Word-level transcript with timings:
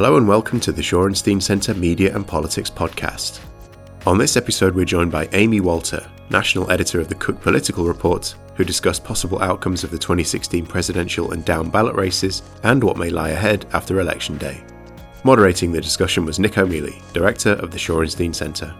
Hello 0.00 0.16
and 0.16 0.26
welcome 0.26 0.58
to 0.60 0.72
the 0.72 0.80
Shorenstein 0.80 1.42
Centre 1.42 1.74
Media 1.74 2.16
and 2.16 2.26
Politics 2.26 2.70
podcast. 2.70 3.38
On 4.06 4.16
this 4.16 4.34
episode, 4.34 4.74
we're 4.74 4.86
joined 4.86 5.12
by 5.12 5.28
Amy 5.32 5.60
Walter, 5.60 6.08
national 6.30 6.70
editor 6.70 7.00
of 7.00 7.10
the 7.10 7.14
Cook 7.16 7.38
Political 7.42 7.84
Report, 7.84 8.34
who 8.54 8.64
discuss 8.64 8.98
possible 8.98 9.42
outcomes 9.42 9.84
of 9.84 9.90
the 9.90 9.98
2016 9.98 10.64
presidential 10.64 11.32
and 11.32 11.44
down 11.44 11.68
ballot 11.68 11.94
races 11.96 12.40
and 12.62 12.82
what 12.82 12.96
may 12.96 13.10
lie 13.10 13.28
ahead 13.28 13.66
after 13.74 14.00
Election 14.00 14.38
Day. 14.38 14.64
Moderating 15.22 15.70
the 15.70 15.82
discussion 15.82 16.24
was 16.24 16.38
Nicco 16.38 16.66
Mele, 16.66 16.98
director 17.12 17.50
of 17.56 17.70
the 17.70 17.76
Shorenstein 17.76 18.34
Centre. 18.34 18.74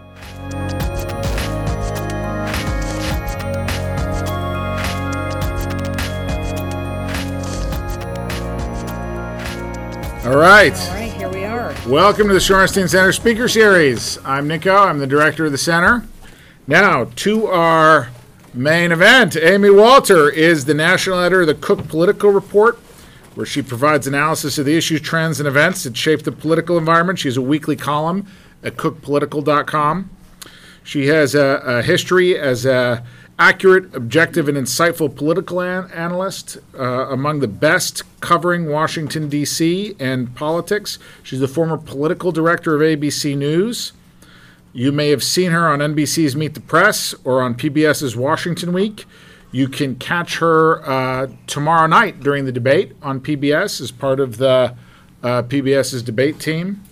All 10.25 10.35
right. 10.35 10.75
All 10.81 10.87
right, 10.87 11.00
Welcome 11.87 12.27
to 12.27 12.33
the 12.33 12.39
Shorenstein 12.39 12.89
Center 12.89 13.11
Speaker 13.11 13.47
Series. 13.47 14.17
I'm 14.23 14.47
Nicco. 14.47 14.87
I'm 14.87 14.99
the 14.99 15.07
director 15.07 15.45
of 15.45 15.51
the 15.51 15.57
center. 15.57 16.07
Now, 16.67 17.05
to 17.05 17.47
our 17.47 18.09
main 18.53 18.91
event. 18.91 19.35
Amy 19.37 19.69
Walter 19.69 20.29
is 20.29 20.65
the 20.65 20.73
national 20.73 21.19
editor 21.19 21.41
of 21.41 21.47
the 21.47 21.55
Cook 21.55 21.87
Political 21.87 22.31
Report, 22.31 22.77
where 23.35 23.45
she 23.45 23.61
provides 23.61 24.07
analysis 24.07 24.57
of 24.57 24.65
the 24.65 24.75
issues, 24.75 25.01
trends, 25.01 25.39
and 25.39 25.47
events 25.47 25.83
that 25.83 25.95
shape 25.95 26.23
the 26.23 26.31
political 26.31 26.77
environment. 26.77 27.19
She 27.19 27.27
has 27.27 27.37
a 27.37 27.41
weekly 27.41 27.75
column 27.75 28.27
at 28.63 28.75
cookpolitical.com. 28.75 30.09
She 30.83 31.07
has 31.07 31.35
a, 31.35 31.61
a 31.63 31.81
history 31.81 32.37
as 32.37 32.65
a 32.65 33.05
accurate, 33.41 33.95
objective, 33.95 34.47
and 34.47 34.55
insightful 34.55 35.13
political 35.13 35.59
an- 35.61 35.89
analyst, 35.91 36.59
uh, 36.77 37.07
among 37.09 37.39
the 37.39 37.47
best 37.47 38.03
covering 38.21 38.69
Washington, 38.69 39.29
D.C. 39.29 39.95
and 39.99 40.35
politics. 40.35 40.99
She's 41.23 41.39
the 41.39 41.47
former 41.47 41.77
political 41.77 42.31
director 42.31 42.75
of 42.75 42.81
ABC 42.81 43.35
News. 43.35 43.93
You 44.73 44.91
may 44.91 45.09
have 45.09 45.23
seen 45.23 45.51
her 45.51 45.67
on 45.67 45.79
NBC's 45.79 46.35
Meet 46.35 46.53
the 46.53 46.59
Press 46.59 47.15
or 47.23 47.41
on 47.41 47.55
PBS's 47.55 48.15
Washington 48.15 48.73
Week. 48.73 49.05
You 49.51 49.67
can 49.67 49.95
catch 49.95 50.37
her 50.37 50.87
uh, 50.87 51.27
tomorrow 51.47 51.87
night 51.87 52.19
during 52.19 52.45
the 52.45 52.51
debate 52.51 52.95
on 53.01 53.19
PBS 53.19 53.81
as 53.81 53.91
part 53.91 54.19
of 54.19 54.37
the 54.37 54.75
uh, 55.23 55.41
PBS's 55.41 56.03
debate 56.03 56.39
team. 56.39 56.83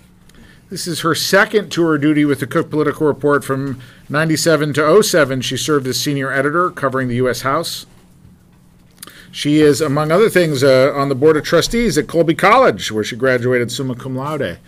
This 0.70 0.86
is 0.86 1.02
her 1.02 1.16
second 1.16 1.72
tour 1.72 1.96
of 1.96 2.02
duty 2.02 2.26
with 2.26 2.40
the 2.42 2.48
Cook 2.48 2.70
Political 2.70 3.08
Report 3.08 3.44
from 3.44 3.82
97 4.08 4.74
to 4.74 5.04
07. 5.04 5.42
She 5.42 5.58
served 5.58 5.88
as 5.88 6.00
senior 6.00 6.32
editor 6.32 6.70
covering 6.70 7.08
the 7.08 7.16
U.S. 7.16 7.42
House. 7.42 7.88
She 9.32 9.62
is, 9.62 9.82
among 9.82 10.12
other 10.12 10.30
things, 10.30 10.64
uh, 10.64 10.92
on 10.96 11.10
the 11.10 11.16
board 11.16 11.38
of 11.38 11.44
trustees 11.44 11.98
at 11.98 12.08
Colby 12.08 12.36
College, 12.36 12.92
where 12.92 13.04
she 13.04 13.16
graduated 13.16 13.72
summa 13.72 13.96
cum 13.96 14.16
laude. 14.16 14.60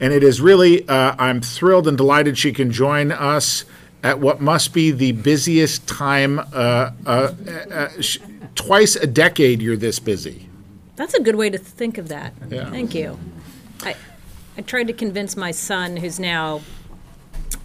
And 0.00 0.12
it 0.12 0.22
is 0.22 0.40
really, 0.40 0.86
uh, 0.88 1.14
I'm 1.18 1.40
thrilled 1.40 1.88
and 1.88 1.96
delighted 1.96 2.36
she 2.38 2.52
can 2.52 2.70
join 2.70 3.10
us 3.10 3.64
at 4.02 4.20
what 4.20 4.40
must 4.40 4.72
be 4.72 4.90
the 4.90 5.12
busiest 5.12 5.86
time. 5.88 6.38
Uh, 6.38 6.92
uh, 7.06 7.34
uh, 7.70 7.88
sh- 8.00 8.18
twice 8.54 8.96
a 8.96 9.06
decade, 9.06 9.60
you're 9.60 9.76
this 9.76 9.98
busy. 9.98 10.48
That's 10.96 11.14
a 11.14 11.20
good 11.20 11.36
way 11.36 11.50
to 11.50 11.58
think 11.58 11.98
of 11.98 12.08
that. 12.08 12.34
Yeah. 12.48 12.70
Thank 12.70 12.94
you. 12.94 13.18
I, 13.82 13.94
I 14.58 14.62
tried 14.62 14.88
to 14.88 14.92
convince 14.92 15.36
my 15.36 15.52
son, 15.52 15.98
who's 15.98 16.18
now 16.18 16.62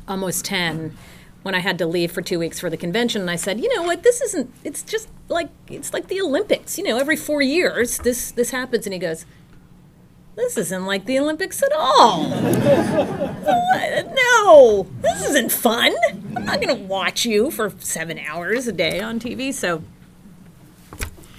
almost 0.07 0.45
10, 0.45 0.95
when 1.41 1.55
I 1.55 1.59
had 1.59 1.79
to 1.79 1.87
leave 1.87 2.11
for 2.11 2.21
two 2.21 2.37
weeks 2.37 2.59
for 2.59 2.69
the 2.69 2.77
convention, 2.77 3.21
and 3.21 3.31
I 3.31 3.35
said, 3.35 3.59
you 3.59 3.75
know 3.75 3.81
what, 3.81 4.03
this 4.03 4.21
isn't, 4.21 4.53
it's 4.63 4.83
just 4.83 5.09
like, 5.27 5.49
it's 5.67 5.91
like 5.91 6.07
the 6.07 6.21
Olympics. 6.21 6.77
You 6.77 6.83
know, 6.83 6.99
every 6.99 7.15
four 7.15 7.41
years 7.41 7.97
this, 7.97 8.29
this 8.31 8.51
happens. 8.51 8.85
And 8.85 8.93
he 8.93 8.99
goes, 8.99 9.25
this 10.35 10.55
isn't 10.55 10.85
like 10.85 11.05
the 11.05 11.17
Olympics 11.17 11.63
at 11.63 11.73
all. 11.73 12.29
no, 12.29 13.35
this 15.01 15.27
isn't 15.29 15.51
fun. 15.51 15.95
I'm 16.35 16.45
not 16.45 16.61
going 16.61 16.77
to 16.77 16.83
watch 16.83 17.25
you 17.25 17.49
for 17.49 17.71
seven 17.79 18.19
hours 18.19 18.67
a 18.67 18.71
day 18.71 18.99
on 18.99 19.19
TV. 19.19 19.51
So 19.51 19.81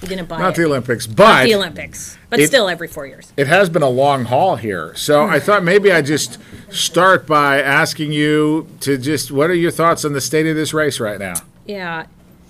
didn't 0.04 0.28
buy 0.28 0.38
Not 0.38 0.50
it. 0.54 0.56
the 0.56 0.65
Olympics, 0.66 1.06
but 1.06 1.44
the 1.44 1.54
Olympics, 1.54 2.16
but 2.31 2.41
It- 2.41 2.47
still 2.48 2.69
every 2.69 2.88
four 2.88 3.06
years. 3.06 3.32
it 3.37 3.47
has 3.47 3.69
been 3.69 3.82
a 3.82 3.88
long 3.88 4.25
haul 4.26 4.56
here. 4.56 4.92
So 4.97 5.25
I 5.25 5.41
thought 5.41 5.62
maybe 5.65 5.91
I'd 5.92 6.06
just 6.06 6.38
start 6.70 7.26
by 7.26 7.60
asking 7.60 8.12
you 8.12 8.66
to 8.81 8.97
just 8.98 9.31
what 9.31 9.50
are 9.50 9.54
your 9.54 9.70
thoughts 9.70 10.04
on 10.04 10.12
the 10.12 10.20
state 10.20 10.47
of 10.47 10.56
this 10.56 10.72
race 10.75 11.00
right 11.00 11.19
now? 11.19 11.34
Yeah, 11.66 12.06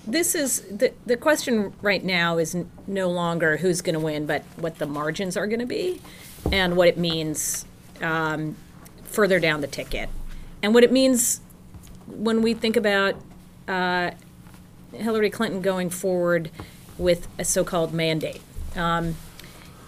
this 0.07 0.35
is 0.35 0.61
the 0.71 0.91
the 1.05 1.17
question 1.17 1.73
right 1.81 2.03
now 2.03 2.37
is 2.37 2.53
n- 2.55 2.69
no 2.87 3.09
longer 3.09 3.57
who's 3.57 3.81
going 3.81 3.93
to 3.95 3.99
win, 3.99 4.25
but 4.25 4.43
what 4.57 4.77
the 4.79 4.85
margins 4.85 5.35
are 5.37 5.47
going 5.47 5.59
to 5.61 5.65
be, 5.65 6.01
and 6.51 6.75
what 6.75 6.87
it 6.87 6.97
means 6.97 7.65
um, 8.01 8.55
further 9.03 9.39
down 9.39 9.61
the 9.61 9.67
ticket, 9.67 10.09
and 10.61 10.73
what 10.73 10.83
it 10.83 10.91
means 10.91 11.39
when 12.07 12.41
we 12.41 12.53
think 12.53 12.75
about 12.77 13.15
uh, 13.67 14.11
Hillary 14.93 15.29
Clinton 15.29 15.61
going 15.61 15.89
forward 15.89 16.49
with 16.97 17.27
a 17.37 17.45
so-called 17.45 17.93
mandate. 17.93 18.41
Um, 18.75 19.15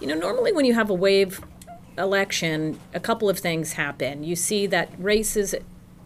you 0.00 0.06
know, 0.06 0.14
normally 0.14 0.52
when 0.52 0.64
you 0.64 0.74
have 0.74 0.90
a 0.90 0.94
wave 0.94 1.40
election, 1.96 2.78
a 2.94 3.00
couple 3.00 3.28
of 3.28 3.38
things 3.38 3.72
happen. 3.74 4.22
You 4.22 4.36
see 4.36 4.66
that 4.66 4.90
races 4.98 5.54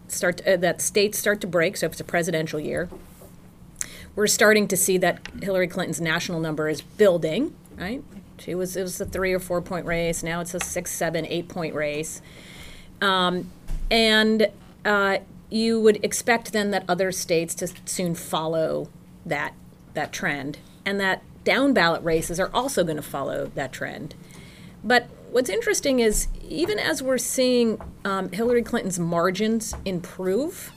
start, 0.07 0.45
uh, 0.47 0.57
that 0.57 0.81
states 0.81 1.17
start 1.17 1.41
to 1.41 1.47
break. 1.47 1.77
So 1.77 1.85
if 1.85 1.93
it's 1.93 2.01
a 2.01 2.05
presidential 2.05 2.59
year, 2.59 2.89
we're 4.15 4.27
starting 4.27 4.67
to 4.67 4.77
see 4.77 4.97
that 4.99 5.19
Hillary 5.41 5.67
Clinton's 5.67 6.01
national 6.01 6.39
number 6.39 6.67
is 6.69 6.81
building. 6.81 7.55
Right? 7.77 8.03
She 8.39 8.55
was 8.55 8.75
it 8.75 8.83
was 8.83 8.99
a 8.99 9.05
three 9.05 9.33
or 9.33 9.39
four 9.39 9.61
point 9.61 9.85
race. 9.85 10.23
Now 10.23 10.41
it's 10.41 10.53
a 10.53 10.59
six, 10.59 10.91
seven, 10.91 11.25
eight 11.27 11.47
point 11.47 11.73
race. 11.73 12.21
Um, 13.01 13.51
and 13.89 14.47
uh, 14.85 15.19
you 15.49 15.79
would 15.79 16.03
expect 16.03 16.53
then 16.53 16.71
that 16.71 16.83
other 16.87 17.11
states 17.11 17.55
to 17.55 17.67
soon 17.85 18.15
follow 18.15 18.89
that 19.25 19.53
that 19.93 20.11
trend, 20.11 20.57
and 20.85 20.99
that 20.99 21.23
down 21.43 21.73
ballot 21.73 22.03
races 22.03 22.39
are 22.39 22.49
also 22.53 22.83
going 22.83 22.95
to 22.95 23.01
follow 23.01 23.51
that 23.55 23.71
trend. 23.71 24.15
But 24.83 25.07
what's 25.31 25.49
interesting 25.49 25.99
is 25.99 26.27
even 26.47 26.79
as 26.79 27.01
we're 27.01 27.17
seeing 27.17 27.81
um, 28.05 28.29
Hillary 28.31 28.63
Clinton's 28.63 28.99
margins 28.99 29.73
improve 29.85 30.71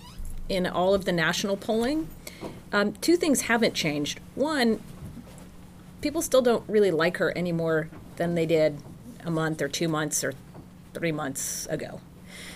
in 0.49 0.67
all 0.67 0.95
of 0.95 1.05
the 1.05 1.13
national 1.13 1.57
polling, 1.57 2.09
um, 2.73 2.93
two 2.95 3.17
things 3.17 3.43
haven't 3.43 3.75
changed. 3.75 4.21
One, 4.35 4.81
people 6.01 6.23
still 6.23 6.43
don't 6.43 6.65
really 6.69 6.91
like 6.91 7.17
her 7.19 7.37
any 7.37 7.53
more 7.53 7.89
than 8.17 8.35
they 8.35 8.47
did 8.47 8.79
a 9.25 9.31
month 9.31 9.61
or 9.61 9.69
two 9.69 9.89
months 9.89 10.23
or 10.23 10.35
three 10.95 11.13
months 11.13 11.67
ago. 11.67 12.01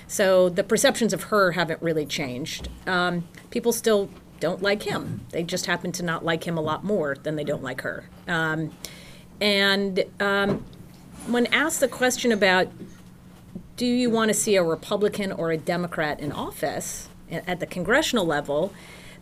So 0.06 0.48
the 0.48 0.64
perceptions 0.64 1.12
of 1.12 1.24
her 1.24 1.52
haven't 1.52 1.82
really 1.82 2.06
changed. 2.06 2.68
Um, 2.86 3.28
people 3.50 3.72
still 3.72 4.08
don't 4.40 4.62
like 4.62 4.82
him. 4.82 5.20
They 5.30 5.42
just 5.42 5.66
happen 5.66 5.92
to 5.92 6.02
not 6.02 6.24
like 6.24 6.44
him 6.44 6.58
a 6.58 6.60
lot 6.60 6.82
more 6.82 7.16
than 7.22 7.36
they 7.36 7.44
don't 7.44 7.62
like 7.62 7.82
her. 7.82 8.04
Um, 8.26 8.72
and 9.40 10.04
um, 10.18 10.64
when 11.26 11.46
asked 11.46 11.80
the 11.80 11.88
question 11.88 12.32
about 12.32 12.68
do 13.76 13.86
you 13.86 14.10
want 14.10 14.28
to 14.28 14.34
see 14.34 14.56
a 14.56 14.62
Republican 14.62 15.32
or 15.32 15.52
a 15.52 15.56
Democrat 15.56 16.20
in 16.20 16.32
office 16.32 17.08
at 17.30 17.60
the 17.60 17.66
congressional 17.66 18.26
level, 18.26 18.74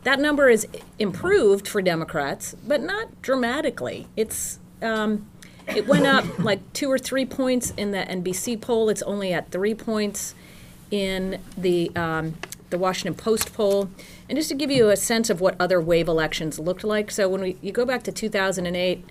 that 0.02 0.18
number 0.18 0.48
is 0.48 0.66
improved 0.98 1.68
for 1.68 1.80
Democrats, 1.80 2.56
but 2.66 2.82
not 2.82 3.22
dramatically. 3.22 4.08
It's 4.16 4.58
um, 4.82 5.28
it 5.68 5.86
went 5.86 6.06
up 6.06 6.38
like 6.38 6.72
two 6.72 6.90
or 6.90 6.98
three 6.98 7.24
points 7.24 7.72
in 7.76 7.90
the 7.92 7.98
NBC 7.98 8.60
poll. 8.60 8.88
It's 8.88 9.02
only 9.02 9.32
at 9.32 9.50
three 9.50 9.74
points 9.74 10.34
in 10.90 11.40
the 11.56 11.94
um, 11.94 12.34
the 12.70 12.78
Washington 12.78 13.14
Post 13.14 13.52
poll. 13.54 13.90
And 14.28 14.36
just 14.36 14.48
to 14.50 14.54
give 14.54 14.70
you 14.70 14.88
a 14.90 14.96
sense 14.96 15.30
of 15.30 15.40
what 15.40 15.56
other 15.60 15.80
wave 15.80 16.08
elections 16.08 16.58
looked 16.58 16.84
like, 16.84 17.10
so 17.10 17.28
when 17.28 17.40
we 17.40 17.56
you 17.60 17.72
go 17.72 17.84
back 17.84 18.02
to 18.04 18.12
2008, 18.12 19.04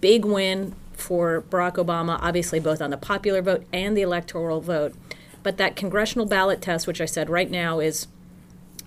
big 0.00 0.24
win 0.24 0.74
for 0.92 1.42
Barack 1.50 1.74
Obama, 1.74 2.18
obviously 2.20 2.60
both 2.60 2.80
on 2.80 2.90
the 2.90 2.96
popular 2.96 3.42
vote 3.42 3.64
and 3.72 3.96
the 3.96 4.02
electoral 4.02 4.60
vote. 4.60 4.94
But 5.42 5.56
that 5.56 5.74
congressional 5.76 6.26
ballot 6.26 6.62
test, 6.62 6.86
which 6.86 7.00
I 7.00 7.04
said 7.04 7.28
right 7.28 7.50
now 7.50 7.80
is 7.80 8.06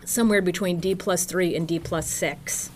somewhere 0.06 0.42
between 0.42 0.80
D 0.80 0.96
plus 0.96 1.26
three 1.26 1.56
and 1.56 1.68
D 1.68 1.80
plus 1.80 2.10
six, 2.10 2.70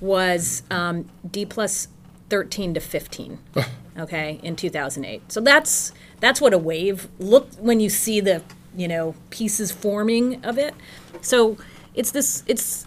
was 0.00 0.62
um, 0.70 1.08
D 1.28 1.44
plus 1.44 1.88
13 2.30 2.74
to 2.74 2.80
15. 2.80 3.38
okay, 3.98 4.40
in 4.42 4.56
2008. 4.56 5.30
So 5.30 5.40
that's 5.40 5.92
that's 6.20 6.40
what 6.40 6.54
a 6.54 6.58
wave 6.58 7.08
looked 7.18 7.58
when 7.58 7.80
you 7.80 7.90
see 7.90 8.20
the 8.20 8.42
you 8.76 8.88
know 8.88 9.14
pieces 9.30 9.72
forming 9.72 10.44
of 10.44 10.58
it. 10.58 10.74
So 11.20 11.56
it's 11.94 12.10
this 12.10 12.44
it's 12.46 12.86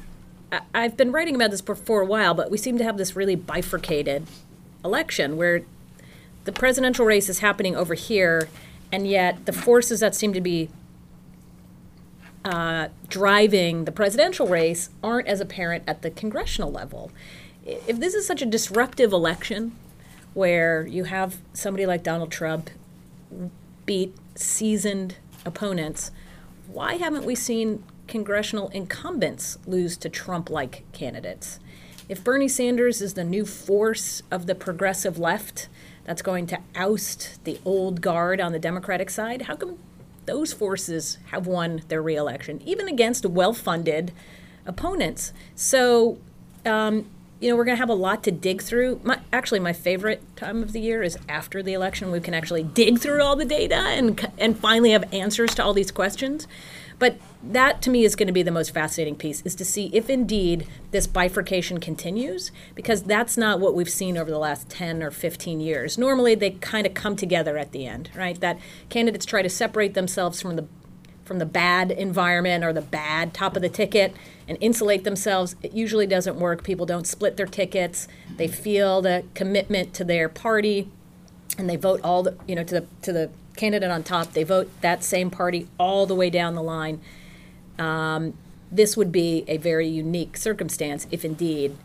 I've 0.73 0.95
been 0.95 1.11
writing 1.11 1.35
about 1.35 1.51
this 1.51 1.61
for, 1.61 1.73
for 1.73 2.01
a 2.01 2.05
while, 2.05 2.33
but 2.33 2.51
we 2.51 2.57
seem 2.57 2.77
to 2.77 2.83
have 2.83 2.97
this 2.97 3.15
really 3.15 3.35
bifurcated 3.35 4.27
election 4.85 5.35
where 5.35 5.63
the 6.43 6.51
presidential 6.51 7.05
race 7.05 7.29
is 7.29 7.39
happening 7.39 7.75
over 7.75 7.93
here, 7.93 8.49
and 8.91 9.07
yet 9.07 9.45
the 9.45 9.53
forces 9.53 10.01
that 10.01 10.13
seem 10.13 10.33
to 10.33 10.41
be 10.41 10.69
uh, 12.45 12.89
driving 13.07 13.85
the 13.85 13.91
presidential 13.91 14.47
race 14.47 14.89
aren't 15.01 15.27
as 15.27 15.39
apparent 15.39 15.83
at 15.87 16.01
the 16.01 16.11
congressional 16.11 16.71
level. 16.71 17.11
If 17.65 17.99
this 17.99 18.13
is 18.13 18.27
such 18.27 18.41
a 18.41 18.45
disruptive 18.45 19.13
election 19.13 19.75
where 20.33 20.85
you 20.85 21.05
have 21.05 21.37
somebody 21.53 21.85
like 21.85 22.03
Donald 22.03 22.31
Trump 22.31 22.69
beat 23.85 24.15
seasoned 24.35 25.15
opponents, 25.45 26.11
why 26.67 26.95
haven't 26.95 27.25
we 27.25 27.35
seen 27.35 27.83
congressional 28.07 28.69
incumbents 28.69 29.57
lose 29.65 29.97
to 29.97 30.09
Trump 30.09 30.49
like 30.49 30.83
candidates? 30.91 31.59
If 32.09 32.23
Bernie 32.23 32.47
Sanders 32.47 33.01
is 33.01 33.13
the 33.13 33.23
new 33.23 33.45
force 33.45 34.23
of 34.29 34.45
the 34.45 34.55
progressive 34.55 35.17
left 35.17 35.69
that's 36.03 36.21
going 36.21 36.47
to 36.47 36.59
oust 36.75 37.43
the 37.45 37.59
old 37.63 38.01
guard 38.01 38.41
on 38.41 38.51
the 38.51 38.59
Democratic 38.59 39.09
side, 39.09 39.43
how 39.43 39.55
come 39.55 39.77
those 40.25 40.53
forces 40.53 41.17
have 41.31 41.47
won 41.47 41.83
their 41.87 42.01
reelection, 42.01 42.61
even 42.65 42.87
against 42.87 43.25
well 43.25 43.53
funded 43.53 44.11
opponents? 44.65 45.31
So, 45.55 46.17
um, 46.65 47.05
you 47.43 47.49
know, 47.49 47.57
we're 47.57 47.65
going 47.65 47.75
to 47.75 47.81
have 47.81 47.89
a 47.89 47.93
lot 47.93 48.23
to 48.23 48.31
dig 48.31 48.61
through. 48.61 49.01
My, 49.03 49.19
actually, 49.33 49.59
my 49.59 49.73
favorite 49.73 50.23
time 50.37 50.63
of 50.63 50.71
the 50.71 50.79
year 50.79 51.03
is 51.03 51.17
after 51.27 51.61
the 51.61 51.73
election. 51.73 52.09
We 52.09 52.21
can 52.21 52.33
actually 52.33 52.63
dig 52.63 52.99
through 52.99 53.21
all 53.21 53.35
the 53.35 53.43
data 53.43 53.75
and, 53.75 54.31
and 54.37 54.57
finally 54.57 54.91
have 54.91 55.13
answers 55.13 55.53
to 55.55 55.63
all 55.63 55.73
these 55.73 55.91
questions. 55.91 56.47
But 56.99 57.17
that 57.43 57.81
to 57.81 57.89
me 57.89 58.05
is 58.05 58.15
going 58.15 58.27
to 58.27 58.33
be 58.33 58.43
the 58.43 58.51
most 58.51 58.73
fascinating 58.73 59.17
piece 59.17 59.41
is 59.41 59.55
to 59.55 59.65
see 59.65 59.89
if 59.91 60.09
indeed 60.09 60.67
this 60.91 61.05
bifurcation 61.05 61.81
continues 61.81 62.53
because 62.75 63.03
that's 63.03 63.35
not 63.35 63.59
what 63.59 63.75
we've 63.75 63.89
seen 63.89 64.17
over 64.17 64.31
the 64.31 64.37
last 64.37 64.69
10 64.69 65.03
or 65.03 65.11
15 65.11 65.59
years. 65.59 65.97
Normally 65.97 66.35
they 66.35 66.51
kind 66.51 66.87
of 66.87 66.93
come 66.93 67.17
together 67.17 67.57
at 67.57 67.73
the 67.73 67.85
end, 67.85 68.09
right? 68.15 68.39
That 68.39 68.57
candidates 68.87 69.25
try 69.25 69.41
to 69.41 69.49
separate 69.49 69.95
themselves 69.95 70.41
from 70.41 70.55
the 70.55 70.65
from 71.25 71.39
the 71.39 71.45
bad 71.45 71.91
environment 71.91 72.63
or 72.63 72.73
the 72.73 72.81
bad 72.81 73.33
top 73.33 73.55
of 73.55 73.61
the 73.61 73.69
ticket 73.69 74.13
and 74.47 74.57
insulate 74.59 75.03
themselves. 75.03 75.55
It 75.63 75.73
usually 75.73 76.07
doesn't 76.07 76.35
work. 76.35 76.63
People 76.63 76.85
don't 76.85 77.07
split 77.07 77.37
their 77.37 77.45
tickets. 77.45 78.07
They 78.37 78.47
feel 78.47 79.01
the 79.01 79.23
commitment 79.33 79.93
to 79.95 80.03
their 80.03 80.27
party 80.29 80.89
and 81.57 81.69
they 81.69 81.75
vote 81.75 82.01
all 82.03 82.23
the, 82.23 82.37
you 82.47 82.55
know, 82.55 82.63
to 82.63 82.81
the 82.81 82.85
to 83.03 83.13
the 83.13 83.29
candidate 83.55 83.91
on 83.91 84.03
top. 84.03 84.33
They 84.33 84.43
vote 84.43 84.69
that 84.81 85.03
same 85.03 85.29
party 85.29 85.67
all 85.77 86.05
the 86.05 86.15
way 86.15 86.29
down 86.29 86.55
the 86.55 86.63
line. 86.63 86.99
Um, 87.77 88.33
this 88.71 88.97
would 88.97 89.11
be 89.11 89.45
a 89.47 89.57
very 89.57 89.87
unique 89.87 90.35
circumstance 90.35 91.07
if 91.11 91.23
indeed 91.23 91.77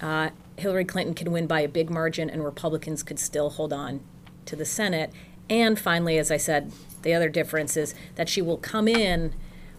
uh, 0.00 0.30
Hillary 0.56 0.84
Clinton 0.84 1.14
can 1.14 1.32
win 1.32 1.46
by 1.46 1.60
a 1.60 1.68
big 1.68 1.88
margin 1.90 2.28
and 2.28 2.44
Republicans 2.44 3.02
could 3.02 3.18
still 3.18 3.50
hold 3.50 3.72
on 3.72 4.00
to 4.44 4.56
the 4.56 4.64
Senate. 4.64 5.10
And 5.48 5.78
finally, 5.78 6.18
as 6.18 6.30
I 6.30 6.36
said, 6.36 6.72
the 7.02 7.14
other 7.14 7.28
difference 7.28 7.76
is 7.76 7.94
that 8.16 8.28
she 8.28 8.42
will 8.42 8.56
come 8.56 8.88
in 8.88 9.32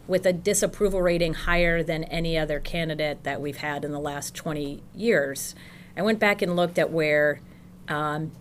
with 0.07 0.25
a 0.25 0.31
disapproval 0.31 1.01
rating 1.01 1.33
higher 1.33 1.83
than 1.83 2.05
any 2.05 2.37
other 2.37 2.59
candidate 2.59 3.23
that 3.23 3.41
we've 3.41 3.57
had 3.57 3.83
in 3.83 3.91
the 3.91 3.99
last 3.99 4.33
20 4.33 4.81
years. 4.95 5.53
I 5.97 6.01
went 6.01 6.19
back 6.19 6.41
and 6.41 6.55
looked 6.55 6.79
at 6.79 6.91
where 6.91 7.41
um, 7.89 8.31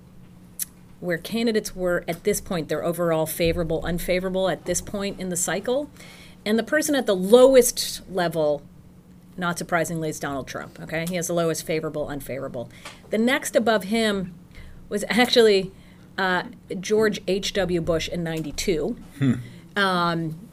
where 1.00 1.19
candidates 1.19 1.76
were 1.76 2.05
at 2.08 2.25
this 2.25 2.40
point, 2.40 2.69
their 2.69 2.82
overall 2.82 3.26
favorable, 3.26 3.84
unfavorable 3.84 4.49
at 4.49 4.64
this 4.64 4.81
point 4.81 5.20
in 5.20 5.28
the 5.28 5.37
cycle. 5.37 5.90
And 6.44 6.58
the 6.58 6.62
person 6.62 6.94
at 6.94 7.06
the 7.06 7.14
lowest 7.14 8.02
level, 8.11 8.62
not 9.37 9.58
surprisingly, 9.58 10.08
is 10.08 10.19
Donald 10.19 10.49
Trump. 10.49 10.81
Okay, 10.81 11.05
he 11.08 11.17
has 11.17 11.26
the 11.26 11.34
lowest 11.34 11.67
favorable, 11.67 12.08
unfavorable. 12.08 12.70
The 13.11 13.19
next 13.19 13.55
above 13.55 13.84
him 13.84 14.34
was 14.88 15.05
actually 15.08 15.73
uh, 16.19 16.45
George 16.81 17.21
H.W. 17.27 17.81
Bush 17.81 18.09
in 18.09 18.23
92. 18.23 18.97
Hmm. 19.19 19.33
Um, 19.77 20.49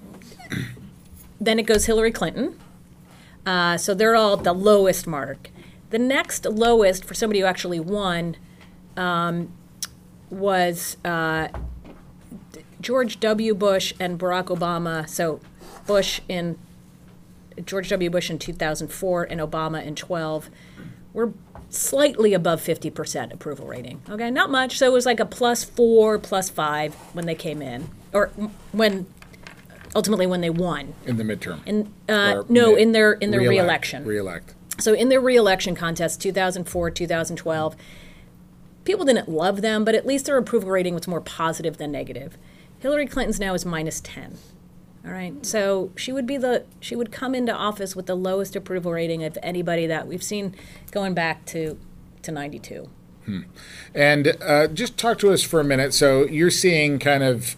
then 1.40 1.60
it 1.60 1.64
goes 1.64 1.86
Hillary 1.86 2.12
Clinton. 2.12 2.60
Uh, 3.46 3.78
so 3.78 3.94
they're 3.94 4.16
all 4.16 4.38
the 4.38 4.54
lowest 4.54 5.08
mark. 5.08 5.50
The 5.90 6.00
next 6.00 6.46
lowest 6.46 7.06
for 7.06 7.14
somebody 7.14 7.42
who 7.42 7.46
actually 7.46 7.80
won 7.80 8.36
um, 8.98 9.52
was 10.30 10.98
uh, 11.04 11.50
George 12.82 13.20
W. 13.20 13.54
Bush 13.54 13.94
and 14.00 14.20
Barack 14.20 14.46
Obama. 14.46 15.08
So 15.08 15.40
Bush 15.86 16.22
in 16.28 16.58
George 17.66 17.90
W. 17.90 18.10
Bush 18.10 18.30
in 18.30 18.40
2004 18.40 19.24
and 19.24 19.40
Obama 19.40 19.86
in 19.86 19.96
12 19.96 20.50
were 21.14 21.34
slightly 21.74 22.34
above 22.34 22.62
50% 22.62 23.34
approval 23.34 23.66
rating. 23.68 24.02
Okay, 24.10 24.30
not 24.30 24.50
much. 24.50 24.78
So 24.78 24.88
it 24.88 24.94
was 24.94 25.06
like 25.06 25.20
a 25.20 25.26
plus 25.26 25.64
four, 25.64 26.20
plus 26.20 26.50
five 26.50 26.94
when 27.14 27.26
they 27.26 27.36
came 27.36 27.62
in, 27.62 27.90
or 28.14 28.28
when 28.72 29.08
ultimately 29.96 30.26
when 30.28 30.42
they 30.42 30.50
won 30.50 30.94
in 31.06 31.18
the 31.18 31.24
midterm. 31.24 31.60
In 31.66 31.92
uh, 32.08 32.44
no, 32.50 32.76
in 32.76 32.92
their 32.92 33.14
in 33.14 33.32
their 33.32 33.42
reelection. 33.42 34.06
Reelect. 34.06 34.54
So 34.80 34.94
in 34.94 35.10
their 35.10 35.22
reelection 35.22 35.76
contest, 35.76 36.22
2004, 36.22 36.90
2012, 36.92 37.76
people 38.86 39.06
didn't 39.06 39.30
love 39.30 39.62
them, 39.62 39.86
but 39.86 39.94
at 39.94 40.06
least 40.06 40.26
their 40.26 40.38
approval 40.38 40.70
rating 40.70 40.96
was 40.96 41.08
more 41.08 41.22
positive 41.22 41.78
than 41.78 41.92
negative. 41.92 42.38
Hillary 42.80 43.06
Clinton's 43.06 43.40
now 43.40 43.54
is 43.54 43.66
minus 43.66 44.02
10. 44.02 44.38
All 45.06 45.12
right. 45.12 45.46
So 45.46 45.92
she 45.96 46.14
would 46.14 46.26
be 46.26 46.38
the 46.38 46.66
she 46.80 46.96
would 46.96 47.12
come 47.12 47.36
into 47.36 47.54
office 47.54 47.96
with 47.96 48.06
the 48.06 48.16
lowest 48.16 48.56
approval 48.56 48.94
rating 48.94 49.24
of 49.24 49.38
anybody 49.44 49.86
that 49.88 50.08
we've 50.08 50.24
seen 50.24 50.56
going 50.92 51.14
back 51.14 51.46
to 51.48 51.78
to 52.22 52.32
92. 52.32 52.90
Hmm. 53.26 53.42
And 53.94 54.36
uh, 54.42 54.68
just 54.68 54.98
talk 54.98 55.20
to 55.20 55.32
us 55.32 55.44
for 55.44 55.60
a 55.60 55.64
minute. 55.64 55.94
So 55.94 56.26
you're 56.26 56.50
seeing 56.50 57.00
kind 57.00 57.24
of 57.24 57.56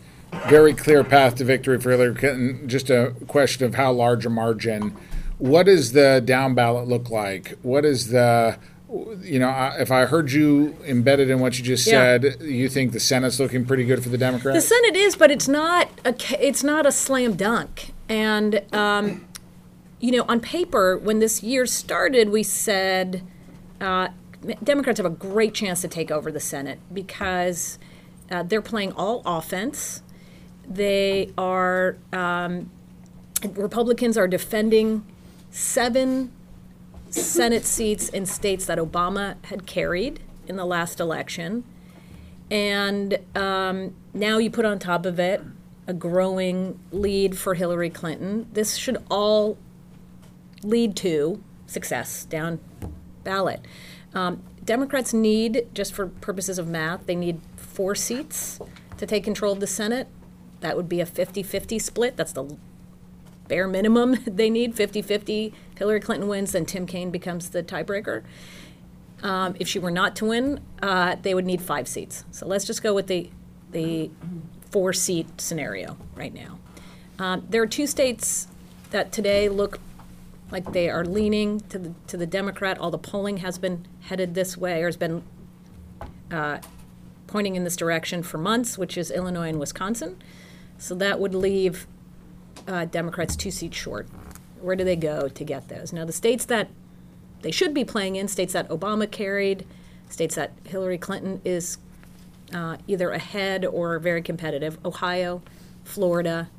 very 0.48 0.74
clear 0.74 1.04
path 1.04 1.36
to 1.36 1.44
victory 1.44 1.80
for 1.80 1.92
Hillary 1.92 2.16
Clinton. 2.16 2.68
Just 2.68 2.90
a 2.90 3.14
question 3.28 3.66
of 3.66 3.76
how 3.76 3.92
large 3.92 4.26
a 4.26 4.30
margin. 4.30 4.96
What 5.38 5.66
does 5.66 5.92
the 5.92 6.22
down 6.24 6.56
ballot 6.56 6.88
look 6.88 7.10
like? 7.10 7.58
What 7.62 7.86
is 7.86 8.10
the 8.10 8.58
you 9.22 9.40
know, 9.40 9.74
if 9.80 9.92
I 9.92 10.06
heard 10.06 10.32
you 10.32 10.76
embedded 10.86 11.30
in 11.30 11.40
what 11.40 11.58
you 11.58 11.64
just 11.64 11.88
yeah. 11.88 12.20
said, 12.20 12.42
you 12.42 12.70
think 12.70 12.92
the 12.92 13.00
Senate's 13.00 13.40
looking 13.40 13.66
pretty 13.66 13.84
good 13.84 14.04
for 14.04 14.10
the 14.10 14.18
Democrats. 14.18 14.56
The 14.56 14.76
Senate 14.76 14.96
is, 14.96 15.16
but 15.16 15.32
it's 15.32 15.48
not 15.48 15.90
a 16.06 16.16
it's 16.40 16.64
not 16.64 16.86
a 16.86 16.92
slam 16.92 17.36
dunk. 17.36 17.94
And 18.08 18.62
um, 18.74 19.28
you 20.00 20.12
know, 20.12 20.26
on 20.28 20.40
paper, 20.40 20.98
when 20.98 21.20
this 21.20 21.42
year 21.42 21.66
started, 21.66 22.30
we 22.30 22.44
said 22.44 23.24
uh, 23.82 24.10
Democrats 24.64 25.00
have 25.00 25.06
a 25.06 25.16
great 25.16 25.54
chance 25.54 25.82
to 25.82 25.88
take 25.88 26.12
over 26.12 26.32
the 26.32 26.40
Senate 26.40 26.80
because 26.94 27.80
uh, 28.30 28.44
they're 28.44 28.62
playing 28.62 28.92
all 28.94 29.24
offense. 29.26 30.04
They 30.68 31.32
are 31.38 31.98
um, 32.14 32.70
Republicans 33.44 34.18
are 34.18 34.28
defending 34.28 35.06
seven 35.50 36.32
Senate 37.22 37.66
seats 37.66 38.10
in 38.10 38.26
states 38.26 38.66
that 38.66 38.78
Obama 38.78 39.36
had 39.46 39.66
carried 39.66 40.20
in 40.48 40.56
the 40.58 40.66
last 40.66 41.00
election. 41.00 41.64
And 42.52 43.18
um, 43.36 43.96
now 44.14 44.38
you 44.38 44.52
put 44.52 44.66
on 44.66 44.80
top 44.80 45.06
of 45.06 45.20
it 45.20 45.42
a 45.88 45.94
growing 45.94 46.80
lead 46.92 47.38
for 47.38 47.54
Hillary 47.54 47.90
Clinton. 47.90 48.48
This 48.52 48.76
should 48.76 48.98
all 49.10 49.58
lead 50.64 50.96
to 50.98 51.42
success 51.68 52.26
down 52.26 52.60
ballot. 53.24 53.62
Um, 54.14 54.44
Democrats 54.64 55.14
need, 55.14 55.68
just 55.74 55.94
for 55.94 56.08
purposes 56.08 56.58
of 56.58 56.68
math, 56.68 57.06
they 57.06 57.16
need 57.16 57.40
four 57.56 57.96
seats 57.96 58.60
to 58.98 59.06
take 59.06 59.24
control 59.24 59.54
of 59.54 59.60
the 59.60 59.68
Senate. 59.68 60.08
That 60.62 60.76
would 60.76 60.90
be 60.90 61.02
a 61.02 61.06
50 61.06 61.44
50 61.44 61.80
split. 61.80 62.18
That's 62.18 62.34
the 62.34 62.58
bare 63.48 63.68
minimum 63.68 64.18
they 64.28 64.50
need 64.50 64.76
50 64.76 65.02
50. 65.02 65.54
Hillary 65.78 66.00
Clinton 66.00 66.28
wins, 66.28 66.52
then 66.54 66.66
Tim 66.66 66.86
Kaine 66.86 67.12
becomes 67.12 67.50
the 67.50 67.64
tiebreaker. 67.64 68.24
Um, 69.24 69.56
if 69.60 69.68
she 69.68 69.80
were 69.80 69.92
not 69.92 70.16
to 70.18 70.26
win, 70.26 70.60
uh, 70.82 71.16
they 71.22 71.34
would 71.34 71.46
need 71.46 71.62
five 71.62 71.88
seats. 71.88 72.26
So 72.32 72.46
let's 72.46 72.66
just 72.66 72.84
go 72.84 72.94
with 72.94 73.08
the, 73.08 73.30
the 73.72 74.12
four 74.70 74.94
seat 74.94 75.40
scenario 75.40 75.98
right 76.16 76.34
now. 76.34 76.60
Um, 77.18 77.46
there 77.50 77.62
are 77.62 77.68
two 77.68 77.88
states 77.88 78.48
that 78.92 79.12
today 79.12 79.50
look 79.50 79.80
like 80.52 80.74
they 80.74 80.90
are 80.90 81.06
leaning 81.06 81.62
to 81.62 81.80
the, 81.80 81.94
to 82.08 82.18
the 82.18 82.26
Democrat. 82.26 82.78
All 82.78 82.92
the 82.92 82.98
polling 82.98 83.38
has 83.38 83.58
been 83.58 83.88
headed 84.02 84.36
this 84.36 84.58
way 84.58 84.84
or 84.84 84.88
has 84.88 84.98
been 84.98 85.24
uh, 86.32 86.60
pointing 87.28 87.56
in 87.56 87.64
this 87.64 87.76
direction 87.76 88.22
for 88.22 88.38
months, 88.38 88.78
which 88.78 88.98
is 88.98 89.12
Illinois 89.12 89.50
and 89.50 89.60
Wisconsin. 89.60 90.22
So 90.78 90.94
that 90.96 91.20
would 91.20 91.34
leave 91.34 91.88
uh, 92.68 92.86
Democrats 92.86 93.36
two 93.36 93.52
seats 93.52 93.78
short. 93.78 94.08
Where 94.66 94.76
do 94.76 94.84
they 94.84 94.96
go 94.96 95.28
to 95.28 95.44
get 95.44 95.68
those? 95.68 95.94
Now, 95.94 96.06
the 96.06 96.12
states 96.12 96.46
that 96.46 96.70
they 97.42 97.52
should 97.52 97.74
be 97.74 97.86
playing 97.86 98.16
in, 98.16 98.28
states 98.28 98.54
that 98.54 98.68
Obama 98.70 99.10
carried, 99.10 99.66
states 100.10 100.34
that 100.36 100.54
Hillary 100.66 100.98
Clinton 100.98 101.40
is 101.46 101.78
uh, 102.54 102.78
either 102.88 103.12
ahead 103.12 103.64
or 103.66 104.00
very 104.00 104.24
competitive 104.24 104.80
Ohio, 104.84 105.44
Florida, 105.84 106.50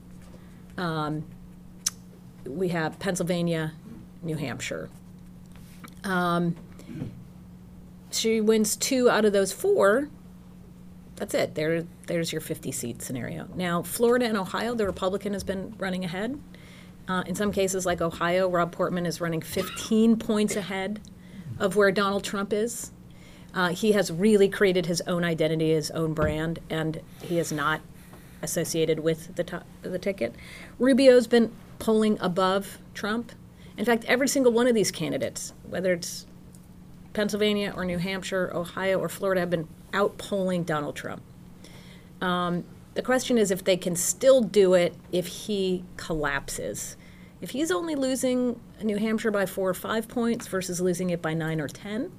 um, 0.78 1.25
we 2.44 2.68
have 2.68 2.98
Pennsylvania, 3.00 3.72
New 4.22 4.36
Hampshire. 4.36 4.88
Um, 6.04 6.54
she 8.12 8.40
wins 8.40 8.76
two 8.76 9.10
out 9.10 9.25
of 9.25 9.32
those 9.32 9.52
four, 9.52 10.08
that's 11.16 11.34
it. 11.34 11.54
There, 11.54 11.84
there's 12.06 12.30
your 12.30 12.40
50 12.40 12.70
seat 12.70 13.02
scenario. 13.02 13.48
Now, 13.54 13.82
Florida 13.82 14.26
and 14.26 14.36
Ohio, 14.36 14.75
the 14.75 14.86
Republican 14.86 15.32
has 15.32 15.42
been 15.42 15.75
running 15.78 16.04
ahead. 16.04 16.38
Uh, 17.08 17.22
in 17.26 17.34
some 17.34 17.52
cases, 17.52 17.86
like 17.86 18.00
Ohio, 18.00 18.48
Rob 18.48 18.72
Portman 18.72 19.06
is 19.06 19.20
running 19.20 19.40
15 19.40 20.16
points 20.16 20.56
ahead 20.56 21.00
of 21.58 21.76
where 21.76 21.92
Donald 21.92 22.25
Trump 22.25 22.52
is. 22.52 22.90
Uh, 23.54 23.68
he 23.68 23.92
has 23.92 24.12
really 24.12 24.48
created 24.48 24.86
his 24.86 25.00
own 25.02 25.25
identity, 25.25 25.70
his 25.70 25.90
own 25.92 26.12
brand, 26.12 26.58
and 26.68 27.00
he 27.22 27.38
is 27.38 27.52
not 27.52 27.80
associated 28.42 29.00
with 29.00 29.34
the 29.36 29.44
to- 29.44 29.64
the 29.82 29.98
ticket. 29.98 30.34
Rubio's 30.78 31.26
been 31.26 31.52
polling 31.78 32.18
above 32.20 32.78
Trump. 32.92 33.32
In 33.78 33.84
fact, 33.84 34.04
every 34.06 34.28
single 34.28 34.52
one 34.52 34.66
of 34.66 34.75
these 34.75 34.90
candidates, 34.90 35.52
whether 35.68 35.92
it's 35.92 36.26
Pennsylvania 37.12 37.72
or 37.75 37.84
New 37.84 37.98
Hampshire, 37.98 38.50
Ohio 38.54 38.98
or 38.98 39.08
Florida, 39.08 39.40
have 39.40 39.50
been 39.50 39.68
outpolling 39.92 40.66
Donald 40.66 40.96
Trump. 40.96 41.22
Um, 42.20 42.64
the 42.96 43.02
question 43.02 43.38
is 43.38 43.50
if 43.50 43.62
they 43.62 43.76
can 43.76 43.94
still 43.94 44.40
do 44.42 44.74
it 44.74 44.94
if 45.12 45.26
he 45.26 45.84
collapses. 45.96 46.96
If 47.40 47.50
he's 47.50 47.70
only 47.70 47.94
losing 47.94 48.58
New 48.82 48.96
Hampshire 48.96 49.30
by 49.30 49.46
four 49.46 49.68
or 49.68 49.74
five 49.74 50.08
points 50.08 50.46
versus 50.46 50.80
losing 50.80 51.10
it 51.10 51.20
by 51.22 51.34
nine 51.34 51.60
or 51.60 51.68
ten, 51.68 52.10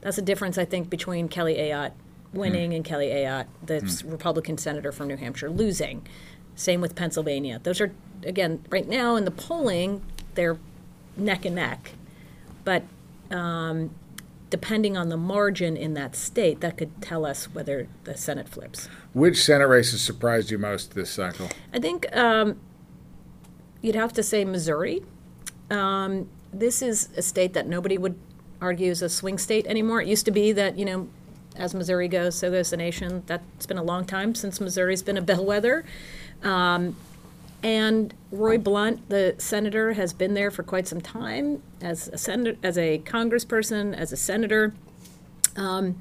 that's 0.00 0.18
a 0.18 0.22
difference, 0.22 0.58
I 0.58 0.64
think, 0.64 0.90
between 0.90 1.28
Kelly 1.28 1.54
Ayotte 1.54 1.92
winning 2.32 2.74
and 2.74 2.84
Kelly 2.84 3.06
Ayotte, 3.08 3.46
the 3.64 3.76
s- 3.76 4.02
Republican 4.04 4.58
senator 4.58 4.92
from 4.92 5.08
New 5.08 5.16
Hampshire, 5.16 5.50
losing. 5.50 6.06
Same 6.56 6.80
with 6.80 6.94
Pennsylvania. 6.94 7.60
Those 7.62 7.80
are, 7.80 7.92
again, 8.24 8.64
right 8.70 8.88
now 8.88 9.16
in 9.16 9.24
the 9.24 9.30
polling, 9.30 10.02
they're 10.34 10.58
neck 11.16 11.44
and 11.44 11.54
neck. 11.54 11.92
But 12.64 12.82
um, 13.30 13.90
depending 14.50 14.96
on 14.96 15.08
the 15.08 15.16
margin 15.16 15.76
in 15.76 15.94
that 15.94 16.14
state, 16.16 16.60
that 16.60 16.76
could 16.76 17.00
tell 17.00 17.24
us 17.24 17.46
whether 17.54 17.88
the 18.04 18.16
Senate 18.16 18.48
flips. 18.48 18.88
Which 19.14 19.42
Senate 19.42 19.68
races 19.68 20.02
surprised 20.02 20.50
you 20.50 20.58
most 20.58 20.94
this 20.94 21.10
cycle? 21.10 21.48
I 21.72 21.78
think 21.78 22.14
um, 22.14 22.60
you'd 23.80 23.94
have 23.94 24.12
to 24.14 24.22
say 24.22 24.44
Missouri. 24.44 25.02
Um, 25.70 26.28
this 26.52 26.82
is 26.82 27.08
a 27.16 27.22
state 27.22 27.54
that 27.54 27.68
nobody 27.68 27.96
would 27.96 28.18
argue 28.60 28.90
is 28.90 29.02
a 29.02 29.08
swing 29.08 29.38
state 29.38 29.66
anymore. 29.66 30.02
It 30.02 30.08
used 30.08 30.24
to 30.26 30.32
be 30.32 30.52
that, 30.52 30.76
you 30.76 30.84
know, 30.84 31.08
as 31.56 31.74
Missouri 31.74 32.08
goes, 32.08 32.34
so 32.34 32.50
goes 32.50 32.70
the 32.70 32.76
nation. 32.76 33.22
That's 33.26 33.66
been 33.66 33.78
a 33.78 33.82
long 33.82 34.04
time 34.04 34.34
since 34.34 34.60
Missouri's 34.60 35.02
been 35.02 35.16
a 35.16 35.22
bellwether. 35.22 35.84
Um, 36.42 36.96
and 37.62 38.14
Roy 38.30 38.58
Blunt, 38.58 39.08
the 39.08 39.34
senator, 39.38 39.92
has 39.92 40.12
been 40.12 40.34
there 40.34 40.50
for 40.50 40.62
quite 40.62 40.86
some 40.86 41.00
time 41.00 41.62
as 41.80 42.08
a 42.08 42.18
senator, 42.18 42.58
as 42.62 42.78
a 42.78 42.98
congressperson, 43.00 43.94
as 43.94 44.12
a 44.12 44.16
senator. 44.16 44.74
Um, 45.56 46.00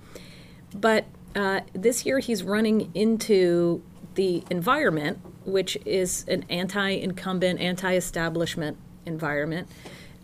but 0.74 1.06
uh, 1.36 1.62
this 1.74 2.06
year 2.06 2.20
he's 2.20 2.44
running 2.44 2.92
into 2.94 3.82
the 4.16 4.44
environment, 4.50 5.20
which 5.46 5.78
is 5.86 6.26
an 6.28 6.46
anti-incumbent, 6.50 7.60
anti-establishment 7.60 8.78
environment. 9.06 9.68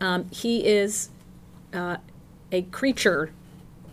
Um, 0.02 0.30
he 0.30 0.66
is 0.66 1.10
uh, 1.74 1.98
a 2.52 2.64
creature 2.64 3.32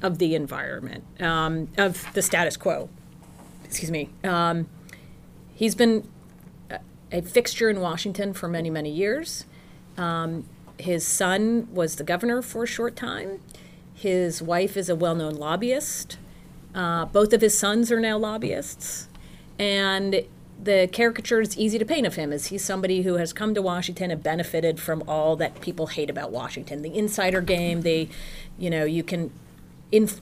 of 0.03 0.19
the 0.19 0.35
environment, 0.35 1.05
um, 1.21 1.69
of 1.79 2.07
the 2.15 2.23
status 2.23 2.57
quo. 2.57 2.89
Excuse 3.65 3.91
me. 3.91 4.11
Um, 4.25 4.69
he's 5.55 5.75
been 5.75 6.07
a- 7.13 7.23
fixture 7.23 7.71
in 7.71 7.81
Washington 7.81 8.33
for 8.33 8.49
many, 8.49 8.71
many 8.71 8.91
years. 8.91 9.45
Um, 9.97 10.45
his 10.79 11.07
son 11.07 11.69
was 11.73 11.97
the 11.97 12.05
governor 12.05 12.43
for 12.43 12.65
a 12.65 12.67
short 12.67 12.97
time. 12.97 13.41
His 13.95 14.43
wife 14.43 14.77
is 14.77 14.89
a 14.89 14.97
well 14.97 15.15
known 15.15 15.35
lobbyist. 15.35 16.19
Uh, 16.75 17.05
both 17.05 17.33
of 17.33 17.41
his 17.41 17.57
sons 17.57 17.93
are 17.93 18.01
now 18.01 18.19
lobbyists. 18.19 19.09
And 19.59 20.25
the 20.61 20.89
caricature 20.91 21.41
is 21.41 21.57
easy 21.59 21.79
to 21.79 21.85
paint 21.85 22.07
of 22.07 22.15
him 22.15 22.33
as 22.33 22.47
he's 22.47 22.65
somebody 22.65 23.03
who 23.03 23.15
has 23.15 23.33
come 23.33 23.55
to 23.55 23.63
Washington 23.63 24.11
and 24.11 24.23
benefited 24.23 24.81
from 24.81 25.03
all 25.07 25.37
that 25.37 25.61
people 25.61 25.89
hate 25.89 26.09
about 26.09 26.31
Washington 26.31 26.83
the 26.83 26.97
insider 26.97 27.41
game, 27.41 27.83
the, 27.83 28.09
you 28.59 28.71
know, 28.71 28.85
you 28.85 29.03
can, 29.03 29.31
inf- 29.91 30.21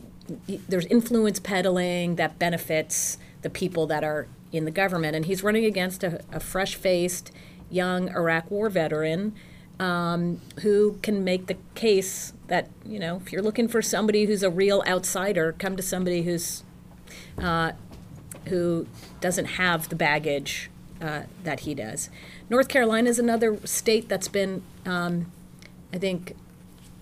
there's 0.69 0.87
influence 0.87 1.39
peddling 1.41 2.17
that 2.17 2.39
benefits 2.39 3.19
the 3.43 3.51
people 3.51 3.87
that 3.87 4.03
are 4.03 4.29
in 4.53 4.65
the 4.65 4.71
government. 4.71 5.17
And 5.17 5.27
he's 5.27 5.43
running 5.43 5.65
against 5.65 6.03
a, 6.03 6.23
a 6.33 6.41
fresh 6.41 6.75
faced 6.75 7.31
young 7.71 8.09
Iraq 8.11 8.51
war 8.51 8.69
veteran 8.69 9.35
um, 9.79 10.41
who 10.61 10.99
can 11.03 11.25
make 11.25 11.47
the 11.47 11.57
case 11.75 12.35
that, 12.49 12.69
you 12.85 12.99
know, 12.99 13.17
if 13.25 13.33
you're 13.33 13.43
looking 13.43 13.69
for 13.69 13.81
somebody 13.81 14.27
who's 14.27 14.43
a 14.43 14.51
real 14.51 14.83
outsider, 14.87 15.55
come 15.59 15.77
to 15.77 15.83
somebody 15.83 16.23
who's 16.23 16.65
uh, 17.39 17.73
who 18.49 18.87
doesn't 19.21 19.47
have 19.47 19.89
the 19.89 19.97
baggage 19.97 20.71
uh, 21.01 21.23
that 21.45 21.61
he 21.61 21.75
does. 21.75 22.11
North 22.49 22.69
Carolina 22.69 23.09
is 23.09 23.19
another 23.19 23.59
state 23.65 24.09
that's 24.09 24.29
been, 24.29 24.63
um, 24.85 25.31
I 25.93 25.99
think, 25.99 26.37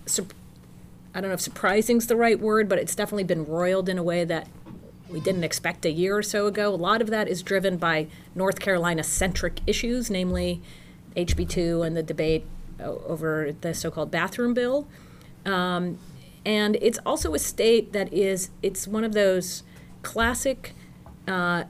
sup- 0.05 0.33
I 1.13 1.21
don't 1.21 1.29
know 1.29 1.33
if 1.33 1.41
surprising 1.41 1.97
is 1.97 2.07
the 2.07 2.15
right 2.15 2.39
word, 2.39 2.69
but 2.69 2.77
it's 2.77 2.95
definitely 2.95 3.23
been 3.23 3.45
roiled 3.45 3.89
in 3.89 3.97
a 3.97 4.03
way 4.03 4.23
that 4.25 4.47
we 5.11 5.19
didn't 5.19 5.43
expect 5.43 5.85
a 5.85 5.91
year 5.91 6.17
or 6.17 6.23
so 6.23 6.47
ago. 6.47 6.73
A 6.73 6.75
lot 6.75 7.01
of 7.01 7.09
that 7.09 7.27
is 7.27 7.41
driven 7.41 7.77
by 7.77 8.07
North 8.35 8.59
Carolina 8.59 9.03
centric 9.03 9.59
issues, 9.65 10.09
namely 10.09 10.61
HB2 11.15 11.85
and 11.85 11.97
the 11.97 12.03
debate 12.03 12.45
over 12.79 13.53
the 13.61 13.73
so 13.73 13.91
called 13.91 14.11
bathroom 14.11 14.53
bill. 14.53 14.87
Um, 15.45 15.97
and 16.45 16.77
it's 16.81 16.99
also 17.05 17.33
a 17.33 17.39
state 17.39 17.91
that 17.93 18.11
is, 18.13 18.49
it's 18.61 18.87
one 18.87 19.03
of 19.03 19.13
those 19.13 19.63
classic 20.03 20.73
uh, 21.27 21.65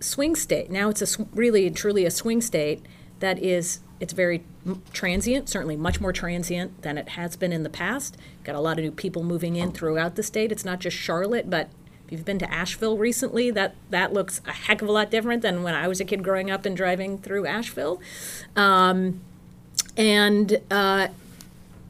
swing 0.00 0.34
state. 0.36 0.70
Now 0.70 0.88
it's 0.88 1.02
a 1.02 1.06
sw- 1.06 1.20
really 1.34 1.66
and 1.66 1.76
truly 1.76 2.04
a 2.04 2.10
swing 2.10 2.40
state 2.40 2.84
that 3.20 3.38
is 3.38 3.80
it's 3.98 4.12
very 4.12 4.44
transient, 4.92 5.48
certainly 5.48 5.76
much 5.76 6.00
more 6.00 6.12
transient 6.12 6.82
than 6.82 6.98
it 6.98 7.10
has 7.10 7.34
been 7.36 7.52
in 7.52 7.62
the 7.62 7.70
past. 7.70 8.16
Got 8.44 8.54
a 8.54 8.60
lot 8.60 8.78
of 8.78 8.84
new 8.84 8.90
people 8.90 9.22
moving 9.22 9.56
in 9.56 9.72
throughout 9.72 10.16
the 10.16 10.22
state. 10.22 10.52
It's 10.52 10.64
not 10.64 10.80
just 10.80 10.96
Charlotte, 10.96 11.48
but 11.48 11.70
if 12.06 12.12
you've 12.12 12.24
been 12.24 12.38
to 12.38 12.52
Asheville 12.52 12.96
recently, 12.96 13.50
that 13.50 13.74
that 13.90 14.12
looks 14.12 14.40
a 14.46 14.52
heck 14.52 14.80
of 14.80 14.88
a 14.88 14.92
lot 14.92 15.10
different 15.10 15.42
than 15.42 15.62
when 15.64 15.74
I 15.74 15.88
was 15.88 16.00
a 16.00 16.04
kid 16.04 16.22
growing 16.22 16.50
up 16.50 16.64
and 16.64 16.76
driving 16.76 17.18
through 17.18 17.46
Asheville. 17.46 18.00
Um, 18.54 19.20
and 19.96 20.60
uh, 20.70 21.08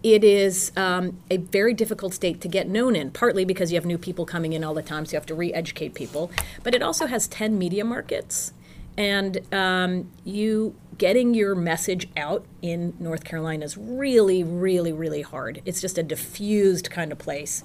it 0.03 0.25
is 0.25 0.73
um, 0.77 1.19
a 1.31 1.37
very 1.37 1.75
difficult 1.75 2.15
state 2.15 2.41
to 2.41 2.49
get 2.49 2.69
known 2.69 2.97
in, 2.97 3.11
partly 3.11 3.45
because 3.45 3.73
you 3.73 3.77
have 3.77 3.85
new 3.85 3.99
people 3.99 4.25
coming 4.25 4.55
in 4.55 4.65
all 4.65 4.73
the 4.73 4.83
time, 4.83 5.05
so 5.05 5.13
you 5.13 5.17
have 5.17 5.27
to 5.27 5.35
re 5.35 5.53
educate 5.53 5.95
people. 5.95 6.31
But 6.63 6.75
it 6.75 6.83
also 6.83 7.07
has 7.07 7.29
10 7.29 7.59
media 7.59 7.85
markets. 7.85 8.53
And 8.97 9.41
um, 9.53 10.11
you 10.25 10.75
getting 10.97 11.35
your 11.35 11.55
message 11.55 12.09
out 12.17 12.47
in 12.63 12.95
North 12.99 13.25
Carolina 13.25 13.65
is 13.65 13.77
really, 13.77 14.43
really, 14.43 14.93
really 14.93 15.23
hard. 15.23 15.61
It's 15.67 15.81
just 15.81 15.99
a 15.99 16.03
diffused 16.03 16.91
kind 16.91 17.13
of 17.13 17.19
place. 17.19 17.63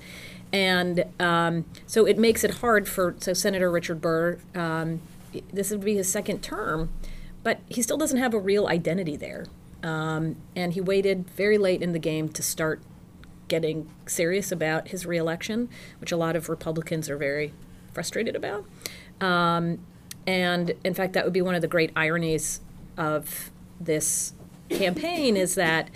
And 0.54 1.06
um, 1.20 1.66
so 1.88 2.06
it 2.06 2.18
makes 2.18 2.44
it 2.44 2.56
hard 2.56 2.88
for 2.88 3.16
so 3.20 3.34
Senator 3.34 3.72
Richard 3.72 4.02
Burr. 4.02 4.40
Um, 4.54 5.02
this 5.54 5.72
would 5.72 5.82
be 5.82 5.96
his 5.96 6.12
second 6.12 6.42
term, 6.42 6.90
but 7.44 7.60
he 7.70 7.82
still 7.82 7.98
doesn't 7.98 8.18
have 8.18 8.34
a 8.34 8.40
real 8.40 8.68
identity 8.68 9.16
there. 9.16 9.46
Um, 9.84 10.36
and 10.56 10.74
he 10.74 10.82
waited 10.82 11.30
very 11.30 11.58
late 11.58 11.82
in 11.82 11.94
the 11.94 12.00
game 12.00 12.30
to 12.30 12.44
start 12.44 12.82
getting 13.48 13.90
serious 14.06 14.52
about 14.52 14.90
his 14.90 15.06
reelection, 15.06 15.70
which 16.00 16.12
a 16.12 16.18
lot 16.18 16.36
of 16.36 16.50
Republicans 16.50 17.10
are 17.10 17.18
very 17.18 17.54
frustrated 17.94 18.36
about. 18.36 18.66
Um, 19.20 19.80
and 20.28 20.74
in 20.84 20.94
fact, 20.94 21.14
that 21.14 21.24
would 21.24 21.34
be 21.34 21.42
one 21.42 21.56
of 21.56 21.62
the 21.62 21.68
great 21.68 21.92
ironies 21.96 22.62
of 22.98 23.52
this 23.80 24.34
campaign 24.70 25.36
is 25.36 25.56
that 25.56 25.90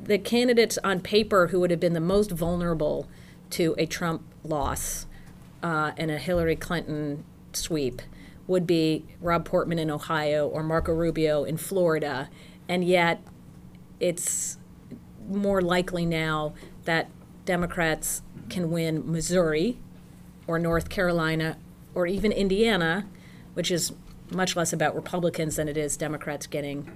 the 0.00 0.18
candidates 0.18 0.78
on 0.84 1.00
paper 1.00 1.48
who 1.48 1.60
would 1.60 1.70
have 1.70 1.80
been 1.80 1.92
the 1.92 2.00
most 2.00 2.30
vulnerable 2.30 3.08
to 3.50 3.74
a 3.78 3.86
Trump 3.86 4.22
loss 4.44 5.06
uh, 5.62 5.92
and 5.96 6.10
a 6.10 6.18
Hillary 6.18 6.56
Clinton 6.56 7.24
sweep 7.52 8.02
would 8.46 8.66
be 8.66 9.04
Rob 9.20 9.44
Portman 9.44 9.78
in 9.78 9.90
Ohio 9.90 10.48
or 10.48 10.62
Marco 10.62 10.92
Rubio 10.92 11.44
in 11.44 11.56
Florida. 11.56 12.30
And 12.68 12.82
yet, 12.84 13.22
it's 14.00 14.58
more 15.28 15.60
likely 15.60 16.06
now 16.06 16.54
that 16.84 17.10
Democrats 17.44 18.22
can 18.48 18.70
win 18.70 19.10
Missouri 19.10 19.78
or 20.46 20.58
North 20.58 20.88
Carolina 20.88 21.58
or 21.94 22.06
even 22.06 22.32
Indiana, 22.32 23.06
which 23.54 23.70
is 23.70 23.92
much 24.30 24.56
less 24.56 24.72
about 24.72 24.94
Republicans 24.94 25.56
than 25.56 25.68
it 25.68 25.76
is 25.76 25.96
Democrats 25.96 26.46
getting 26.46 26.90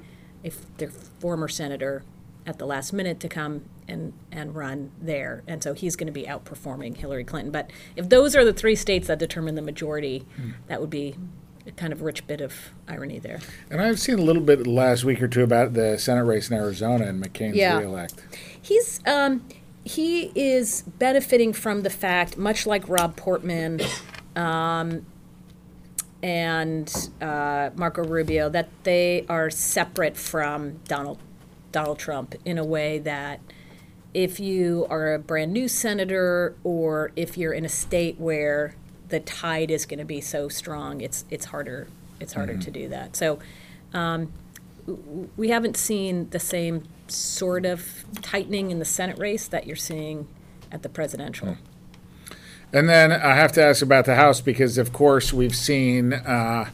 a 0.44 0.52
their 0.78 0.90
former 0.90 1.48
senator 1.48 2.02
at 2.46 2.58
the 2.58 2.66
last 2.66 2.92
minute 2.92 3.20
to 3.20 3.28
come 3.28 3.64
and, 3.88 4.12
and 4.30 4.54
run 4.54 4.90
there. 5.00 5.42
And 5.46 5.62
so 5.62 5.72
he's 5.74 5.96
going 5.96 6.06
to 6.06 6.12
be 6.12 6.24
outperforming 6.24 6.96
Hillary 6.96 7.24
Clinton. 7.24 7.50
But 7.52 7.70
if 7.96 8.08
those 8.08 8.34
are 8.36 8.44
the 8.44 8.52
three 8.52 8.76
states 8.76 9.08
that 9.08 9.18
determine 9.18 9.54
the 9.54 9.62
majority, 9.62 10.24
that 10.68 10.80
would 10.80 10.90
be 10.90 11.16
a 11.66 11.70
kind 11.72 11.92
of 11.92 12.02
rich 12.02 12.26
bit 12.26 12.40
of 12.40 12.54
irony 12.88 13.18
there. 13.18 13.40
And 13.70 13.80
I've 13.80 14.00
seen 14.00 14.18
a 14.18 14.22
little 14.22 14.42
bit 14.42 14.66
last 14.66 15.04
week 15.04 15.22
or 15.22 15.28
two 15.28 15.42
about 15.42 15.74
the 15.74 15.98
Senate 15.98 16.24
race 16.24 16.50
in 16.50 16.56
Arizona 16.56 17.06
and 17.06 17.22
McCain's 17.22 17.56
Yeah. 17.56 17.78
reelect. 17.78 18.14
He's 18.60 19.00
um, 19.06 19.44
he 19.84 20.30
is 20.34 20.82
benefiting 20.82 21.52
from 21.52 21.82
the 21.82 21.90
fact, 21.90 22.36
much 22.36 22.66
like 22.66 22.88
Rob 22.88 23.16
Portman 23.16 23.80
um, 24.36 25.04
and 26.22 27.10
uh, 27.20 27.70
Marco 27.74 28.04
Rubio, 28.04 28.48
that 28.48 28.68
they 28.84 29.26
are 29.28 29.50
separate 29.50 30.16
from 30.16 30.80
Donald 30.86 31.18
Donald 31.72 31.98
Trump 31.98 32.34
in 32.44 32.58
a 32.58 32.64
way 32.64 32.98
that 32.98 33.40
if 34.14 34.38
you 34.38 34.86
are 34.90 35.14
a 35.14 35.18
brand 35.18 35.52
new 35.52 35.68
senator 35.68 36.54
or 36.64 37.12
if 37.16 37.38
you're 37.38 37.52
in 37.52 37.64
a 37.64 37.68
state 37.68 38.18
where 38.18 38.74
the 39.08 39.20
tide 39.20 39.70
is 39.70 39.86
going 39.86 39.98
to 39.98 40.04
be 40.04 40.20
so 40.20 40.48
strong, 40.48 41.00
it's 41.00 41.24
it's 41.30 41.46
harder 41.46 41.88
it's 42.20 42.32
harder 42.34 42.56
to 42.56 42.70
do 42.70 42.88
that. 42.88 43.16
So 43.16 43.38
um, 43.92 44.32
we 45.36 45.48
haven't 45.48 45.76
seen 45.76 46.30
the 46.30 46.38
same 46.38 46.84
sort 47.08 47.66
of 47.66 48.04
tightening 48.22 48.70
in 48.70 48.78
the 48.78 48.84
Senate 48.84 49.18
race 49.18 49.48
that 49.48 49.66
you're 49.66 49.76
seeing 49.76 50.28
at 50.70 50.82
the 50.82 50.88
presidential. 50.88 51.56
And 52.72 52.88
then 52.88 53.12
I 53.12 53.34
have 53.34 53.52
to 53.52 53.62
ask 53.62 53.82
about 53.82 54.06
the 54.06 54.14
House 54.14 54.40
because, 54.40 54.78
of 54.78 54.92
course, 54.92 55.32
we've 55.32 55.54
seen 55.54 56.14
uh, 56.14 56.70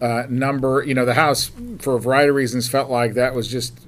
uh, 0.00 0.24
number. 0.28 0.82
You 0.84 0.94
know, 0.94 1.04
the 1.04 1.14
House, 1.14 1.52
for 1.78 1.94
a 1.94 2.00
variety 2.00 2.30
of 2.30 2.34
reasons, 2.34 2.68
felt 2.68 2.90
like 2.90 3.14
that 3.14 3.34
was 3.34 3.46
just 3.46 3.78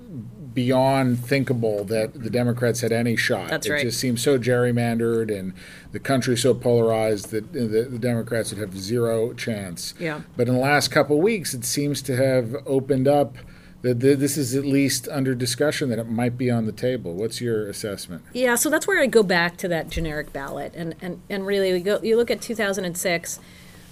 beyond 0.58 1.24
thinkable 1.24 1.84
that 1.84 2.12
the 2.20 2.28
Democrats 2.28 2.80
had 2.80 2.90
any 2.90 3.14
shot. 3.14 3.48
That's 3.48 3.68
it 3.68 3.72
right. 3.72 3.80
just 3.80 4.00
seemed 4.00 4.18
so 4.18 4.40
gerrymandered 4.40 5.30
and 5.32 5.52
the 5.92 6.00
country 6.00 6.36
so 6.36 6.52
polarized 6.52 7.30
that 7.30 7.44
uh, 7.50 7.60
the, 7.60 7.86
the 7.88 7.98
Democrats 8.00 8.50
would 8.50 8.58
have 8.58 8.76
zero 8.76 9.32
chance. 9.34 9.94
Yeah. 10.00 10.22
But 10.36 10.48
in 10.48 10.54
the 10.54 10.60
last 10.60 10.88
couple 10.88 11.14
of 11.14 11.22
weeks, 11.22 11.54
it 11.54 11.64
seems 11.64 12.02
to 12.02 12.16
have 12.16 12.56
opened 12.66 13.06
up. 13.06 13.36
That 13.82 14.00
this 14.00 14.36
is 14.36 14.56
at 14.56 14.64
least 14.64 15.06
under 15.06 15.36
discussion 15.36 15.88
that 15.90 16.00
it 16.00 16.08
might 16.08 16.36
be 16.36 16.50
on 16.50 16.66
the 16.66 16.72
table. 16.72 17.14
What's 17.14 17.40
your 17.40 17.68
assessment? 17.68 18.24
Yeah, 18.32 18.56
so 18.56 18.68
that's 18.68 18.88
where 18.88 19.00
I 19.00 19.06
go 19.06 19.22
back 19.22 19.56
to 19.58 19.68
that 19.68 19.88
generic 19.88 20.32
ballot, 20.32 20.72
and 20.74 20.96
and 21.00 21.22
and 21.30 21.46
really, 21.46 21.72
we 21.72 21.78
go. 21.78 22.00
You 22.02 22.16
look 22.16 22.28
at 22.28 22.40
2006, 22.40 23.38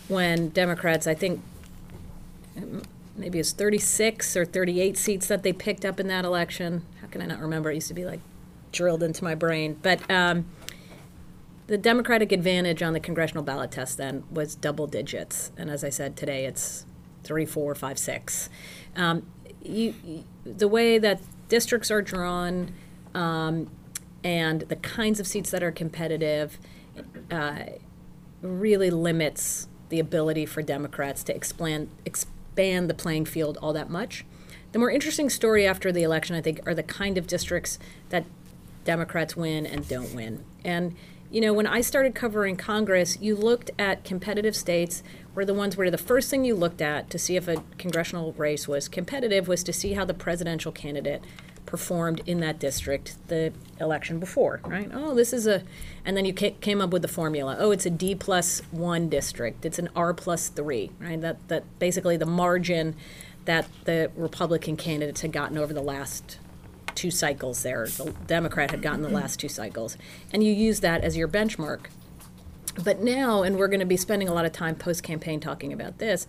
when 0.08 0.48
Democrats, 0.48 1.06
I 1.06 1.14
think, 1.14 1.40
maybe 3.16 3.38
it's 3.38 3.52
36 3.52 4.36
or 4.36 4.44
38 4.44 4.96
seats 4.96 5.26
that 5.28 5.42
they 5.42 5.52
picked 5.52 5.84
up 5.84 5.98
in 5.98 6.08
that 6.08 6.24
election. 6.24 6.84
How 7.00 7.08
can 7.08 7.22
I 7.22 7.26
not 7.26 7.40
remember? 7.40 7.70
It 7.70 7.76
used 7.76 7.88
to 7.88 7.94
be 7.94 8.04
like 8.04 8.20
drilled 8.72 9.02
into 9.02 9.24
my 9.24 9.34
brain, 9.34 9.78
but. 9.82 10.08
Um, 10.10 10.46
the 11.66 11.76
Democratic 11.76 12.30
advantage 12.30 12.82
on 12.82 12.92
the 12.92 13.00
congressional 13.00 13.42
ballot 13.42 13.72
test 13.72 13.98
then 13.98 14.22
was 14.30 14.54
double 14.54 14.86
digits, 14.86 15.50
and 15.56 15.68
as 15.68 15.82
I 15.82 15.88
said 15.88 16.16
today, 16.16 16.44
it's 16.44 16.86
three, 17.24 17.44
four, 17.44 17.74
five, 17.74 17.98
six. 17.98 18.48
Um, 18.94 19.26
you, 19.62 19.94
you, 20.04 20.24
the 20.44 20.68
way 20.68 20.98
that 20.98 21.20
districts 21.48 21.90
are 21.90 22.02
drawn, 22.02 22.72
um, 23.14 23.68
and 24.22 24.60
the 24.62 24.76
kinds 24.76 25.18
of 25.18 25.26
seats 25.26 25.50
that 25.50 25.62
are 25.62 25.72
competitive, 25.72 26.58
uh, 27.32 27.64
really 28.42 28.90
limits 28.90 29.66
the 29.88 29.98
ability 29.98 30.46
for 30.46 30.62
Democrats 30.62 31.24
to 31.24 31.34
expand 31.34 31.88
expand 32.04 32.35
the 32.56 32.94
playing 32.96 33.26
field 33.26 33.58
all 33.62 33.72
that 33.72 33.90
much. 33.90 34.24
The 34.72 34.78
more 34.78 34.90
interesting 34.90 35.30
story 35.30 35.66
after 35.66 35.92
the 35.92 36.02
election, 36.02 36.34
I 36.34 36.40
think, 36.40 36.60
are 36.66 36.74
the 36.74 36.82
kind 36.82 37.16
of 37.16 37.26
districts 37.26 37.78
that 38.08 38.24
Democrats 38.84 39.36
win 39.36 39.66
and 39.66 39.86
don't 39.88 40.14
win. 40.14 40.44
And 40.64 40.96
you 41.30 41.40
know, 41.40 41.52
when 41.52 41.66
I 41.66 41.80
started 41.80 42.14
covering 42.14 42.56
Congress, 42.56 43.18
you 43.20 43.34
looked 43.34 43.70
at 43.78 44.04
competitive 44.04 44.54
states 44.54 45.02
were 45.34 45.44
the 45.44 45.54
ones 45.54 45.76
where 45.76 45.90
the 45.90 45.98
first 45.98 46.30
thing 46.30 46.44
you 46.44 46.54
looked 46.54 46.80
at 46.80 47.10
to 47.10 47.18
see 47.18 47.36
if 47.36 47.48
a 47.48 47.62
congressional 47.78 48.32
race 48.34 48.68
was 48.68 48.88
competitive 48.88 49.48
was 49.48 49.64
to 49.64 49.72
see 49.72 49.94
how 49.94 50.04
the 50.04 50.14
presidential 50.14 50.70
candidate 50.70 51.22
performed 51.66 52.22
in 52.26 52.40
that 52.40 52.58
district 52.58 53.16
the 53.28 53.52
election 53.80 54.18
before, 54.18 54.60
right? 54.64 54.90
Oh, 54.94 55.14
this 55.14 55.32
is 55.32 55.46
a, 55.46 55.62
and 56.04 56.16
then 56.16 56.24
you 56.24 56.32
ca- 56.32 56.56
came 56.60 56.80
up 56.80 56.90
with 56.90 57.02
the 57.02 57.08
formula. 57.08 57.56
Oh, 57.58 57.72
it's 57.72 57.84
a 57.84 57.90
D 57.90 58.14
plus 58.14 58.60
one 58.70 59.08
district. 59.08 59.66
It's 59.66 59.78
an 59.78 59.88
R 59.94 60.14
plus 60.14 60.48
three, 60.48 60.90
right? 60.98 61.20
That 61.20 61.46
that 61.48 61.64
basically 61.78 62.16
the 62.16 62.26
margin 62.26 62.94
that 63.44 63.66
the 63.84 64.10
Republican 64.16 64.76
candidates 64.76 65.20
had 65.20 65.32
gotten 65.32 65.58
over 65.58 65.72
the 65.72 65.82
last 65.82 66.38
two 66.94 67.10
cycles 67.10 67.62
there. 67.62 67.86
The 67.86 68.12
Democrat 68.26 68.70
had 68.70 68.82
gotten 68.82 69.02
the 69.02 69.08
last 69.08 69.38
two 69.38 69.48
cycles. 69.48 69.96
And 70.32 70.42
you 70.42 70.52
use 70.52 70.80
that 70.80 71.04
as 71.04 71.16
your 71.16 71.28
benchmark. 71.28 71.86
But 72.82 73.02
now, 73.02 73.42
and 73.42 73.56
we're 73.56 73.68
going 73.68 73.80
to 73.80 73.86
be 73.86 73.96
spending 73.96 74.28
a 74.28 74.34
lot 74.34 74.44
of 74.44 74.52
time 74.52 74.74
post 74.74 75.02
campaign 75.02 75.38
talking 75.40 75.72
about 75.72 75.98
this, 75.98 76.26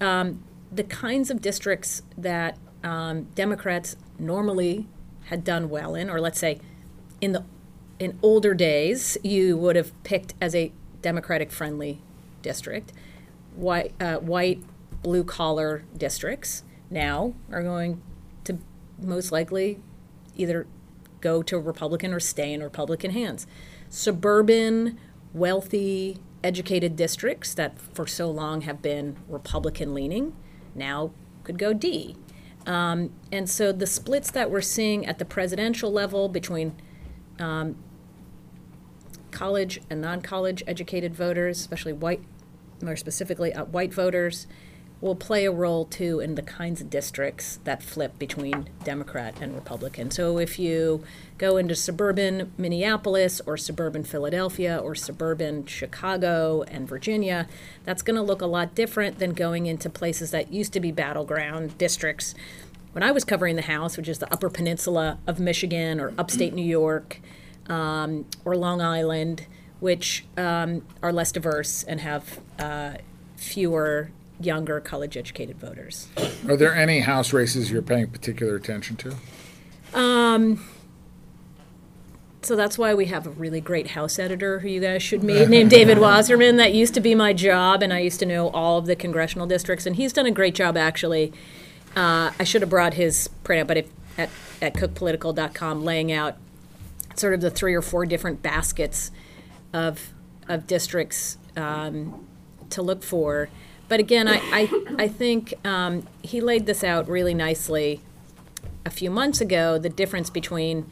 um, 0.00 0.42
the 0.70 0.84
kinds 0.84 1.30
of 1.30 1.40
districts 1.40 2.02
that 2.18 2.58
um, 2.86 3.24
Democrats 3.34 3.96
normally 4.18 4.86
had 5.24 5.42
done 5.42 5.68
well 5.68 5.96
in, 5.96 6.08
or 6.08 6.20
let's 6.20 6.38
say 6.38 6.60
in 7.20 7.32
the 7.32 7.44
in 7.98 8.18
older 8.22 8.54
days, 8.54 9.16
you 9.24 9.56
would 9.56 9.74
have 9.74 9.90
picked 10.04 10.34
as 10.40 10.54
a 10.54 10.70
Democratic 11.02 11.50
friendly 11.50 12.00
district, 12.42 12.92
white, 13.54 13.92
uh, 14.00 14.16
white 14.16 14.62
blue 15.02 15.24
collar 15.24 15.82
districts 15.96 16.62
now 16.90 17.34
are 17.50 17.62
going 17.62 18.02
to 18.44 18.58
most 19.00 19.32
likely 19.32 19.80
either 20.36 20.66
go 21.20 21.42
to 21.42 21.58
Republican 21.58 22.12
or 22.12 22.20
stay 22.20 22.52
in 22.52 22.62
Republican 22.62 23.12
hands. 23.12 23.46
Suburban, 23.88 24.98
wealthy, 25.32 26.18
educated 26.44 26.96
districts 26.96 27.54
that 27.54 27.80
for 27.80 28.06
so 28.06 28.30
long 28.30 28.60
have 28.60 28.82
been 28.82 29.16
Republican 29.26 29.94
leaning 29.94 30.36
now 30.74 31.10
could 31.44 31.58
go 31.58 31.72
D. 31.72 32.14
Um, 32.66 33.12
and 33.30 33.48
so 33.48 33.72
the 33.72 33.86
splits 33.86 34.30
that 34.32 34.50
we're 34.50 34.60
seeing 34.60 35.06
at 35.06 35.18
the 35.18 35.24
presidential 35.24 35.92
level 35.92 36.28
between 36.28 36.74
um, 37.38 37.76
college 39.30 39.80
and 39.88 40.00
non 40.00 40.20
college 40.20 40.62
educated 40.66 41.14
voters, 41.14 41.60
especially 41.60 41.92
white, 41.92 42.22
more 42.82 42.96
specifically 42.96 43.54
uh, 43.54 43.64
white 43.64 43.94
voters, 43.94 44.46
will 45.00 45.14
play 45.14 45.44
a 45.44 45.52
role 45.52 45.84
too 45.84 46.20
in 46.20 46.36
the 46.36 46.42
kinds 46.42 46.80
of 46.80 46.88
districts 46.88 47.58
that 47.64 47.82
flip 47.82 48.18
between 48.18 48.68
Democrat 48.82 49.34
and 49.40 49.54
Republican. 49.54 50.10
So 50.10 50.38
if 50.38 50.58
you 50.58 51.04
go 51.36 51.58
into 51.58 51.74
suburban 51.74 52.52
Minneapolis 52.56 53.42
or 53.44 53.56
suburban 53.58 54.04
Philadelphia 54.04 54.78
or 54.78 54.94
suburban 54.94 55.66
Chicago 55.66 56.62
and 56.62 56.88
Virginia, 56.88 57.46
that's 57.84 58.02
going 58.02 58.16
to 58.16 58.22
look 58.22 58.40
a 58.40 58.46
lot 58.46 58.74
different 58.74 59.18
than 59.18 59.32
going 59.32 59.66
into 59.66 59.90
places 59.90 60.30
that 60.30 60.52
used 60.52 60.72
to 60.72 60.80
be 60.80 60.92
battleground 60.92 61.76
districts. 61.76 62.34
When 62.92 63.02
I 63.02 63.10
was 63.10 63.24
covering 63.24 63.56
the 63.56 63.62
House, 63.62 63.98
which 63.98 64.08
is 64.08 64.18
the 64.18 64.32
Upper 64.32 64.48
Peninsula 64.48 65.18
of 65.26 65.38
Michigan 65.38 66.00
or 66.00 66.14
upstate 66.16 66.54
New 66.54 66.64
York 66.64 67.20
um, 67.68 68.24
or 68.46 68.56
Long 68.56 68.80
Island, 68.80 69.46
which 69.80 70.24
um, 70.38 70.82
are 71.02 71.12
less 71.12 71.30
diverse 71.30 71.82
and 71.82 72.00
have 72.00 72.40
uh, 72.58 72.94
fewer 73.36 74.10
younger 74.40 74.80
college 74.80 75.16
educated 75.16 75.58
voters. 75.58 76.08
Are 76.48 76.56
there 76.56 76.74
any 76.74 77.00
House 77.00 77.32
races 77.32 77.70
you're 77.70 77.82
paying 77.82 78.08
particular 78.08 78.56
attention 78.56 78.96
to? 78.96 79.16
So 82.46 82.54
that's 82.54 82.78
why 82.78 82.94
we 82.94 83.06
have 83.06 83.26
a 83.26 83.30
really 83.30 83.60
great 83.60 83.88
house 83.88 84.20
editor 84.20 84.60
who 84.60 84.68
you 84.68 84.80
guys 84.80 85.02
should 85.02 85.24
meet, 85.24 85.48
named 85.48 85.68
David 85.68 85.98
Wasserman. 86.00 86.58
That 86.58 86.72
used 86.72 86.94
to 86.94 87.00
be 87.00 87.12
my 87.12 87.32
job, 87.32 87.82
and 87.82 87.92
I 87.92 87.98
used 87.98 88.20
to 88.20 88.26
know 88.26 88.50
all 88.50 88.78
of 88.78 88.86
the 88.86 88.94
congressional 88.94 89.48
districts, 89.48 89.84
and 89.84 89.96
he's 89.96 90.12
done 90.12 90.26
a 90.26 90.30
great 90.30 90.54
job 90.54 90.76
actually. 90.76 91.32
Uh, 91.96 92.30
I 92.38 92.44
should 92.44 92.62
have 92.62 92.70
brought 92.70 92.94
his 92.94 93.28
printout, 93.42 93.66
but 93.66 93.78
if, 93.78 93.86
at, 94.16 94.30
at 94.62 94.74
cookpolitical.com, 94.74 95.82
laying 95.82 96.12
out 96.12 96.36
sort 97.16 97.34
of 97.34 97.40
the 97.40 97.50
three 97.50 97.74
or 97.74 97.82
four 97.82 98.06
different 98.06 98.42
baskets 98.42 99.10
of, 99.72 100.12
of 100.46 100.68
districts 100.68 101.38
um, 101.56 102.28
to 102.70 102.80
look 102.80 103.02
for. 103.02 103.48
But 103.88 104.00
again, 104.00 104.26
I, 104.28 104.40
I, 104.52 104.94
I 104.98 105.08
think 105.08 105.54
um, 105.64 106.06
he 106.22 106.40
laid 106.40 106.66
this 106.66 106.82
out 106.82 107.08
really 107.08 107.34
nicely 107.34 108.00
a 108.84 108.90
few 108.90 109.10
months 109.10 109.40
ago 109.40 109.78
the 109.78 109.88
difference 109.88 110.30
between 110.30 110.90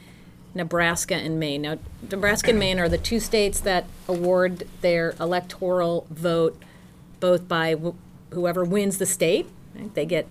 Nebraska 0.54 1.14
and 1.16 1.38
Maine. 1.40 1.62
Now, 1.62 1.78
Nebraska 2.11 2.50
and 2.50 2.59
Maine 2.59 2.78
are 2.78 2.88
the 2.88 2.98
two 2.98 3.18
states 3.18 3.61
that 3.61 3.87
award 4.07 4.68
their 4.80 5.14
electoral 5.18 6.07
vote 6.11 6.61
both 7.18 7.48
by 7.48 7.74
wh- 7.74 7.94
whoever 8.35 8.64
wins 8.64 8.98
the 8.98 9.07
state, 9.07 9.48
right? 9.74 9.92
they 9.94 10.07
get 10.07 10.28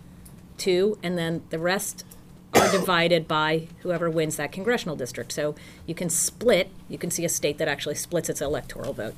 two, 0.58 0.98
and 1.04 1.18
then 1.18 1.44
the 1.50 1.60
rest 1.60 2.06
are 2.54 2.72
divided 2.72 3.28
by 3.28 3.68
whoever 3.80 4.10
wins 4.10 4.38
that 4.38 4.52
congressional 4.52 4.96
district. 4.96 5.32
So 5.32 5.56
you 5.86 5.96
can 5.96 6.10
split, 6.10 6.70
you 6.88 6.98
can 6.98 7.10
see 7.12 7.26
a 7.26 7.30
state 7.30 7.58
that 7.58 7.68
actually 7.68 7.96
splits 7.96 8.30
its 8.30 8.42
electoral 8.42 8.94
vote. 8.94 9.16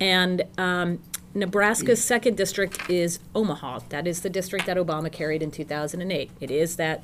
And 0.00 0.42
um, 0.58 0.98
Nebraska's 1.34 2.02
second 2.02 2.36
district 2.36 2.88
is 2.88 3.18
Omaha. 3.34 3.80
That 3.88 4.06
is 4.06 4.22
the 4.22 4.30
district 4.30 4.66
that 4.66 4.76
Obama 4.76 5.10
carried 5.10 5.42
in 5.42 5.50
2008. 5.50 6.30
It 6.40 6.50
is 6.50 6.76
that 6.76 7.02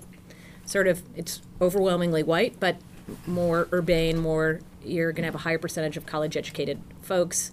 sort 0.65 0.87
of, 0.87 1.03
it's 1.17 1.43
overwhelmingly 1.61 2.23
white, 2.23 2.61
but 2.61 2.77
more 3.27 3.69
urbane, 3.73 4.19
more, 4.19 4.61
you're 4.85 5.11
going 5.11 5.23
to 5.23 5.27
have 5.27 5.35
a 5.35 5.39
higher 5.39 5.59
percentage 5.59 5.97
of 5.97 6.07
college 6.07 6.37
educated 6.37 6.81
folks. 7.03 7.51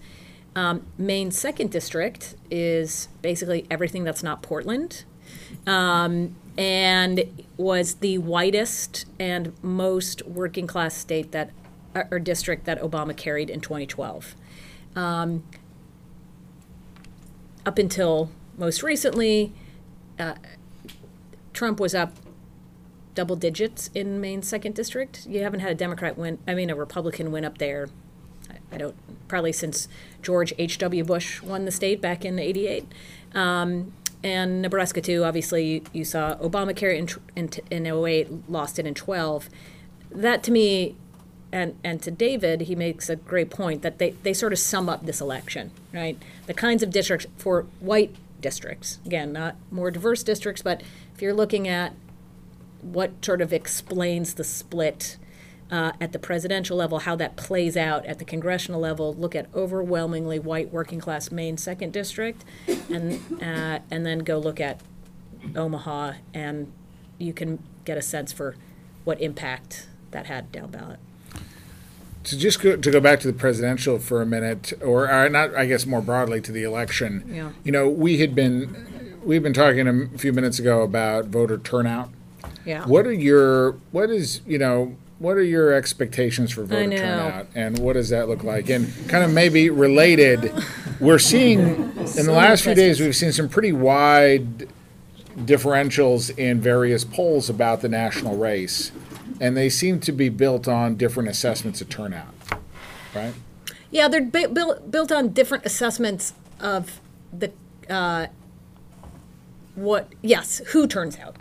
Um, 0.55 0.85
Maine's 0.99 1.37
second 1.37 1.71
district 1.71 2.35
is 2.51 3.09
basically 3.23 3.65
everything 3.71 4.03
that's 4.03 4.21
not 4.21 4.43
Portland. 4.43 5.03
Um, 5.65 6.35
and 6.57 7.23
was 7.57 7.95
the 7.95 8.19
whitest 8.19 9.05
and 9.19 9.53
most 9.63 10.25
working 10.25 10.67
class 10.67 10.95
state 10.95 11.31
that, 11.31 11.51
or 12.11 12.19
district 12.19 12.65
that 12.65 12.79
Obama 12.81 13.15
carried 13.17 13.49
in 13.49 13.61
2012 13.61 14.35
up 17.67 17.77
until 17.77 18.31
most 18.57 18.81
recently, 18.81 19.51
uh, 20.17 20.35
Trump 21.51 21.81
was 21.81 21.93
up 21.93 22.13
double 23.13 23.35
digits 23.35 23.89
in 23.93 24.21
Maine's 24.21 24.47
second 24.47 24.73
district. 24.73 25.27
You 25.27 25.43
haven't 25.43 25.59
had 25.59 25.71
a 25.71 25.75
Democrat 25.75 26.17
win, 26.17 26.39
I 26.47 26.53
mean, 26.53 26.69
a 26.69 26.75
Republican 26.75 27.29
win 27.29 27.43
up 27.43 27.57
there. 27.57 27.89
I, 28.49 28.75
I 28.75 28.77
don't, 28.77 28.95
probably 29.27 29.51
since 29.51 29.89
George 30.21 30.53
H.W. 30.57 31.03
Bush 31.03 31.41
won 31.41 31.65
the 31.65 31.71
state 31.71 31.99
back 31.99 32.23
in 32.23 32.39
88. 32.39 32.85
Um, 33.35 33.91
and 34.23 34.61
Nebraska 34.61 35.01
too. 35.01 35.25
Obviously, 35.25 35.83
you, 35.91 36.05
saw 36.05 36.35
Obama 36.37 36.73
carry 36.73 36.97
in, 36.97 37.09
in, 37.35 37.49
in 37.69 37.85
08, 37.85 38.49
lost 38.49 38.79
it 38.79 38.87
in 38.87 38.93
12. 38.93 39.49
That 40.09 40.41
to 40.43 40.51
me, 40.51 40.95
and, 41.57 41.75
and 41.83 42.03
to 42.03 42.11
David, 42.11 42.61
he 42.61 42.75
makes 42.75 43.09
a 43.09 43.15
great 43.15 43.49
point 43.49 43.81
that 43.81 43.97
they, 43.97 44.11
they 44.21 44.31
sort 44.31 44.53
of 44.53 44.59
sum 44.59 44.87
up 44.87 45.07
this 45.07 45.19
election, 45.19 45.71
right? 45.91 46.21
The 46.45 46.53
kinds 46.53 46.83
of 46.83 46.91
districts 46.91 47.25
for 47.35 47.63
white 47.79 48.15
districts, 48.39 48.99
again, 49.03 49.33
not 49.33 49.55
more 49.71 49.89
diverse 49.89 50.21
districts, 50.21 50.61
but 50.61 50.83
if 51.15 51.21
you're 51.23 51.33
looking 51.33 51.67
at 51.67 51.93
what 52.83 53.25
sort 53.25 53.41
of 53.41 53.51
explains 53.51 54.35
the 54.35 54.43
split 54.43 55.17
uh, 55.71 55.93
at 55.99 56.11
the 56.11 56.19
presidential 56.19 56.77
level, 56.77 56.99
how 56.99 57.15
that 57.15 57.35
plays 57.35 57.75
out 57.75 58.05
at 58.05 58.19
the 58.19 58.25
congressional 58.25 58.79
level. 58.79 59.15
Look 59.15 59.35
at 59.35 59.47
overwhelmingly 59.55 60.37
white 60.37 60.71
working 60.71 60.99
class 60.99 61.31
Maine 61.31 61.57
second 61.57 61.91
district, 61.91 62.45
and 62.89 63.19
uh, 63.41 63.79
and 63.91 64.05
then 64.05 64.19
go 64.19 64.37
look 64.37 64.61
at 64.61 64.79
Omaha, 65.55 66.13
and 66.35 66.71
you 67.17 67.33
can 67.33 67.59
get 67.83 67.97
a 67.97 68.01
sense 68.01 68.31
for 68.31 68.55
what 69.03 69.19
impact 69.19 69.87
that 70.11 70.27
had 70.27 70.51
down 70.51 70.69
ballot. 70.69 70.99
To 72.27 72.37
just 72.37 72.61
go, 72.61 72.75
to 72.75 72.91
go 72.91 72.99
back 72.99 73.19
to 73.21 73.27
the 73.27 73.37
presidential 73.37 73.99
for 73.99 74.21
a 74.21 74.25
minute, 74.25 74.73
or 74.81 75.09
uh, 75.09 75.29
not, 75.29 75.55
I 75.55 75.65
guess 75.65 75.85
more 75.85 76.01
broadly 76.01 76.41
to 76.41 76.51
the 76.51 76.63
election. 76.63 77.23
Yeah. 77.27 77.51
You 77.63 77.71
know, 77.71 77.87
we 77.89 78.19
had 78.19 78.35
been 78.35 79.19
we've 79.23 79.43
been 79.43 79.53
talking 79.53 79.87
a 79.87 80.17
few 80.17 80.33
minutes 80.33 80.59
ago 80.59 80.81
about 80.81 81.25
voter 81.25 81.57
turnout. 81.57 82.09
Yeah. 82.65 82.85
What 82.85 83.05
are 83.05 83.13
your 83.13 83.73
what 83.91 84.09
is 84.09 84.41
you 84.45 84.57
know 84.57 84.95
what 85.19 85.37
are 85.37 85.43
your 85.43 85.73
expectations 85.73 86.51
for 86.51 86.63
voter 86.63 86.97
turnout 86.97 87.47
and 87.55 87.79
what 87.79 87.93
does 87.93 88.09
that 88.09 88.27
look 88.27 88.43
like? 88.43 88.69
And 88.69 88.91
kind 89.09 89.23
of 89.23 89.31
maybe 89.31 89.69
related, 89.69 90.53
we're 90.99 91.19
seeing 91.19 91.59
in 91.59 92.25
the 92.25 92.33
last 92.33 92.63
few 92.63 92.75
days 92.75 92.99
we've 92.99 93.15
seen 93.15 93.31
some 93.31 93.49
pretty 93.49 93.71
wide 93.71 94.69
differentials 95.37 96.37
in 96.37 96.59
various 96.59 97.03
polls 97.03 97.49
about 97.49 97.81
the 97.81 97.89
national 97.89 98.37
race, 98.37 98.91
and 99.39 99.55
they 99.55 99.69
seem 99.69 99.99
to 100.01 100.11
be 100.11 100.29
built 100.29 100.67
on 100.67 100.95
different 100.95 101.29
assessments 101.29 101.81
of 101.81 101.89
turnout, 101.89 102.33
right? 103.15 103.33
Yeah, 103.91 104.07
they're 104.07 104.21
bu- 104.21 104.49
built 104.49 104.91
built 104.91 105.11
on 105.11 105.29
different 105.29 105.65
assessments 105.65 106.33
of 106.59 106.99
the 107.31 107.51
uh, 107.89 108.27
what. 109.75 110.09
Yes, 110.21 110.61
who 110.67 110.87
turns 110.87 111.17
out 111.17 111.35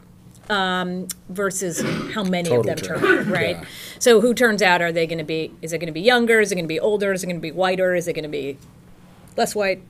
um, 0.51 1.09
versus 1.29 1.83
how 2.13 2.23
many 2.23 2.49
Total 2.49 2.61
of 2.61 2.67
them 2.67 2.77
turn 2.77 3.01
turnout, 3.01 3.27
out, 3.27 3.33
right? 3.33 3.57
yeah. 3.57 3.65
So 3.99 4.21
who 4.21 4.35
turns 4.35 4.63
out? 4.63 4.81
Are 4.83 4.93
they 4.93 5.07
going 5.07 5.19
to 5.19 5.25
be? 5.25 5.53
Is 5.63 5.73
it 5.73 5.79
going 5.79 5.87
to 5.89 5.93
be 5.93 6.01
younger? 6.03 6.41
Is 6.41 6.53
it 6.53 6.55
going 6.55 6.65
to 6.65 6.69
be 6.69 6.81
older? 6.81 7.13
Is 7.13 7.23
it 7.23 7.27
going 7.27 7.37
to 7.37 7.43
be 7.43 7.53
whiter? 7.53 7.95
Is 7.95 8.07
it 8.09 8.13
going 8.13 8.23
to 8.25 8.29
be 8.29 8.59
less 9.37 9.55
white? 9.55 9.83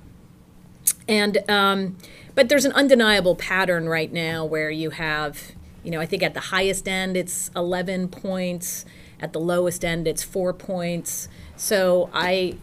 And 1.08 1.38
um, 1.50 1.96
but 2.34 2.48
there's 2.48 2.64
an 2.64 2.72
undeniable 2.72 3.34
pattern 3.36 3.88
right 3.88 4.12
now 4.12 4.44
where 4.44 4.70
you 4.70 4.90
have, 4.90 5.52
you 5.86 5.92
know, 5.92 6.00
I 6.00 6.06
think 6.06 6.24
at 6.24 6.34
the 6.34 6.40
highest 6.40 6.88
end 6.88 7.16
it's 7.16 7.48
11 7.54 8.08
points, 8.08 8.84
at 9.20 9.32
the 9.32 9.38
lowest 9.38 9.84
end 9.84 10.08
it's 10.08 10.24
four 10.24 10.52
points. 10.52 11.28
So 11.54 12.10
I 12.12 12.56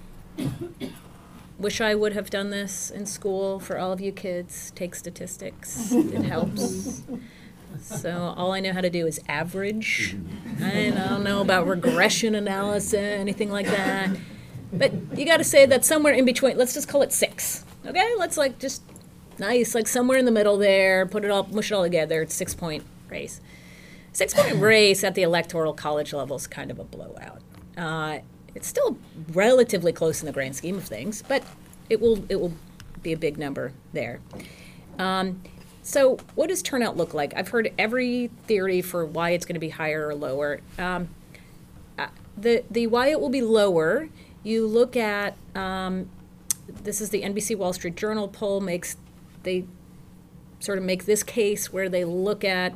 wish 1.58 1.80
I 1.80 1.96
would 1.96 2.12
have 2.12 2.30
done 2.30 2.50
this 2.50 2.92
in 2.92 3.06
school 3.06 3.62
for 3.62 3.78
all 3.78 3.94
of 3.94 4.02
you 4.02 4.12
kids. 4.12 4.74
Take 4.76 4.94
statistics; 4.94 5.94
it 5.94 6.24
helps. 6.26 7.04
So 7.80 8.34
all 8.36 8.52
I 8.52 8.60
know 8.60 8.74
how 8.74 8.82
to 8.82 8.90
do 8.90 9.08
is 9.08 9.22
average. 9.30 10.18
Mm-hmm. 10.18 10.64
I 10.64 11.08
don't 11.08 11.24
know 11.24 11.40
about 11.40 11.66
regression 11.66 12.36
analysis, 12.36 12.94
anything 12.94 13.50
like 13.50 13.68
that. 13.68 14.10
But 14.74 14.92
you 15.18 15.26
got 15.26 15.38
to 15.38 15.46
say 15.46 15.66
that 15.66 15.86
somewhere 15.86 16.14
in 16.14 16.26
between. 16.26 16.58
Let's 16.58 16.74
just 16.74 16.90
call 16.90 17.02
it 17.04 17.14
six. 17.14 17.64
Okay, 17.86 18.14
let's 18.18 18.36
like 18.36 18.60
just 18.60 18.84
nice, 19.40 19.74
like 19.74 19.88
somewhere 19.88 20.18
in 20.18 20.26
the 20.26 20.32
middle 20.32 20.58
there. 20.58 21.06
Put 21.06 21.24
it 21.24 21.32
all, 21.32 21.44
mush 21.44 21.72
it 21.72 21.76
all 21.76 21.84
together. 21.84 22.22
It's 22.22 22.36
six 22.36 22.54
point 22.54 22.84
race. 23.14 23.40
Six 24.12 24.34
point 24.34 24.56
race 24.74 25.04
at 25.04 25.16
the 25.16 25.24
electoral 25.24 25.74
college 25.74 26.14
level 26.14 26.36
is 26.36 26.48
kind 26.48 26.72
of 26.72 26.80
a 26.80 26.84
blowout. 26.84 27.42
Uh, 27.78 28.20
it's 28.56 28.68
still 28.68 28.98
relatively 29.32 29.94
close 29.94 30.22
in 30.22 30.26
the 30.26 30.32
grand 30.32 30.56
scheme 30.56 30.78
of 30.78 30.84
things, 30.86 31.24
but 31.28 31.44
it 31.90 32.02
will 32.02 32.24
it 32.30 32.40
will 32.42 32.54
be 33.02 33.14
a 33.14 33.18
big 33.18 33.38
number 33.38 33.74
there. 33.94 34.20
Um, 35.00 35.42
so, 35.82 36.18
what 36.36 36.48
does 36.50 36.62
turnout 36.62 36.96
look 36.96 37.14
like? 37.14 37.34
I've 37.36 37.50
heard 37.50 37.74
every 37.78 38.30
theory 38.48 38.82
for 38.82 39.06
why 39.06 39.32
it's 39.32 39.46
going 39.46 39.56
to 39.56 39.60
be 39.60 39.70
higher 39.70 40.08
or 40.08 40.16
lower. 40.16 40.62
Um, 40.78 41.10
uh, 41.98 42.08
the 42.38 42.64
the 42.72 42.88
why 42.88 43.08
it 43.08 43.20
will 43.20 43.30
be 43.30 43.42
lower. 43.42 44.10
You 44.44 44.68
look 44.68 44.96
at 44.96 45.36
um, 45.56 46.10
this 46.68 47.02
is 47.02 47.10
the 47.10 47.22
NBC 47.22 47.58
Wall 47.58 47.74
Street 47.74 47.96
Journal 47.96 48.28
poll 48.28 48.62
makes 48.62 48.98
they 49.44 49.66
sort 50.60 50.78
of 50.78 50.84
make 50.84 51.06
this 51.06 51.24
case 51.24 51.74
where 51.74 51.90
they 51.90 52.06
look 52.06 52.44
at 52.44 52.74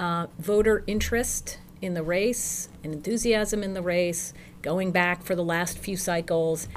uh, 0.00 0.26
voter 0.38 0.84
interest 0.86 1.58
in 1.80 1.94
the 1.94 2.02
race 2.02 2.68
and 2.82 2.92
enthusiasm 2.94 3.62
in 3.62 3.74
the 3.74 3.82
race 3.82 4.32
going 4.62 4.90
back 4.90 5.22
for 5.22 5.34
the 5.34 5.44
last 5.44 5.78
few 5.78 5.96
cycles. 5.96 6.68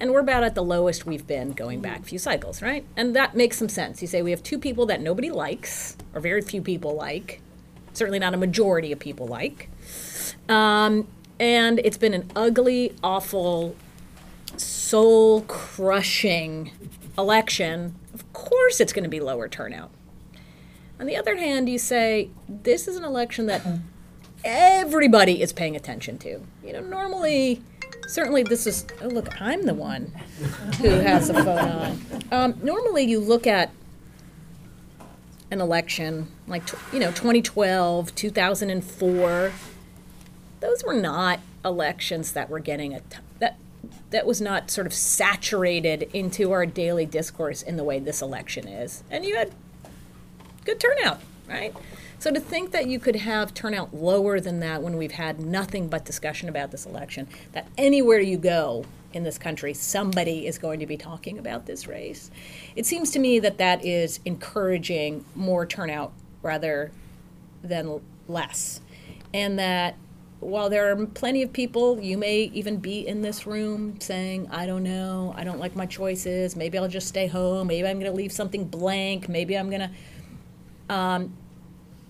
And 0.00 0.12
we're 0.12 0.20
about 0.20 0.42
at 0.42 0.54
the 0.54 0.62
lowest 0.62 1.06
we've 1.06 1.26
been 1.26 1.52
going 1.52 1.80
back 1.80 2.00
a 2.00 2.02
few 2.02 2.18
cycles, 2.18 2.62
right? 2.62 2.84
And 2.96 3.14
that 3.14 3.36
makes 3.36 3.58
some 3.58 3.68
sense. 3.68 4.02
You 4.02 4.08
say 4.08 4.22
we 4.22 4.32
have 4.32 4.42
two 4.42 4.58
people 4.58 4.86
that 4.86 5.00
nobody 5.00 5.30
likes, 5.30 5.96
or 6.14 6.20
very 6.20 6.42
few 6.42 6.62
people 6.62 6.94
like, 6.94 7.40
certainly 7.92 8.18
not 8.18 8.34
a 8.34 8.36
majority 8.36 8.90
of 8.90 8.98
people 8.98 9.26
like. 9.26 9.68
Um, 10.48 11.06
and 11.38 11.80
it's 11.84 11.96
been 11.96 12.14
an 12.14 12.30
ugly, 12.34 12.94
awful, 13.02 13.76
soul 14.56 15.42
crushing 15.42 16.72
election. 17.16 17.94
Of 18.12 18.30
course, 18.32 18.80
it's 18.80 18.92
going 18.92 19.04
to 19.04 19.10
be 19.10 19.20
lower 19.20 19.48
turnout. 19.48 19.90
On 21.00 21.06
the 21.06 21.16
other 21.16 21.36
hand, 21.36 21.68
you 21.68 21.78
say 21.78 22.30
this 22.48 22.86
is 22.86 22.96
an 22.96 23.04
election 23.04 23.46
that 23.46 23.66
everybody 24.44 25.42
is 25.42 25.52
paying 25.52 25.74
attention 25.74 26.18
to. 26.18 26.40
You 26.64 26.72
know, 26.72 26.80
normally, 26.80 27.62
certainly 28.06 28.42
this 28.42 28.66
is, 28.66 28.86
oh, 29.02 29.08
look, 29.08 29.40
I'm 29.40 29.62
the 29.62 29.74
one 29.74 30.12
who 30.80 30.90
has 30.90 31.30
a 31.30 31.34
phone 31.34 31.48
on. 31.58 32.00
Um, 32.30 32.54
normally, 32.62 33.04
you 33.04 33.18
look 33.18 33.46
at 33.46 33.70
an 35.50 35.60
election 35.60 36.28
like, 36.46 36.66
tw- 36.66 36.92
you 36.92 37.00
know, 37.00 37.10
2012, 37.10 38.14
2004. 38.14 39.52
Those 40.60 40.84
were 40.84 40.94
not 40.94 41.40
elections 41.64 42.32
that 42.32 42.48
were 42.48 42.60
getting 42.60 42.94
a 42.94 43.00
t- 43.00 43.18
that 43.38 43.58
that 44.10 44.26
was 44.26 44.40
not 44.40 44.70
sort 44.70 44.86
of 44.86 44.94
saturated 44.94 46.08
into 46.12 46.52
our 46.52 46.66
daily 46.66 47.06
discourse 47.06 47.62
in 47.62 47.76
the 47.76 47.84
way 47.84 47.98
this 47.98 48.22
election 48.22 48.68
is. 48.68 49.02
And 49.10 49.24
you 49.24 49.36
had 49.36 49.52
good 50.64 50.80
turnout, 50.80 51.20
right? 51.48 51.74
So 52.18 52.30
to 52.30 52.40
think 52.40 52.70
that 52.70 52.86
you 52.86 52.98
could 52.98 53.16
have 53.16 53.52
turnout 53.52 53.94
lower 53.94 54.40
than 54.40 54.60
that 54.60 54.82
when 54.82 54.96
we've 54.96 55.12
had 55.12 55.40
nothing 55.40 55.88
but 55.88 56.04
discussion 56.04 56.48
about 56.48 56.70
this 56.70 56.86
election, 56.86 57.28
that 57.52 57.66
anywhere 57.76 58.20
you 58.20 58.38
go 58.38 58.84
in 59.12 59.24
this 59.24 59.36
country, 59.38 59.74
somebody 59.74 60.46
is 60.46 60.58
going 60.58 60.80
to 60.80 60.86
be 60.86 60.96
talking 60.96 61.38
about 61.38 61.66
this 61.66 61.86
race. 61.86 62.30
It 62.76 62.86
seems 62.86 63.10
to 63.12 63.18
me 63.18 63.38
that 63.40 63.58
that 63.58 63.84
is 63.84 64.20
encouraging 64.24 65.24
more 65.34 65.66
turnout 65.66 66.12
rather 66.42 66.90
than 67.62 68.00
less. 68.26 68.80
And 69.32 69.58
that 69.58 69.96
while 70.40 70.68
there 70.68 70.90
are 70.90 71.06
plenty 71.06 71.42
of 71.42 71.52
people, 71.52 72.00
you 72.00 72.18
may 72.18 72.50
even 72.54 72.78
be 72.78 73.06
in 73.06 73.22
this 73.22 73.46
room 73.46 74.00
saying, 74.00 74.48
I 74.50 74.66
don't 74.66 74.82
know, 74.82 75.34
I 75.36 75.44
don't 75.44 75.58
like 75.58 75.74
my 75.74 75.86
choices, 75.86 76.54
maybe 76.56 76.76
I'll 76.76 76.88
just 76.88 77.08
stay 77.08 77.26
home, 77.26 77.68
maybe 77.68 77.86
I'm 77.86 77.98
going 77.98 78.10
to 78.10 78.16
leave 78.16 78.32
something 78.32 78.64
blank, 78.64 79.28
maybe 79.28 79.56
I'm 79.56 79.68
going 79.68 79.80
to. 79.80 79.90
Um, 80.88 81.34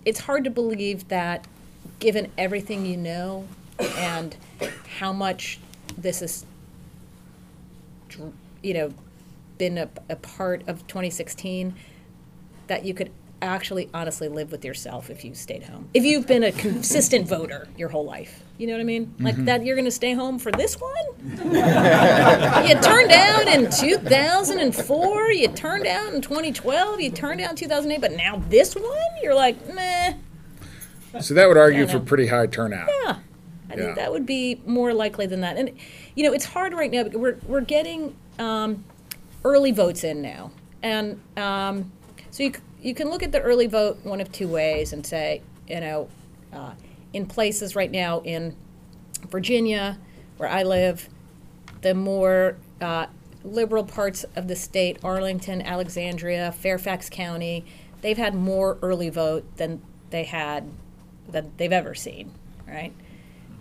it's 0.04 0.20
hard 0.20 0.44
to 0.44 0.50
believe 0.50 1.08
that, 1.08 1.46
given 1.98 2.30
everything 2.36 2.84
you 2.84 2.96
know 2.96 3.46
and 3.96 4.36
how 4.98 5.12
much 5.12 5.58
this 5.96 6.20
has, 6.20 6.44
you 8.62 8.74
know, 8.74 8.92
been 9.58 9.78
a, 9.78 9.88
a 10.08 10.16
part 10.16 10.62
of 10.66 10.86
2016, 10.86 11.74
that 12.66 12.84
you 12.84 12.94
could 12.94 13.10
actually 13.44 13.88
honestly 13.94 14.28
live 14.28 14.50
with 14.52 14.64
yourself 14.64 15.10
if 15.10 15.24
you 15.24 15.34
stayed 15.34 15.62
home. 15.64 15.88
If 15.94 16.04
you've 16.04 16.26
been 16.26 16.42
a 16.42 16.52
consistent 16.52 17.28
voter 17.28 17.68
your 17.76 17.88
whole 17.88 18.04
life. 18.04 18.42
You 18.58 18.66
know 18.68 18.74
what 18.74 18.80
I 18.80 18.84
mean? 18.84 19.14
Like 19.20 19.36
that 19.46 19.64
you're 19.64 19.74
going 19.76 19.84
to 19.84 19.90
stay 19.90 20.14
home 20.14 20.38
for 20.38 20.52
this 20.52 20.76
one? 20.80 20.92
you 21.44 22.74
turned 22.80 23.10
out 23.12 23.48
in 23.48 23.68
2004, 23.70 25.32
you 25.32 25.48
turned 25.48 25.86
out 25.86 26.14
in 26.14 26.20
2012, 26.20 27.00
you 27.00 27.10
turned 27.10 27.40
out 27.40 27.50
in 27.50 27.56
2008, 27.56 28.00
but 28.00 28.12
now 28.12 28.42
this 28.48 28.74
one, 28.74 28.84
you're 29.22 29.34
like, 29.34 29.56
meh. 29.74 30.14
So 31.20 31.34
that 31.34 31.46
would 31.48 31.56
argue 31.56 31.86
for 31.86 32.00
pretty 32.00 32.26
high 32.26 32.46
turnout. 32.46 32.88
Yeah, 33.04 33.16
I 33.70 33.74
Yeah. 33.74 33.76
think 33.76 33.96
that 33.96 34.12
would 34.12 34.26
be 34.26 34.60
more 34.66 34.92
likely 34.92 35.26
than 35.26 35.40
that. 35.42 35.56
And 35.56 35.70
you 36.14 36.24
know, 36.24 36.32
it's 36.32 36.44
hard 36.44 36.74
right 36.74 36.90
now 36.90 37.02
because 37.04 37.18
we're 37.18 37.36
we're 37.46 37.60
getting 37.60 38.14
um, 38.38 38.84
early 39.44 39.70
votes 39.70 40.02
in 40.04 40.22
now, 40.22 40.50
and 40.82 41.20
um, 41.36 41.90
so 42.30 42.42
you 42.42 42.52
c- 42.52 42.60
you 42.84 42.94
can 42.94 43.08
look 43.08 43.22
at 43.22 43.32
the 43.32 43.40
early 43.40 43.66
vote 43.66 43.98
one 44.04 44.20
of 44.20 44.30
two 44.30 44.46
ways 44.46 44.92
and 44.92 45.06
say, 45.06 45.40
you 45.66 45.80
know, 45.80 46.08
uh, 46.52 46.72
in 47.14 47.24
places 47.24 47.74
right 47.74 47.90
now 47.90 48.20
in 48.20 48.54
Virginia, 49.30 49.98
where 50.36 50.50
I 50.50 50.62
live, 50.64 51.08
the 51.80 51.94
more 51.94 52.58
uh, 52.82 53.06
liberal 53.42 53.84
parts 53.84 54.24
of 54.36 54.48
the 54.48 54.54
state, 54.54 54.98
Arlington, 55.02 55.62
Alexandria, 55.62 56.52
Fairfax 56.52 57.08
County, 57.08 57.64
they've 58.02 58.18
had 58.18 58.34
more 58.34 58.76
early 58.82 59.08
vote 59.08 59.44
than 59.56 59.80
they 60.10 60.24
had 60.24 60.68
that 61.28 61.56
they've 61.56 61.72
ever 61.72 61.94
seen, 61.94 62.32
right? 62.68 62.92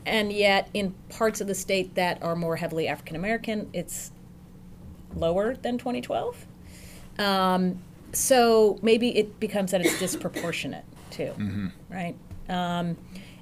And 0.05 0.33
yet, 0.33 0.69
in 0.73 0.95
parts 1.07 1.39
of 1.39 1.47
the 1.47 1.55
state 1.55 1.95
that 1.95 2.21
are 2.21 2.35
more 2.35 2.57
heavily 2.57 2.89
African 2.89 3.15
American, 3.15 3.69
it's 3.71 4.11
lower 5.15 5.55
than 5.55 5.77
2012. 5.77 6.45
Um, 7.19 7.79
so 8.13 8.79
maybe 8.81 9.17
it 9.17 9.39
becomes 9.39 9.71
that 9.71 9.81
it's 9.81 9.99
disproportionate 9.99 10.85
too, 11.11 11.33
right? 11.89 12.15
Um, 12.49 12.97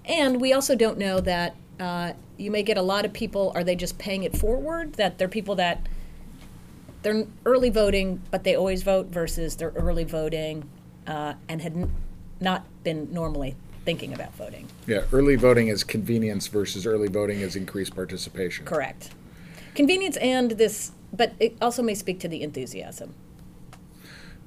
and 0.05 0.41
we 0.41 0.53
also 0.53 0.75
don't 0.75 0.97
know 0.97 1.19
that 1.21 1.55
uh, 1.79 2.13
you 2.38 2.51
may 2.51 2.63
get 2.63 2.77
a 2.77 2.81
lot 2.81 3.05
of 3.05 3.13
people. 3.13 3.51
Are 3.55 3.63
they 3.63 3.75
just 3.75 3.97
paying 3.97 4.23
it 4.23 4.36
forward? 4.38 4.93
That 4.93 5.17
they're 5.17 5.27
people 5.27 5.55
that 5.55 5.88
they're 7.01 7.25
early 7.45 7.69
voting, 7.69 8.21
but 8.29 8.43
they 8.43 8.55
always 8.55 8.84
vote, 8.84 9.07
versus 9.07 9.55
they're 9.55 9.73
early 9.75 10.03
voting 10.03 10.69
uh, 11.07 11.34
and 11.49 11.62
had 11.62 11.75
n- 11.75 11.91
not 12.39 12.65
been 12.84 13.12
normally 13.12 13.55
thinking 13.86 14.13
about 14.13 14.36
voting. 14.36 14.67
Yeah, 14.86 15.03
early 15.12 15.36
voting 15.36 15.67
is 15.67 15.84
convenience 15.84 16.47
versus 16.47 16.86
early 16.86 17.07
voting 17.07 17.39
is 17.39 17.55
increased 17.55 17.95
participation. 17.95 18.65
Correct. 18.65 19.10
Convenience 19.73 20.17
and 20.17 20.51
this, 20.51 20.91
but 21.12 21.34
it 21.39 21.57
also 21.62 21.81
may 21.81 21.95
speak 21.95 22.19
to 22.19 22.27
the 22.27 22.43
enthusiasm. 22.43 23.15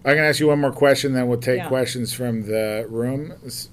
Going 0.04 0.18
to 0.18 0.24
ask 0.24 0.38
you 0.40 0.48
one 0.48 0.60
more 0.60 0.72
question, 0.72 1.14
then 1.14 1.26
we'll 1.28 1.38
take 1.40 1.58
Yeah. 1.60 1.68
questions 1.68 2.12
from 2.12 2.42
the 2.46 2.86
room, 2.88 3.32
s- 3.46 3.68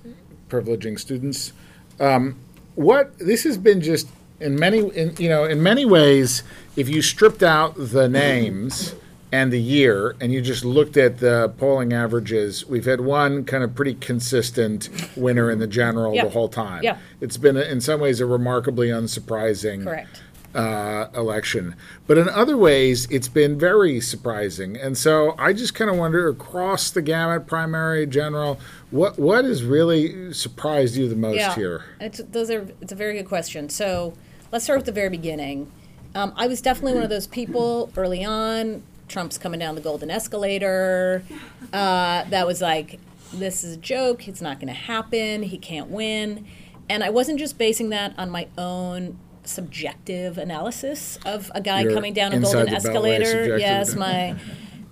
privileging 0.50 0.98
students. 1.00 1.52
Um, 2.00 2.36
what 2.76 3.18
this 3.20 3.44
has 3.44 3.58
been 3.58 3.82
just 3.82 4.08
in 4.40 4.56
many, 4.58 4.80
in, 4.96 5.14
you 5.20 5.28
know, 5.30 5.44
in 5.44 5.62
many 5.62 5.86
ways, 5.86 6.42
if 6.78 6.88
you 6.90 7.02
stripped 7.02 7.44
out 7.44 7.74
the 7.78 8.08
names 8.08 8.96
and 9.32 9.52
the 9.52 9.60
year 9.62 10.16
and 10.22 10.32
you 10.32 10.42
just 10.42 10.64
looked 10.66 10.96
at 10.98 11.20
the 11.20 11.52
polling 11.58 11.92
averages, 11.94 12.66
we've 12.66 12.86
had 12.86 13.02
one 13.02 13.44
kind 13.44 13.64
of 13.64 13.76
pretty 13.76 13.94
consistent 13.96 14.90
winner 15.18 15.52
in 15.52 15.60
the 15.60 15.68
general 15.68 16.16
Yeah. 16.16 16.24
the 16.24 16.30
whole 16.32 16.48
time. 16.50 16.82
Yeah. 16.82 16.98
It's 17.20 17.38
been, 17.38 17.58
in 17.58 17.82
some 17.82 18.00
ways, 18.00 18.20
a 18.22 18.26
remarkably 18.26 18.88
unsurprising 18.88 19.84
Correct. 19.84 20.22
Uh, 20.56 21.08
election. 21.16 21.76
But 22.08 22.18
in 22.18 22.30
other 22.30 22.58
ways, 22.58 23.08
it's 23.10 23.28
been 23.28 23.58
very 23.58 24.02
surprising. 24.02 24.78
And 24.78 24.98
so 24.98 25.36
I 25.38 25.54
just 25.54 25.74
kind 25.74 25.90
of 25.90 25.98
wonder 25.98 26.28
across 26.28 26.92
the 26.92 27.02
gamut, 27.02 27.48
primary, 27.48 28.06
general, 28.06 28.60
what 28.90 29.18
what 29.18 29.46
has 29.46 29.64
really 29.64 30.34
surprised 30.34 30.96
you 30.96 31.08
the 31.08 31.16
most 31.16 31.56
here? 31.56 31.86
It's, 32.00 32.20
those 32.32 32.50
are, 32.50 32.68
it's 32.82 32.92
a 32.92 32.96
very 32.96 33.14
good 33.14 33.28
question. 33.28 33.70
So 33.70 34.14
let's 34.52 34.64
start 34.66 34.80
with 34.80 34.86
the 34.86 34.92
very 34.92 35.10
beginning. 35.10 35.72
Um, 36.14 36.34
I 36.36 36.48
was 36.48 36.62
definitely 36.62 36.94
one 36.94 37.04
of 37.04 37.10
those 37.10 37.28
people 37.28 37.92
early 37.96 38.26
on. 38.26 38.84
Trump's 39.08 39.38
coming 39.38 39.60
down 39.60 39.76
the 39.76 39.82
golden 39.82 40.12
escalator. 40.12 41.24
Uh, 41.72 42.24
that 42.26 42.46
was 42.46 42.62
like, 42.62 43.00
this 43.34 43.64
is 43.64 43.76
a 43.76 43.78
joke. 43.78 44.28
It's 44.28 44.42
not 44.42 44.60
going 44.60 44.68
to 44.68 44.74
happen. 44.74 45.44
He 45.44 45.58
can't 45.58 45.90
win. 45.90 46.46
And 46.90 47.04
I 47.04 47.10
wasn't 47.10 47.40
just 47.40 47.58
basing 47.58 47.90
that 47.90 48.14
on 48.18 48.30
my 48.30 48.48
own 48.58 49.18
subjective 49.44 50.38
analysis 50.38 51.18
of 51.26 51.52
a 51.56 51.62
guy 51.62 51.82
Your 51.82 51.94
coming 51.94 52.14
down 52.14 52.34
a 52.34 52.40
golden 52.40 52.70
escalator. 52.70 53.58
Yes, 53.58 53.96
my 53.96 54.36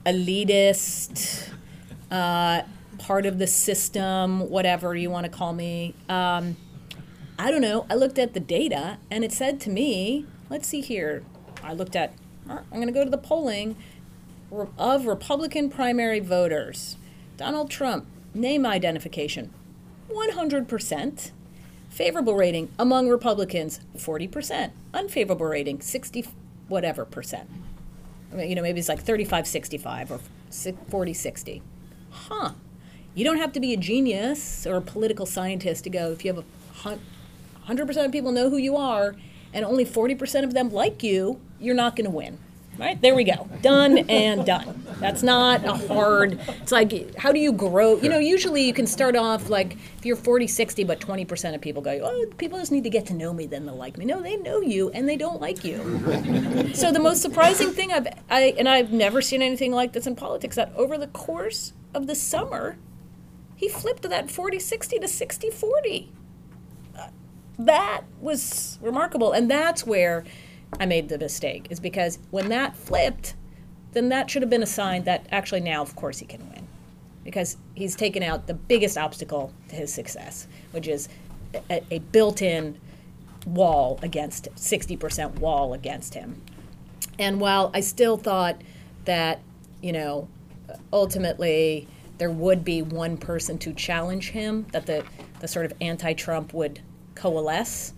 elitist 0.06 1.50
uh, 2.12 2.64
part 2.98 3.26
of 3.26 3.40
the 3.40 3.48
system, 3.48 4.50
whatever 4.50 4.96
you 4.96 5.10
want 5.10 5.26
to 5.26 5.32
call 5.32 5.54
me. 5.54 5.94
Um, 6.08 6.58
I 7.38 7.52
don't 7.52 7.62
know. 7.62 7.86
I 7.90 7.96
looked 7.96 8.20
at 8.20 8.34
the 8.34 8.40
data 8.40 8.98
and 9.10 9.24
it 9.24 9.32
said 9.32 9.60
to 9.62 9.70
me, 9.70 10.26
let's 10.50 10.68
see 10.68 10.82
here. 10.82 11.24
I 11.64 11.74
looked 11.74 11.96
at, 11.96 12.14
I'm 12.48 12.64
going 12.72 12.88
to 12.88 12.94
go 12.94 13.04
to 13.04 13.10
the 13.10 13.18
polling 13.18 13.76
of 14.78 15.06
Republican 15.06 15.70
primary 15.70 16.20
voters. 16.20 16.98
Donald 17.38 17.70
Trump, 17.70 18.06
name 18.34 18.66
identification, 18.66 19.54
100%. 20.10 21.32
Favorable 21.90 22.36
rating 22.36 22.72
among 22.80 23.10
Republicans, 23.10 23.82
40%. 23.98 24.72
Unfavorable 24.94 25.46
rating, 25.46 25.82
60 25.82 26.26
whatever 26.70 27.04
percent. 27.04 27.50
I 28.32 28.36
mean, 28.36 28.50
you 28.50 28.56
know, 28.56 28.62
maybe 28.62 28.80
it's 28.80 28.90
like 28.90 29.02
35 29.02 29.48
65 29.48 30.12
or 30.12 30.20
40 30.90 31.14
60. 31.14 31.62
Huh. 32.12 32.52
You 33.16 33.26
don't 33.26 33.38
have 33.38 33.52
to 33.54 33.60
be 33.60 33.74
a 33.74 33.78
genius 33.78 34.66
or 34.66 34.78
a 34.78 34.82
political 34.82 35.26
scientist 35.26 35.84
to 35.84 35.90
go 35.90 36.12
if 36.12 36.24
you 36.24 36.34
have 36.34 36.46
a 36.86 36.98
100% 37.68 38.06
of 38.06 38.12
people 38.12 38.32
know 38.32 38.50
who 38.50 38.58
you 38.58 38.78
are 38.78 39.16
and 39.54 39.66
only 39.66 39.84
40% 39.84 40.44
of 40.44 40.54
them 40.54 40.70
like 40.70 41.04
you, 41.04 41.42
you're 41.60 41.76
not 41.76 41.96
going 41.96 42.06
to 42.06 42.12
win. 42.16 42.38
Right? 42.80 43.00
There 43.02 43.14
we 43.14 43.26
go. 43.26 43.50
Done 43.62 43.98
and 44.10 44.46
done. 44.46 44.86
That's 45.00 45.22
not 45.22 45.66
a 45.66 45.74
hard. 45.74 46.40
It's 46.62 46.72
like 46.72 47.16
how 47.16 47.34
do 47.34 47.40
you 47.40 47.52
grow? 47.52 47.98
You 47.98 48.08
know, 48.08 48.20
usually 48.20 48.64
you 48.64 48.74
can 48.74 48.88
start 48.88 49.18
off 49.18 49.50
like 49.50 49.76
if 49.98 50.06
you're 50.06 50.16
40, 50.16 50.48
60 50.48 50.84
but 50.86 51.02
20% 51.02 51.56
of 51.56 51.62
people 51.62 51.82
go, 51.82 51.92
"Oh, 52.02 52.26
people 52.38 52.58
just 52.58 52.72
need 52.72 52.86
to 52.86 52.90
get 52.90 53.06
to 53.08 53.14
know 53.14 53.34
me 53.34 53.48
then 53.48 53.66
they'll 53.66 53.76
like 53.76 53.98
me." 53.98 54.06
No, 54.06 54.22
they 54.22 54.38
know 54.38 54.62
you 54.62 54.90
and 54.92 55.10
they 55.10 55.18
don't 55.18 55.42
like 55.42 55.66
you. 55.66 55.78
So 56.74 56.92
the 56.92 57.00
most 57.02 57.22
surprising 57.22 57.72
thing 57.72 57.92
I've 57.92 58.08
I 58.30 58.56
and 58.58 58.70
I've 58.70 58.92
never 58.94 59.22
seen 59.22 59.42
anything 59.42 59.74
like 59.74 59.92
this 59.92 60.08
in 60.08 60.16
politics 60.16 60.56
that 60.56 60.72
over 60.76 60.98
the 60.98 61.08
course 61.08 61.74
of 61.94 62.08
the 62.08 62.16
summer, 62.16 62.78
he 63.56 63.68
flipped 63.68 64.04
that 64.04 64.28
40-60 64.28 65.02
to 65.02 65.08
60-40. 65.08 66.08
Uh, 66.98 67.08
That 67.58 68.04
was 68.22 68.80
remarkable, 68.82 69.34
and 69.34 69.52
that's 69.52 69.86
where 69.86 70.24
I 70.80 70.86
made 70.86 71.10
the 71.10 71.18
mistake. 71.18 71.68
Is 71.70 71.80
because 71.80 72.20
when 72.32 72.50
that 72.50 72.76
flipped, 72.76 73.36
then 73.94 74.10
that 74.10 74.30
should 74.30 74.42
have 74.42 74.50
been 74.50 74.64
a 74.64 74.68
sign 74.68 75.04
that 75.04 75.26
actually 75.32 75.62
now, 75.62 75.82
of 75.82 75.96
course, 75.96 76.20
he 76.20 76.26
can 76.26 76.48
win, 76.50 76.68
because 77.24 77.58
he's 77.74 77.96
taken 77.96 78.22
out 78.22 78.48
the 78.48 78.54
biggest 78.54 78.98
obstacle 78.98 79.54
to 79.70 79.76
his 79.76 79.94
success, 79.94 80.48
which 80.72 80.88
is 80.88 81.10
a, 81.70 81.82
a 81.92 82.00
built-in 82.00 82.80
wall 83.46 84.00
against 84.02 84.48
60% 84.56 85.40
wall 85.40 85.74
against 85.74 86.14
him. 86.14 86.42
And 87.18 87.40
while 87.40 87.72
I 87.74 87.80
still 87.80 88.18
thought 88.18 88.62
that, 89.06 89.40
you 89.82 89.92
know, 89.92 90.28
ultimately 90.94 91.88
there 92.18 92.30
would 92.30 92.64
be 92.64 92.82
one 92.82 93.18
person 93.18 93.58
to 93.60 93.74
challenge 93.74 94.32
him, 94.32 94.68
that 94.72 94.86
the, 94.86 95.04
the 95.40 95.48
sort 95.48 95.66
of 95.66 95.74
anti 95.82 96.14
Trump 96.14 96.54
would 96.54 96.82
coalesce, 97.16 97.94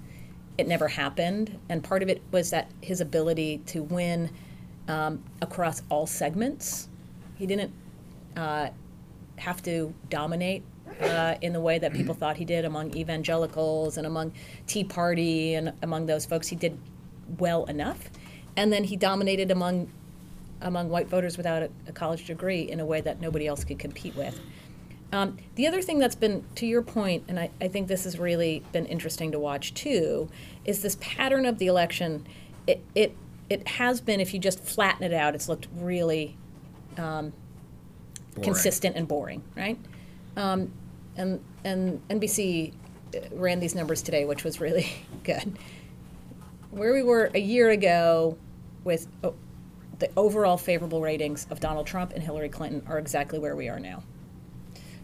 it 0.57 0.67
never 0.67 0.87
happened. 0.87 1.59
And 1.69 1.83
part 1.83 2.03
of 2.03 2.09
it 2.09 2.21
was 2.31 2.49
that 2.51 2.69
his 2.81 3.01
ability 3.01 3.59
to 3.67 3.83
win 3.83 4.29
um, 4.87 5.23
across 5.41 5.81
all 5.89 6.07
segments. 6.07 6.89
He 7.37 7.45
didn't 7.45 7.71
uh, 8.35 8.69
have 9.37 9.63
to 9.63 9.93
dominate 10.09 10.63
uh, 11.01 11.35
in 11.41 11.53
the 11.53 11.61
way 11.61 11.79
that 11.79 11.93
people 11.93 12.13
thought 12.13 12.37
he 12.37 12.45
did 12.45 12.65
among 12.65 12.95
evangelicals 12.95 13.97
and 13.97 14.05
among 14.05 14.33
Tea 14.67 14.83
Party 14.83 15.55
and 15.55 15.73
among 15.81 16.05
those 16.05 16.25
folks. 16.25 16.47
He 16.47 16.55
did 16.55 16.77
well 17.39 17.65
enough, 17.65 18.09
and 18.57 18.71
then 18.71 18.83
he 18.83 18.95
dominated 18.95 19.51
among 19.51 19.89
among 20.61 20.89
white 20.89 21.07
voters 21.07 21.37
without 21.37 21.63
a, 21.63 21.69
a 21.87 21.91
college 21.91 22.27
degree 22.27 22.61
in 22.69 22.79
a 22.79 22.85
way 22.85 23.01
that 23.01 23.19
nobody 23.19 23.47
else 23.47 23.63
could 23.63 23.79
compete 23.79 24.15
with. 24.15 24.39
Um, 25.11 25.37
the 25.55 25.67
other 25.67 25.81
thing 25.81 25.99
that's 25.99 26.15
been, 26.15 26.45
to 26.55 26.65
your 26.65 26.81
point, 26.81 27.25
and 27.27 27.39
I, 27.39 27.49
I 27.59 27.67
think 27.67 27.87
this 27.87 28.05
has 28.05 28.17
really 28.17 28.63
been 28.71 28.85
interesting 28.85 29.31
to 29.33 29.39
watch 29.39 29.73
too, 29.73 30.29
is 30.63 30.81
this 30.81 30.97
pattern 31.01 31.45
of 31.45 31.57
the 31.57 31.67
election. 31.67 32.25
It, 32.65 32.83
it, 32.95 33.15
it 33.49 33.67
has 33.67 33.99
been, 33.99 34.21
if 34.21 34.33
you 34.33 34.39
just 34.39 34.61
flatten 34.63 35.03
it 35.03 35.13
out, 35.13 35.35
it's 35.35 35.49
looked 35.49 35.67
really 35.75 36.37
um, 36.97 37.33
consistent 38.41 38.95
and 38.95 39.07
boring, 39.07 39.43
right? 39.55 39.77
Um, 40.37 40.71
and, 41.17 41.43
and 41.65 42.07
NBC 42.07 42.73
ran 43.31 43.59
these 43.59 43.75
numbers 43.75 44.01
today, 44.01 44.23
which 44.23 44.45
was 44.45 44.61
really 44.61 44.87
good. 45.23 45.57
Where 46.71 46.93
we 46.93 47.03
were 47.03 47.29
a 47.33 47.39
year 47.39 47.69
ago 47.69 48.37
with 48.85 49.07
oh, 49.25 49.35
the 49.99 50.09
overall 50.15 50.57
favorable 50.57 51.01
ratings 51.01 51.47
of 51.49 51.59
Donald 51.59 51.85
Trump 51.85 52.13
and 52.13 52.23
Hillary 52.23 52.49
Clinton 52.49 52.81
are 52.87 52.97
exactly 52.97 53.39
where 53.39 53.55
we 53.55 53.67
are 53.67 53.79
now. 53.79 54.03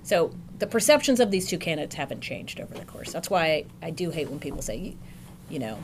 So 0.07 0.31
the 0.59 0.67
perceptions 0.67 1.19
of 1.19 1.31
these 1.31 1.49
two 1.49 1.57
candidates 1.57 1.95
haven't 1.95 2.21
changed 2.21 2.61
over 2.61 2.73
the 2.73 2.85
course. 2.85 3.11
That's 3.11 3.29
why 3.29 3.65
I, 3.81 3.89
do 3.89 4.09
hate 4.09 4.29
when 4.29 4.39
people 4.39 4.61
say, 4.61 4.77
you, 4.77 4.97
you 5.49 5.59
know, 5.59 5.83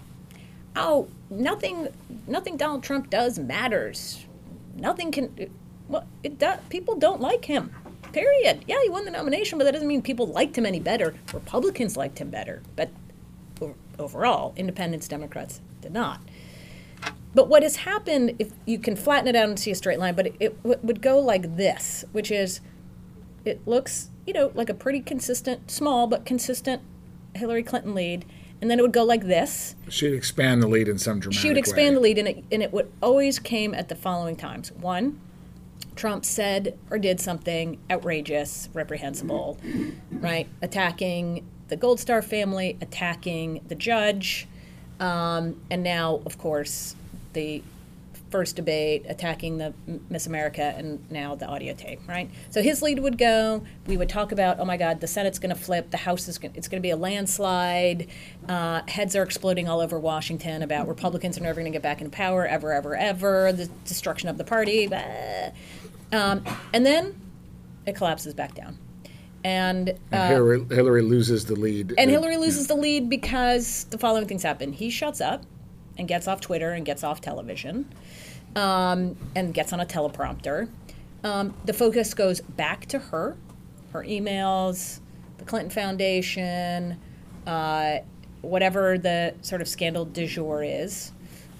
oh, 0.77 1.09
nothing, 1.29 1.89
nothing 2.25 2.55
Donald 2.55 2.83
Trump 2.83 3.09
does 3.09 3.38
matters. 3.38 4.25
Nothing 4.77 5.12
can. 5.12 5.51
Well, 5.89 6.07
it 6.23 6.39
does. 6.39 6.57
People 6.69 6.95
don't 6.95 7.19
like 7.19 7.43
him. 7.43 7.75
Period. 8.13 8.63
Yeah, 8.65 8.77
he 8.81 8.88
won 8.88 9.03
the 9.03 9.12
nomination, 9.12 9.57
but 9.57 9.65
that 9.65 9.71
doesn't 9.71 9.89
mean 9.89 10.01
people 10.01 10.27
liked 10.27 10.57
him 10.57 10.65
any 10.65 10.79
better. 10.79 11.15
Republicans 11.33 11.97
liked 11.97 12.19
him 12.19 12.29
better, 12.29 12.63
but 12.77 12.91
overall, 13.99 14.53
independents, 14.55 15.09
Democrats 15.09 15.59
did 15.81 15.91
not. 15.91 16.21
But 17.36 17.49
what 17.49 17.62
has 17.62 17.75
happened, 17.75 18.38
if 18.39 18.53
you 18.65 18.79
can 18.79 18.95
flatten 18.95 19.27
it 19.27 19.36
out 19.36 19.49
and 19.49 19.59
see 19.59 19.71
a 19.71 19.75
straight 19.75 19.99
line, 19.99 20.15
but 20.15 20.27
it, 20.27 20.36
it 20.39 20.63
w- 20.63 20.79
would 20.81 21.01
go 21.01 21.19
like 21.19 21.57
this, 21.57 22.05
which 22.13 22.31
is 22.31 22.62
it 23.45 23.67
looks, 23.67 24.09
you 24.25 24.33
know, 24.33 24.51
like 24.53 24.69
a 24.69 24.73
pretty 24.73 24.99
consistent, 24.99 25.69
small 25.69 26.07
but 26.07 26.25
consistent 26.25 26.81
Hillary 27.36 27.63
Clinton 27.63 27.93
lead. 27.95 28.25
and 28.62 28.71
then 28.71 28.79
it 28.79 28.81
would 28.81 28.93
go 28.93 29.03
like 29.03 29.23
this. 29.27 29.75
She'd 29.89 30.13
expand 30.13 30.63
the 30.63 30.67
lead 30.67 30.88
in 30.88 30.97
some 30.97 31.19
dramatic 31.19 31.38
way. 31.38 31.41
She 31.41 31.47
would 31.49 31.57
expand 31.57 31.89
way. 31.89 31.93
the 31.95 31.99
lead, 31.99 32.17
and 32.17 32.27
it, 32.29 32.43
and 32.49 32.63
it 32.63 32.71
would 32.71 32.89
always 33.01 33.38
came 33.38 33.73
at 33.73 33.89
the 33.89 33.95
following 33.95 34.38
times. 34.38 34.71
One, 34.71 35.19
Trump 35.95 36.23
said 36.23 36.77
or 36.89 36.97
did 36.97 37.19
something 37.19 37.77
outrageous, 37.91 38.69
reprehensible, 38.73 39.57
right? 40.12 40.47
Attacking 40.62 41.45
the 41.67 41.75
Gold 41.75 41.99
Star 41.99 42.21
family, 42.21 42.77
attacking 42.79 43.62
the 43.67 43.75
judge, 43.75 44.47
um, 44.99 45.59
and 45.69 45.83
now, 45.83 46.21
of 46.25 46.38
course, 46.38 46.95
the 47.33 47.62
first 48.34 48.56
debate 48.56 49.06
attacking 49.08 49.60
the 49.60 49.72
Miss 50.10 50.26
America, 50.26 50.74
and 50.76 51.00
now 51.12 51.36
the 51.36 51.46
audio 51.46 51.76
tape, 51.76 52.00
right? 52.08 52.32
So 52.50 52.63
his 52.63 52.82
lead 52.82 52.98
would 52.98 53.19
go. 53.19 53.63
We 53.86 53.96
would 53.96 54.10
talk 54.10 54.32
about, 54.32 54.60
oh 54.60 54.65
my 54.65 54.76
God, 54.76 55.02
the 55.02 55.08
Senate's 55.08 55.38
going 55.38 55.54
to 55.54 55.62
flip, 55.62 55.91
the 55.91 55.98
House 55.98 56.28
is 56.28 56.39
going, 56.39 56.52
it's 56.56 56.67
going 56.67 56.82
to 56.82 56.82
be 56.82 56.89
a 56.89 56.98
landslide. 56.98 58.08
Uh, 58.50 58.82
heads 58.88 59.15
are 59.15 59.22
exploding 59.22 59.69
all 59.69 59.82
over 59.82 60.00
Washington 60.00 60.63
about 60.63 60.88
Republicans 60.88 61.38
are 61.38 61.41
never 61.41 61.62
going 61.62 61.72
to 61.72 61.76
get 61.76 61.84
back 61.84 62.02
in 62.02 62.10
power, 62.10 62.48
ever, 62.48 62.74
ever, 62.74 62.96
ever. 62.96 63.54
The 63.54 63.67
destruction 63.86 64.30
of 64.30 64.39
the 64.39 64.43
party. 64.43 64.91
Um, 66.12 66.43
and 66.74 66.84
then 66.84 67.22
it 67.86 67.96
collapses 67.96 68.34
back 68.34 68.56
down. 68.56 68.80
And 69.43 69.93
uh, 70.12 70.30
Hillary, 70.30 70.65
Hillary 70.72 71.04
loses 71.04 71.46
the 71.46 71.56
lead. 71.56 71.93
and 72.00 72.10
Hillary 72.10 72.38
loses 72.38 72.65
the 72.65 72.76
lead 72.76 73.12
because 73.12 73.84
the 73.91 74.00
following 74.00 74.26
things 74.26 74.41
happen. 74.41 74.74
He 74.74 74.89
shuts 74.89 75.22
up 75.22 75.46
and 76.00 76.08
gets 76.08 76.28
off 76.28 76.41
Twitter 76.41 76.72
and 76.72 76.84
gets 76.84 77.04
off 77.04 77.22
television 77.22 77.93
um, 78.55 79.15
and 79.35 79.53
gets 79.53 79.73
on 79.73 79.79
a 79.79 79.85
teleprompter. 79.85 80.69
Um, 81.23 81.53
the 81.65 81.73
focus 81.73 82.13
goes 82.13 82.41
back 82.41 82.85
to 82.87 82.99
her, 82.99 83.37
her 83.91 84.03
emails, 84.03 84.99
the 85.37 85.45
Clinton 85.45 85.69
Foundation, 85.69 86.99
uh, 87.47 87.99
whatever 88.41 88.97
the 88.97 89.33
sort 89.41 89.61
of 89.61 89.67
scandal 89.67 90.05
du 90.05 90.27
jour 90.27 90.63
is. 90.63 91.11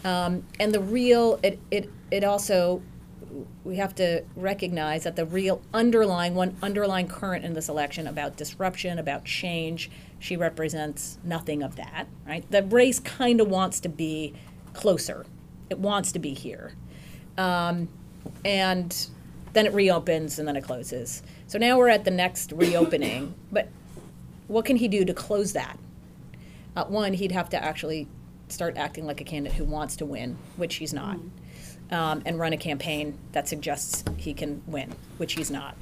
Um, 0.04 0.46
and 0.60 0.74
the 0.74 0.82
real, 0.82 1.40
it, 1.44 1.60
it, 1.72 1.90
it 2.12 2.24
also, 2.26 2.82
we 3.64 3.78
have 3.78 3.96
to 3.96 4.24
recognize 4.36 5.06
that 5.06 5.16
the 5.16 5.26
real 5.26 5.62
underlying, 5.74 6.36
one 6.36 6.58
underlying 6.62 7.08
current 7.08 7.46
in 7.46 7.54
this 7.54 7.70
election 7.70 8.06
about 8.06 8.36
disruption, 8.36 9.00
about 9.00 9.24
change, 9.24 9.90
she 10.20 10.36
represents 10.36 11.18
nothing 11.24 11.64
of 11.64 11.78
that, 11.78 12.08
right? 12.28 12.50
The 12.52 12.64
race 12.64 13.00
kind 13.00 13.40
of 13.40 13.48
wants 13.48 13.80
to 13.82 13.90
be 13.90 14.34
closer. 14.74 15.26
It 15.70 15.80
wants 15.80 16.12
to 16.12 16.20
be 16.20 16.34
here. 16.34 16.74
Um, 17.38 17.88
and 18.46 19.08
then 19.54 19.66
it 19.66 19.74
reopens 19.74 20.40
and 20.40 20.48
then 20.48 20.56
it 20.56 20.64
closes. 20.64 21.24
So 21.48 21.58
now 21.58 21.78
we're 21.78 21.90
at 21.90 22.06
the 22.06 22.12
next 22.12 22.52
reopening. 22.52 23.36
But 23.52 23.70
what 24.48 24.66
can 24.66 24.78
he 24.78 24.88
do 24.88 25.06
to 25.06 25.14
close 25.14 25.54
that? 25.54 25.78
Uh, 26.76 26.86
one, 26.86 27.14
he'd 27.14 27.32
have 27.32 27.50
to 27.52 27.64
actually 27.64 28.08
start 28.50 28.78
acting 28.78 29.06
like 29.06 29.22
a 29.22 29.24
candidate 29.24 29.58
who 29.58 29.64
wants 29.64 29.96
to 29.98 30.06
win, 30.06 30.38
which 30.58 30.76
he's 30.76 30.92
not, 30.92 31.18
um, 31.92 32.24
and 32.26 32.40
run 32.40 32.52
a 32.52 32.58
campaign 32.58 33.18
that 33.32 33.48
suggests 33.48 34.04
he 34.18 34.34
can 34.34 34.64
win, 34.66 34.92
which 35.18 35.34
he's 35.34 35.52
not. 35.52 35.76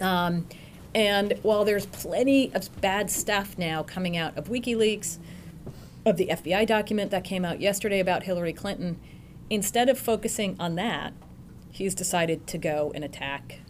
Um, 0.00 0.46
and 0.94 1.38
while 1.42 1.64
there's 1.64 1.86
plenty 1.86 2.52
of 2.54 2.80
bad 2.80 3.10
stuff 3.10 3.58
now 3.58 3.82
coming 3.82 4.16
out 4.16 4.36
of 4.36 4.48
WikiLeaks, 4.48 5.18
of 6.06 6.16
the 6.16 6.28
FBI 6.28 6.66
document 6.66 7.10
that 7.10 7.24
came 7.24 7.44
out 7.44 7.60
yesterday 7.60 8.00
about 8.00 8.22
Hillary 8.22 8.52
Clinton, 8.54 8.98
instead 9.50 9.88
of 9.88 9.98
focusing 9.98 10.56
on 10.58 10.76
that, 10.76 11.12
he's 11.70 11.94
decided 11.94 12.46
to 12.46 12.58
go 12.58 12.92
and 12.94 13.04
attack 13.04 13.60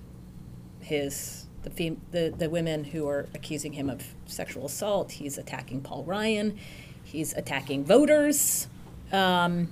his 0.81 1.47
the, 1.63 1.71
fem- 1.71 2.01
the 2.11 2.33
the 2.37 2.49
women 2.49 2.85
who 2.85 3.09
are 3.09 3.27
accusing 3.35 3.73
him 3.73 3.91
of 3.91 4.15
sexual 4.27 4.67
assault. 4.67 5.13
He's 5.13 5.37
attacking 5.39 5.81
Paul 5.81 6.05
Ryan. 6.05 6.59
He's 7.03 7.33
attacking 7.33 7.85
voters, 7.85 8.69
um, 9.13 9.69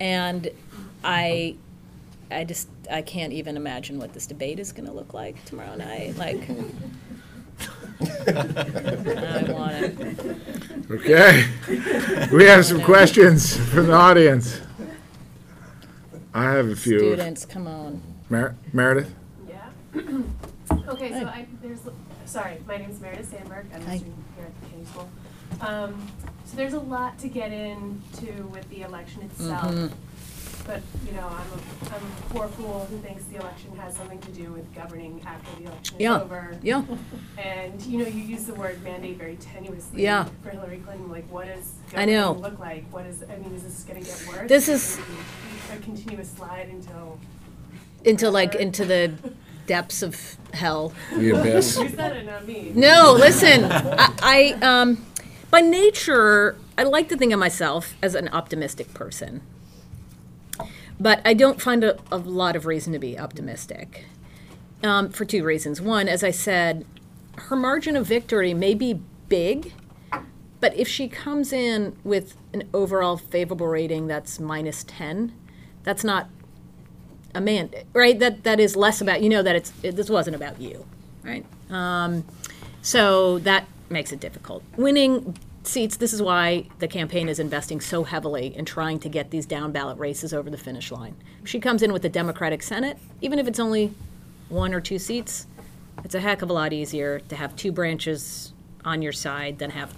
and 0.00 0.48
I 1.04 1.56
I 2.30 2.44
just 2.44 2.68
I 2.90 3.02
can't 3.02 3.32
even 3.32 3.56
imagine 3.56 3.98
what 3.98 4.12
this 4.12 4.26
debate 4.26 4.58
is 4.58 4.72
going 4.72 4.86
to 4.86 4.92
look 4.92 5.14
like 5.14 5.42
tomorrow 5.44 5.76
night. 5.76 6.16
Like. 6.16 6.48
I 7.98 9.44
want 9.48 9.72
it. 9.72 10.36
Okay. 10.90 11.46
we 12.30 12.44
have 12.44 12.66
some 12.66 12.82
questions 12.82 13.56
from 13.70 13.86
the 13.86 13.94
audience. 13.94 14.60
I 16.36 16.52
have 16.52 16.68
a 16.68 16.76
few. 16.76 16.98
Students, 16.98 17.46
come 17.46 17.66
on. 17.66 18.02
Mer- 18.28 18.54
Meredith? 18.72 19.14
Yeah. 19.48 19.68
Okay, 20.88 21.10
so 21.10 21.26
I, 21.26 21.46
there's, 21.62 21.80
sorry, 22.26 22.58
my 22.66 22.76
name's 22.76 23.00
Meredith 23.00 23.28
Sandberg, 23.30 23.66
I'm 23.74 23.82
Hi. 23.82 23.94
a 23.94 23.98
student 23.98 24.24
here 24.36 24.44
at 24.46 24.60
the 24.60 24.66
Kennedy 24.68 24.88
School. 24.88 25.08
Um, 25.60 26.06
so 26.44 26.56
there's 26.56 26.74
a 26.74 26.78
lot 26.80 27.18
to 27.20 27.28
get 27.28 27.52
into 27.52 28.44
with 28.48 28.68
the 28.70 28.82
election 28.82 29.22
itself. 29.22 29.90
But, 30.66 30.82
you 31.06 31.12
know, 31.12 31.26
I'm 31.28 31.32
a, 31.32 31.94
I'm 31.94 32.02
a 32.02 32.32
poor 32.34 32.48
fool 32.48 32.86
who 32.90 32.98
thinks 32.98 33.24
the 33.26 33.36
election 33.36 33.76
has 33.76 33.96
something 33.96 34.18
to 34.20 34.30
do 34.32 34.50
with 34.52 34.74
governing 34.74 35.22
after 35.24 35.48
the 35.62 35.68
election 35.68 35.96
is 35.96 36.00
Yeah. 36.02 36.20
over. 36.20 36.56
Yeah. 36.62 36.82
And, 37.38 37.80
you 37.82 37.98
know, 37.98 38.06
you 38.06 38.20
use 38.22 38.44
the 38.44 38.54
word 38.54 38.82
mandate 38.82 39.16
very 39.18 39.36
tenuously. 39.36 39.98
Yeah. 39.98 40.26
For 40.42 40.50
Hillary 40.50 40.78
Clinton, 40.84 41.08
like, 41.10 41.30
what 41.30 41.46
does 41.46 41.74
I 41.94 42.04
know. 42.06 42.32
look 42.32 42.58
like? 42.58 42.84
What 42.92 43.06
is, 43.06 43.22
I 43.22 43.36
mean, 43.36 43.54
is 43.54 43.62
this 43.62 43.84
gonna 43.86 44.00
get 44.00 44.24
worse? 44.28 44.48
This 44.48 44.68
Is 44.68 44.82
is- 44.92 44.96
gonna 44.96 45.08
be 45.78 45.78
A 45.78 45.84
continuous 45.84 46.30
slide 46.30 46.68
until. 46.68 47.18
Into 48.04 48.30
like 48.30 48.54
into 48.54 48.84
the 48.84 49.12
depths 49.66 50.02
of 50.02 50.36
hell. 50.54 50.92
The 51.14 51.30
abyss. 51.38 51.76
You 51.78 51.88
said 51.90 52.16
it, 52.16 52.26
not 52.26 52.46
me. 52.46 52.72
No, 52.74 53.14
listen. 53.18 53.64
I, 53.64 54.12
I 54.22 54.52
um, 54.62 55.04
by 55.50 55.60
nature, 55.60 56.56
I 56.78 56.84
like 56.84 57.08
to 57.10 57.16
think 57.16 57.32
of 57.32 57.38
myself 57.38 57.94
as 58.02 58.14
an 58.14 58.28
optimistic 58.28 58.94
person, 58.94 59.40
but 60.98 61.20
I 61.24 61.34
don't 61.34 61.60
find 61.60 61.84
a, 61.84 61.98
a 62.10 62.18
lot 62.18 62.56
of 62.56 62.66
reason 62.66 62.92
to 62.92 62.98
be 62.98 63.18
optimistic. 63.18 64.04
Um, 64.82 65.08
for 65.08 65.24
two 65.24 65.42
reasons. 65.42 65.80
One, 65.80 66.06
as 66.06 66.22
I 66.22 66.30
said, 66.30 66.84
her 67.36 67.56
margin 67.56 67.96
of 67.96 68.06
victory 68.06 68.52
may 68.52 68.74
be 68.74 69.00
big, 69.28 69.72
but 70.60 70.76
if 70.76 70.86
she 70.86 71.08
comes 71.08 71.52
in 71.52 71.96
with 72.04 72.36
an 72.52 72.64
overall 72.74 73.16
favorable 73.16 73.66
rating 73.66 74.06
that's 74.06 74.38
minus 74.38 74.84
ten, 74.84 75.32
that's 75.82 76.04
not 76.04 76.28
a 77.34 77.40
man, 77.40 77.70
right? 77.92 78.18
That 78.18 78.44
that 78.44 78.60
is 78.60 78.76
less 78.76 79.00
about 79.00 79.22
you 79.22 79.28
know 79.28 79.42
that 79.42 79.56
it's 79.56 79.72
it, 79.82 79.96
this 79.96 80.10
wasn't 80.10 80.36
about 80.36 80.60
you, 80.60 80.84
right? 81.22 81.44
Um, 81.70 82.24
so 82.82 83.38
that 83.40 83.66
makes 83.90 84.12
it 84.12 84.20
difficult. 84.20 84.62
Winning 84.76 85.36
seats. 85.66 85.96
This 85.96 86.12
is 86.12 86.22
why 86.22 86.66
the 86.78 86.88
campaign 86.88 87.28
is 87.28 87.38
investing 87.38 87.80
so 87.80 88.04
heavily 88.04 88.56
in 88.56 88.64
trying 88.64 88.98
to 89.00 89.08
get 89.08 89.30
these 89.30 89.46
down 89.46 89.72
ballot 89.72 89.98
races 89.98 90.32
over 90.32 90.50
the 90.50 90.58
finish 90.58 90.90
line. 90.90 91.16
She 91.44 91.60
comes 91.60 91.82
in 91.82 91.92
with 91.92 92.02
the 92.02 92.08
Democratic 92.08 92.62
Senate, 92.62 92.98
even 93.20 93.38
if 93.38 93.46
it's 93.46 93.60
only 93.60 93.92
one 94.48 94.72
or 94.72 94.80
two 94.80 94.98
seats, 94.98 95.46
it's 96.04 96.14
a 96.14 96.20
heck 96.20 96.42
of 96.42 96.50
a 96.50 96.52
lot 96.52 96.72
easier 96.72 97.20
to 97.20 97.36
have 97.36 97.56
two 97.56 97.72
branches 97.72 98.52
on 98.84 99.02
your 99.02 99.12
side 99.12 99.58
than 99.58 99.70
have 99.70 99.94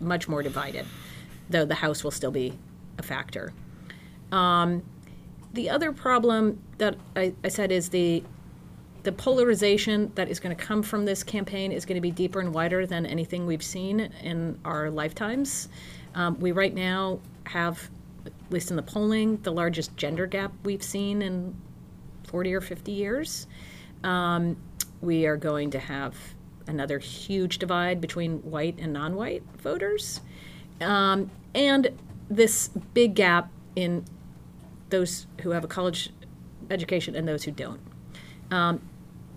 much 0.00 0.28
more 0.28 0.42
divided. 0.42 0.86
Though 1.48 1.64
the 1.64 1.76
House 1.76 2.02
will 2.02 2.10
still 2.10 2.30
be 2.30 2.58
a 2.98 3.02
factor. 3.02 3.52
Um, 4.30 4.82
the 5.52 5.68
other 5.70 5.92
problem 5.92 6.62
that 6.78 6.96
I, 7.14 7.34
I 7.44 7.48
said 7.48 7.70
is 7.70 7.90
the 7.90 8.24
the 9.02 9.12
polarization 9.12 10.12
that 10.14 10.28
is 10.28 10.38
going 10.38 10.54
to 10.54 10.62
come 10.62 10.82
from 10.82 11.04
this 11.04 11.22
campaign 11.24 11.72
is 11.72 11.84
going 11.84 11.96
to 11.96 12.00
be 12.00 12.10
deeper 12.10 12.40
and 12.40 12.54
wider 12.54 12.86
than 12.86 13.04
anything 13.04 13.46
we've 13.46 13.62
seen 13.62 14.00
in 14.22 14.58
our 14.64 14.90
lifetimes. 14.90 15.68
Um, 16.14 16.38
we 16.38 16.52
right 16.52 16.74
now 16.74 17.20
have, 17.44 17.90
at 18.26 18.32
least 18.50 18.70
in 18.70 18.76
the 18.76 18.82
polling, 18.82 19.38
the 19.42 19.52
largest 19.52 19.96
gender 19.96 20.26
gap 20.26 20.52
we've 20.64 20.82
seen 20.82 21.22
in 21.22 21.54
40 22.28 22.54
or 22.54 22.60
50 22.60 22.92
years. 22.92 23.46
Um, 24.04 24.56
we 25.00 25.26
are 25.26 25.36
going 25.36 25.70
to 25.72 25.80
have 25.80 26.14
another 26.68 26.98
huge 26.98 27.58
divide 27.58 28.00
between 28.00 28.38
white 28.38 28.78
and 28.78 28.92
non-white 28.92 29.42
voters, 29.58 30.20
um, 30.80 31.30
and 31.54 31.88
this 32.30 32.68
big 32.94 33.14
gap 33.14 33.50
in 33.74 34.04
those 34.90 35.26
who 35.40 35.50
have 35.50 35.64
a 35.64 35.68
college 35.68 36.10
education 36.70 37.16
and 37.16 37.26
those 37.26 37.42
who 37.42 37.50
don't. 37.50 37.80
Um, 38.50 38.80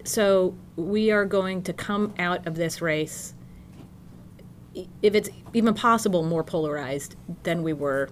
so 0.06 0.56
we 0.76 1.12
are 1.12 1.26
going 1.26 1.64
to 1.64 1.74
come 1.74 2.14
out 2.18 2.46
of 2.48 2.56
this 2.56 2.82
race, 2.82 3.34
if 5.02 5.16
it's 5.16 5.30
even 5.54 5.74
possible, 5.74 6.24
more 6.24 6.44
polarized 6.44 7.16
than 7.44 7.64
we 7.64 7.74
were 7.74 8.10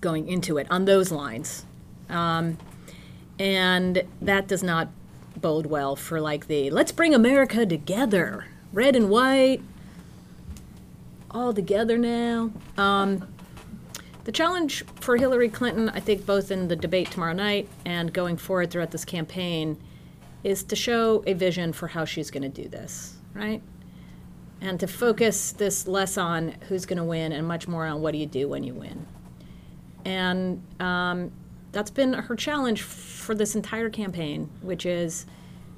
going 0.00 0.28
into 0.28 0.58
it 0.58 0.66
on 0.70 0.84
those 0.84 1.10
lines. 1.10 1.66
Um, 2.08 2.58
and 3.38 4.02
that 4.22 4.48
does 4.48 4.62
not 4.62 4.88
bode 5.36 5.66
well 5.66 5.96
for 5.96 6.20
like 6.20 6.46
the 6.46 6.70
let's 6.70 6.92
bring 6.92 7.14
America 7.14 7.66
together, 7.66 8.46
red 8.72 8.96
and 8.96 9.10
white, 9.10 9.60
all 11.30 11.52
together 11.52 11.98
now. 11.98 12.50
Um, 12.78 13.28
the 14.24 14.32
challenge 14.32 14.84
for 15.00 15.16
Hillary 15.16 15.48
Clinton, 15.48 15.88
I 15.90 16.00
think, 16.00 16.26
both 16.26 16.50
in 16.50 16.68
the 16.68 16.76
debate 16.76 17.10
tomorrow 17.10 17.34
night 17.34 17.68
and 17.84 18.12
going 18.12 18.36
forward 18.36 18.70
throughout 18.70 18.90
this 18.90 19.04
campaign, 19.04 19.76
is 20.46 20.62
to 20.62 20.76
show 20.76 21.22
a 21.26 21.32
vision 21.34 21.72
for 21.72 21.88
how 21.88 22.04
she's 22.04 22.30
going 22.30 22.42
to 22.42 22.62
do 22.62 22.68
this, 22.68 23.16
right? 23.34 23.62
and 24.60 24.80
to 24.80 24.86
focus 24.86 25.52
this 25.52 25.86
less 25.86 26.16
on 26.16 26.54
who's 26.68 26.86
going 26.86 26.96
to 26.96 27.04
win 27.04 27.32
and 27.32 27.46
much 27.46 27.68
more 27.68 27.86
on 27.86 28.00
what 28.00 28.12
do 28.12 28.18
you 28.18 28.26
do 28.26 28.48
when 28.48 28.64
you 28.64 28.74
win. 28.74 29.06
And 30.04 30.62
um, 30.80 31.32
that's 31.72 31.90
been 31.90 32.14
her 32.14 32.36
challenge 32.36 32.82
for 32.82 33.34
this 33.34 33.54
entire 33.54 33.90
campaign, 33.90 34.48
which 34.62 34.86
is 34.86 35.26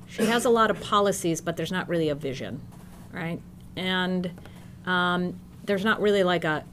she 0.06 0.24
has 0.26 0.44
a 0.44 0.50
lot 0.50 0.70
of 0.70 0.80
policies, 0.80 1.40
but 1.40 1.56
there's 1.56 1.72
not 1.72 1.88
really 1.88 2.08
a 2.08 2.14
vision, 2.14 2.60
right? 3.12 3.40
And 3.76 4.30
um, 4.86 5.38
there's 5.64 5.84
not 5.84 6.00
really 6.00 6.22
like 6.22 6.44
a 6.44 6.64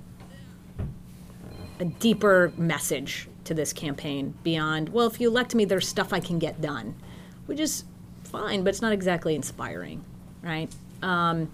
a 1.78 1.86
deeper 1.86 2.54
message 2.56 3.28
to 3.44 3.54
this 3.54 3.74
campaign 3.74 4.34
beyond, 4.44 4.88
well, 4.90 5.08
if 5.08 5.20
you 5.20 5.28
elect 5.28 5.54
me, 5.54 5.66
there's 5.66 5.86
stuff 5.86 6.14
I 6.14 6.22
can 6.22 6.40
get 6.40 6.62
done, 6.62 6.96
which 7.46 7.60
is 7.60 7.84
fine, 8.24 8.64
but 8.64 8.70
it's 8.70 8.82
not 8.82 8.92
exactly 8.92 9.36
inspiring, 9.36 10.04
right? 10.42 10.74
Um, 11.02 11.52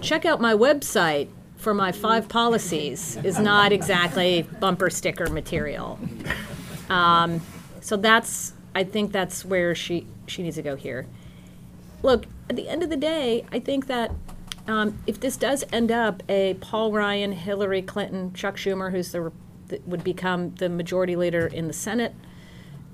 check 0.00 0.24
out 0.24 0.40
my 0.40 0.54
website 0.54 1.28
for 1.56 1.74
my 1.74 1.90
five 1.92 2.28
policies 2.28 3.16
is 3.24 3.38
not 3.38 3.72
exactly 3.72 4.42
bumper 4.60 4.90
sticker 4.90 5.28
material. 5.30 5.98
Um, 6.90 7.40
so 7.80 7.96
that's, 7.96 8.52
I 8.74 8.84
think 8.84 9.12
that's 9.12 9.44
where 9.44 9.74
she, 9.74 10.06
she 10.26 10.42
needs 10.42 10.56
to 10.56 10.62
go 10.62 10.76
here. 10.76 11.06
Look, 12.02 12.26
at 12.48 12.56
the 12.56 12.68
end 12.68 12.82
of 12.82 12.90
the 12.90 12.96
day, 12.96 13.44
I 13.50 13.58
think 13.58 13.86
that 13.86 14.12
um, 14.68 14.98
if 15.06 15.18
this 15.20 15.36
does 15.36 15.64
end 15.72 15.90
up 15.90 16.22
a 16.28 16.54
Paul 16.54 16.92
Ryan, 16.92 17.32
Hillary 17.32 17.82
Clinton, 17.82 18.32
Chuck 18.34 18.56
Schumer, 18.56 18.90
who's 18.90 19.12
the 19.12 19.32
would 19.84 20.04
become 20.04 20.54
the 20.56 20.68
majority 20.68 21.16
leader 21.16 21.48
in 21.48 21.66
the 21.66 21.72
Senate, 21.72 22.14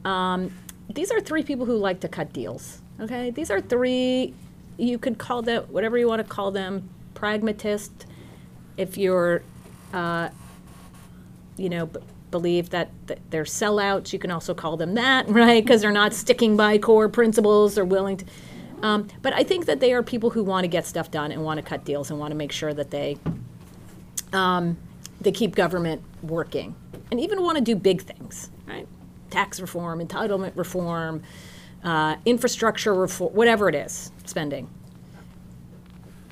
um, 0.06 0.54
these 0.88 1.10
are 1.10 1.20
three 1.20 1.42
people 1.42 1.66
who 1.66 1.76
like 1.76 2.00
to 2.00 2.08
cut 2.08 2.32
deals. 2.32 2.80
Okay, 3.00 3.30
these 3.30 3.50
are 3.50 3.60
three. 3.60 4.34
You 4.76 4.98
could 4.98 5.18
call 5.18 5.42
them 5.42 5.64
whatever 5.64 5.98
you 5.98 6.08
want 6.08 6.20
to 6.20 6.28
call 6.28 6.50
them, 6.50 6.88
pragmatist. 7.14 8.06
If 8.76 8.96
you're, 8.96 9.42
uh, 9.92 10.30
you 11.56 11.68
know, 11.68 11.86
b- 11.86 12.00
believe 12.30 12.70
that, 12.70 12.90
that 13.06 13.18
they're 13.30 13.44
sellouts, 13.44 14.12
you 14.12 14.18
can 14.18 14.30
also 14.30 14.54
call 14.54 14.76
them 14.76 14.94
that, 14.94 15.28
right? 15.30 15.62
Because 15.62 15.82
they're 15.82 15.92
not 15.92 16.12
sticking 16.14 16.56
by 16.56 16.78
core 16.78 17.08
principles. 17.08 17.74
They're 17.74 17.84
willing 17.84 18.18
to. 18.18 18.24
Um, 18.82 19.08
but 19.22 19.32
I 19.32 19.44
think 19.44 19.66
that 19.66 19.78
they 19.80 19.92
are 19.92 20.02
people 20.02 20.30
who 20.30 20.42
want 20.42 20.64
to 20.64 20.68
get 20.68 20.86
stuff 20.86 21.10
done 21.10 21.30
and 21.30 21.44
want 21.44 21.58
to 21.58 21.62
cut 21.62 21.84
deals 21.84 22.10
and 22.10 22.18
want 22.18 22.32
to 22.32 22.36
make 22.36 22.50
sure 22.50 22.74
that 22.74 22.90
they 22.90 23.16
um, 24.32 24.76
they 25.20 25.30
keep 25.32 25.54
government 25.54 26.02
working 26.22 26.74
and 27.10 27.20
even 27.20 27.42
want 27.42 27.58
to 27.58 27.62
do 27.62 27.76
big 27.76 28.02
things, 28.02 28.50
right? 28.66 28.88
Tax 29.32 29.60
reform, 29.60 30.06
entitlement 30.06 30.52
reform, 30.56 31.22
uh, 31.82 32.16
infrastructure 32.26 32.94
reform, 32.94 33.32
whatever 33.34 33.68
it 33.68 33.74
is, 33.74 34.12
spending. 34.26 34.68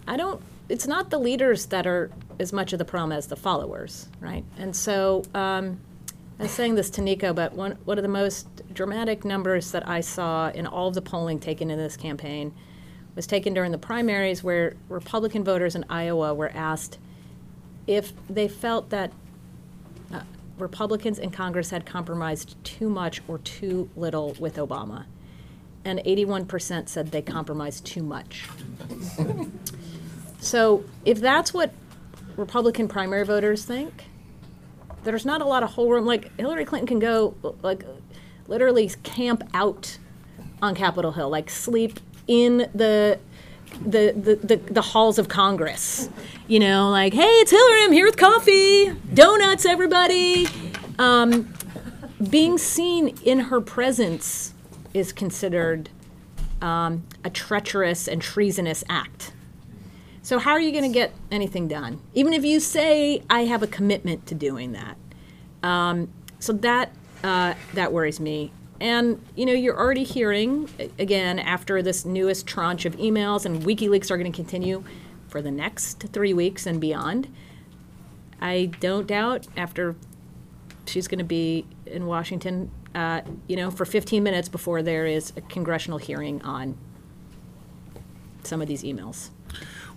I 0.06 0.16
don't, 0.16 0.42
it's 0.68 0.86
not 0.86 1.10
the 1.10 1.18
leaders 1.18 1.66
that 1.66 1.86
are 1.86 2.10
as 2.38 2.52
much 2.52 2.72
of 2.72 2.78
the 2.78 2.84
problem 2.84 3.12
as 3.12 3.26
the 3.26 3.36
followers, 3.36 4.08
right? 4.20 4.44
And 4.58 4.76
so 4.76 5.24
um, 5.34 5.80
I 6.38 6.44
was 6.44 6.52
saying 6.52 6.74
this 6.74 6.90
to 6.90 7.00
Nicco, 7.00 7.34
but 7.34 7.54
one, 7.54 7.78
one 7.84 7.98
of 7.98 8.02
the 8.02 8.08
most 8.08 8.46
dramatic 8.74 9.24
numbers 9.24 9.72
that 9.72 9.88
I 9.88 10.00
saw 10.00 10.50
in 10.50 10.66
all 10.66 10.88
of 10.88 10.94
the 10.94 11.02
polling 11.02 11.38
taken 11.38 11.70
in 11.70 11.78
this 11.78 11.96
campaign 11.96 12.54
was 13.16 13.26
taken 13.26 13.54
during 13.54 13.72
the 13.72 13.78
primaries 13.78 14.42
where 14.42 14.74
Republican 14.88 15.42
voters 15.42 15.74
in 15.74 15.84
Iowa 15.88 16.34
were 16.34 16.50
asked 16.54 16.98
if 17.86 18.12
they 18.28 18.46
felt 18.46 18.90
that 18.90 19.10
Republicans 20.60 21.18
in 21.18 21.30
Congress 21.30 21.70
had 21.70 21.86
compromised 21.86 22.62
too 22.64 22.88
much 22.88 23.22
or 23.28 23.38
too 23.38 23.90
little 23.96 24.36
with 24.38 24.56
Obama. 24.56 25.06
And 25.84 25.98
81% 26.00 26.88
said 26.88 27.10
they 27.10 27.22
compromised 27.22 27.86
too 27.86 28.02
much. 28.02 28.46
so 30.40 30.84
if 31.04 31.20
that's 31.20 31.54
what 31.54 31.72
Republican 32.36 32.86
primary 32.86 33.24
voters 33.24 33.64
think, 33.64 34.04
there's 35.04 35.24
not 35.24 35.40
a 35.40 35.46
lot 35.46 35.62
of 35.62 35.70
whole 35.70 35.90
room. 35.90 36.04
Like 36.04 36.36
Hillary 36.38 36.64
Clinton 36.64 36.86
can 36.86 36.98
go, 36.98 37.34
like, 37.62 37.84
literally 38.46 38.90
camp 39.02 39.42
out 39.54 39.96
on 40.60 40.74
Capitol 40.74 41.12
Hill, 41.12 41.30
like 41.30 41.48
sleep 41.48 41.98
in 42.26 42.68
the 42.74 43.18
the, 43.84 44.12
the, 44.42 44.56
the, 44.56 44.82
halls 44.82 45.18
of 45.18 45.28
Congress. 45.28 46.08
You 46.48 46.58
know, 46.58 46.90
like, 46.90 47.14
hey, 47.14 47.22
it's 47.22 47.50
Hillary, 47.50 47.84
I'm 47.84 47.92
here 47.92 48.06
with 48.06 48.16
coffee, 48.16 48.90
donuts, 49.14 49.64
everybody. 49.64 50.46
Um, 50.98 51.52
being 52.28 52.58
seen 52.58 53.16
in 53.24 53.40
her 53.40 53.60
presence 53.60 54.54
is 54.92 55.12
considered 55.12 55.88
um, 56.60 57.04
a 57.24 57.30
treacherous 57.30 58.08
and 58.08 58.20
treasonous 58.20 58.84
act. 58.88 59.32
So, 60.22 60.38
how 60.38 60.52
are 60.52 60.60
you 60.60 60.70
going 60.70 60.84
to 60.84 60.92
get 60.92 61.12
anything 61.30 61.66
done? 61.66 62.00
Even 62.14 62.34
if 62.34 62.44
you 62.44 62.60
say, 62.60 63.22
I 63.30 63.46
have 63.46 63.62
a 63.62 63.66
commitment 63.66 64.26
to 64.26 64.34
doing 64.34 64.72
that. 64.72 64.96
Um, 65.62 66.08
so, 66.38 66.52
that, 66.52 66.92
uh, 67.24 67.54
that 67.74 67.92
worries 67.92 68.20
me. 68.20 68.52
And 68.80 69.22
you 69.36 69.44
know, 69.44 69.52
you're 69.52 69.78
already 69.78 70.04
hearing 70.04 70.68
again 70.98 71.38
after 71.38 71.82
this 71.82 72.04
newest 72.04 72.46
tranche 72.46 72.86
of 72.86 72.96
emails, 72.96 73.44
and 73.44 73.62
WikiLeaks 73.62 74.10
are 74.10 74.16
going 74.16 74.30
to 74.30 74.36
continue 74.36 74.84
for 75.28 75.42
the 75.42 75.50
next 75.50 76.00
three 76.12 76.32
weeks 76.32 76.66
and 76.66 76.80
beyond. 76.80 77.28
I 78.40 78.70
don't 78.80 79.06
doubt 79.06 79.46
after 79.56 79.96
she's 80.86 81.08
going 81.08 81.18
to 81.18 81.24
be 81.24 81.66
in 81.86 82.06
Washington, 82.06 82.70
uh, 82.94 83.20
you 83.46 83.56
know, 83.56 83.70
for 83.70 83.84
15 83.84 84.22
minutes 84.22 84.48
before 84.48 84.82
there 84.82 85.06
is 85.06 85.32
a 85.36 85.40
congressional 85.42 85.98
hearing 85.98 86.40
on 86.42 86.76
some 88.42 88.62
of 88.62 88.68
these 88.68 88.82
emails. 88.82 89.28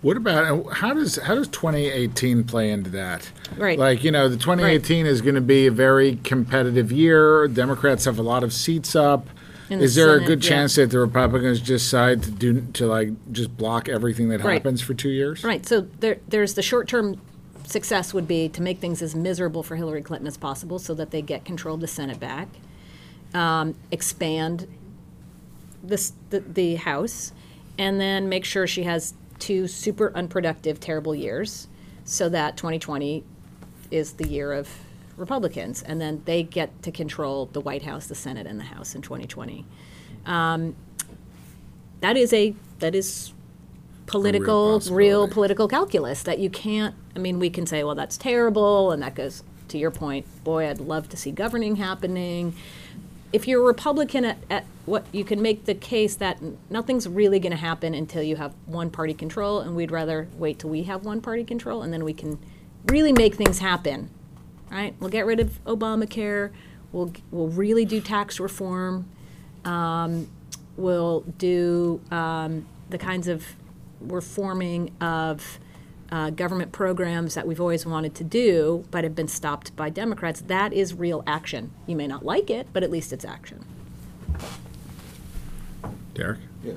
What 0.03 0.17
about 0.17 0.73
how 0.73 0.93
does 0.93 1.15
how 1.15 1.33
does 1.33 1.47
2018 1.47 2.43
play 2.43 2.69
into 2.69 2.89
that? 2.91 3.31
Right. 3.57 3.79
Like 3.79 4.03
you 4.03 4.11
know, 4.11 4.27
the 4.27 4.35
2018 4.37 5.05
right. 5.05 5.09
is 5.09 5.21
going 5.21 5.35
to 5.35 5.41
be 5.41 5.65
a 5.65 5.71
very 5.71 6.17
competitive 6.17 6.91
year. 6.91 7.47
Democrats 7.47 8.03
have 8.05 8.19
a 8.19 8.21
lot 8.21 8.43
of 8.43 8.53
seats 8.53 8.95
up. 8.95 9.27
In 9.69 9.79
is 9.79 9.95
there 9.95 10.09
Senate, 10.09 10.23
a 10.23 10.27
good 10.27 10.43
yeah. 10.43 10.49
chance 10.49 10.75
that 10.75 10.91
the 10.91 10.99
Republicans 10.99 11.61
decide 11.61 12.21
to 12.23 12.31
do 12.31 12.61
to 12.73 12.85
like 12.85 13.09
just 13.31 13.55
block 13.57 13.87
everything 13.87 14.27
that 14.27 14.43
Right. 14.43 14.55
happens 14.55 14.81
for 14.81 14.93
two 14.93 15.09
years? 15.09 15.41
Right. 15.41 15.65
So 15.65 15.87
there, 15.99 16.17
there's 16.27 16.55
the 16.55 16.61
short-term 16.61 17.19
success 17.65 18.13
would 18.13 18.27
be 18.27 18.49
to 18.49 18.61
make 18.61 18.79
things 18.79 19.01
as 19.01 19.15
miserable 19.15 19.63
for 19.63 19.77
Hillary 19.77 20.01
Clinton 20.01 20.27
as 20.27 20.35
possible, 20.35 20.79
so 20.79 20.93
that 20.95 21.11
they 21.11 21.21
get 21.21 21.45
control 21.45 21.75
of 21.75 21.81
the 21.81 21.87
Senate 21.87 22.19
back, 22.19 22.49
um, 23.33 23.75
expand 23.89 24.67
this 25.81 26.11
the, 26.29 26.41
the 26.41 26.75
House, 26.75 27.31
and 27.77 28.01
then 28.01 28.27
make 28.27 28.43
sure 28.43 28.67
she 28.67 28.83
has 28.83 29.13
two 29.43 29.67
super 29.67 30.09
unproductive, 30.15 30.79
terrible 30.79 31.13
years, 31.13 31.67
so 32.05 32.29
that 32.29 32.55
2020 32.55 33.25
is 33.91 34.13
the 34.13 34.25
year 34.25 34.53
of 34.53 34.69
Republicans, 35.17 35.81
and 35.83 35.99
then 35.99 36.21
they 36.23 36.43
get 36.43 36.81
to 36.81 36.91
control 36.91 37.47
the 37.47 37.59
White 37.59 37.83
House, 37.83 38.07
the 38.07 38.15
Senate, 38.15 38.47
and 38.47 38.57
the 38.57 38.63
House 38.63 38.95
in 38.95 39.01
2020. 39.01 39.65
Um, 40.25 40.77
that 41.99 42.15
is 42.15 42.31
a 42.31 42.55
that 42.79 42.95
is 42.95 43.33
political, 44.05 44.69
real, 44.69 44.79
possibility. 44.79 45.33
political 45.33 45.67
calculus 45.67 46.23
that 46.23 46.39
you 46.39 46.49
can't. 46.49 46.95
I 47.13 47.19
mean, 47.19 47.37
we 47.37 47.49
can 47.49 47.65
say, 47.65 47.83
well, 47.83 47.95
that's 47.95 48.17
terrible, 48.17 48.91
and 48.91 49.03
that 49.03 49.13
goes 49.13 49.43
to 49.67 49.77
your 49.77 49.91
point. 49.91 50.25
Boy, 50.45 50.69
I'd 50.69 50.79
love 50.79 51.09
to 51.09 51.17
see 51.17 51.31
governing 51.31 51.75
happening. 51.75 52.55
If 53.33 53.45
you're 53.45 53.61
a 53.61 53.65
Republican 53.65 54.23
at, 54.23 54.37
at 54.49 54.65
what 54.85 55.05
you 55.11 55.23
can 55.23 55.41
make 55.41 55.65
the 55.65 55.73
case 55.73 56.15
that 56.15 56.41
nothing's 56.69 57.07
really 57.07 57.39
going 57.39 57.51
to 57.51 57.57
happen 57.57 57.93
until 57.93 58.21
you 58.21 58.35
have 58.35 58.53
one 58.65 58.89
party 58.89 59.13
control, 59.13 59.59
and 59.59 59.75
we'd 59.75 59.91
rather 59.91 60.27
wait 60.37 60.59
till 60.59 60.69
we 60.69 60.83
have 60.83 61.05
one 61.05 61.21
party 61.21 61.43
control, 61.43 61.81
and 61.81 61.93
then 61.93 62.03
we 62.03 62.13
can 62.13 62.37
really 62.87 63.13
make 63.13 63.35
things 63.35 63.59
happen. 63.59 64.09
Right? 64.69 64.95
We'll 64.99 65.09
get 65.09 65.25
rid 65.25 65.39
of 65.39 65.63
Obamacare. 65.65 66.51
We'll 66.91 67.13
we'll 67.31 67.47
really 67.47 67.85
do 67.85 68.01
tax 68.01 68.39
reform. 68.39 69.07
Um, 69.63 70.27
we'll 70.75 71.21
do 71.21 72.01
um, 72.11 72.65
the 72.89 72.97
kinds 72.97 73.27
of 73.27 73.45
reforming 74.01 74.91
of 74.99 75.59
uh, 76.11 76.29
government 76.31 76.71
programs 76.71 77.35
that 77.35 77.47
we've 77.47 77.61
always 77.61 77.85
wanted 77.85 78.13
to 78.15 78.23
do, 78.23 78.85
but 78.91 79.03
have 79.03 79.15
been 79.15 79.27
stopped 79.27 79.75
by 79.75 79.89
Democrats. 79.89 80.41
That 80.41 80.73
is 80.73 80.93
real 80.93 81.23
action. 81.25 81.71
You 81.87 81.95
may 81.95 82.07
not 82.07 82.25
like 82.25 82.49
it, 82.49 82.67
but 82.73 82.83
at 82.83 82.91
least 82.91 83.13
it's 83.13 83.25
action. 83.25 83.65
Derrick. 86.13 86.39
Yeah. 86.63 86.73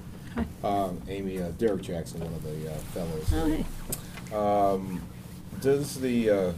Um, 0.62 1.00
Amy, 1.08 1.40
uh, 1.40 1.50
Derrick 1.58 1.82
Jackson, 1.82 2.20
one 2.20 2.32
of 2.34 2.42
the 2.42 2.70
uh, 2.70 2.74
fellows. 2.92 3.32
Oh, 3.32 3.48
hey. 4.90 5.00
Does 5.60 5.98
the 6.00 6.30
uh, 6.30 6.52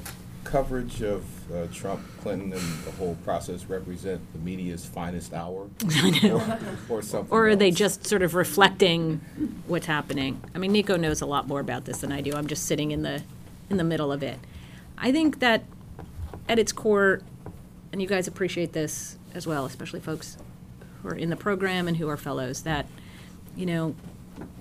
coverage 0.45 1.03
of 1.03 1.25
uh, 1.53 1.67
Trump, 1.73 2.01
Clinton, 2.21 2.53
and 2.53 2.85
the 2.85 2.91
whole 2.93 3.15
process 3.25 3.67
represent 3.67 4.21
the 4.33 4.39
media's 4.41 4.85
finest 4.85 5.33
hour? 5.33 5.69
Or, 6.25 6.99
or 6.99 7.03
something 7.03 7.31
Or 7.31 7.49
are 7.49 7.57
they 7.57 7.69
else? 7.69 7.77
just 7.79 8.07
sort 8.07 8.23
of 8.23 8.35
reflecting 8.35 9.21
what's 9.67 9.87
happening? 9.87 10.43
I 10.55 10.59
mean, 10.59 10.73
Nicco 10.73 10.99
knows 10.99 11.21
a 11.21 11.27
lot 11.27 11.47
more 11.47 11.61
about 11.61 11.85
this 11.85 11.99
than 12.01 12.11
I 12.13 12.21
do. 12.21 12.33
I'm 12.35 12.47
just 12.47 12.65
sitting 12.67 12.91
in 12.91 13.03
the 13.03 13.23
in 13.71 13.77
the 13.77 13.85
middle 13.85 14.11
of 14.11 14.23
it. 14.23 14.39
I 14.97 15.13
think 15.13 15.39
that 15.41 15.63
at 16.49 16.59
its 16.59 16.73
core, 16.73 17.21
and 17.93 18.01
you 18.03 18.09
guys 18.09 18.27
appreciate 18.27 18.73
this 18.73 19.17
as 19.35 19.47
well, 19.47 19.65
especially 19.67 20.01
folks 20.01 20.39
are 21.09 21.15
in 21.15 21.31
the 21.31 21.37
program 21.37 21.89
and 21.89 21.97
who 21.97 22.09
are 22.09 22.17
fellows, 22.17 22.63
that 22.63 22.87
you 23.57 23.67
know 23.67 23.95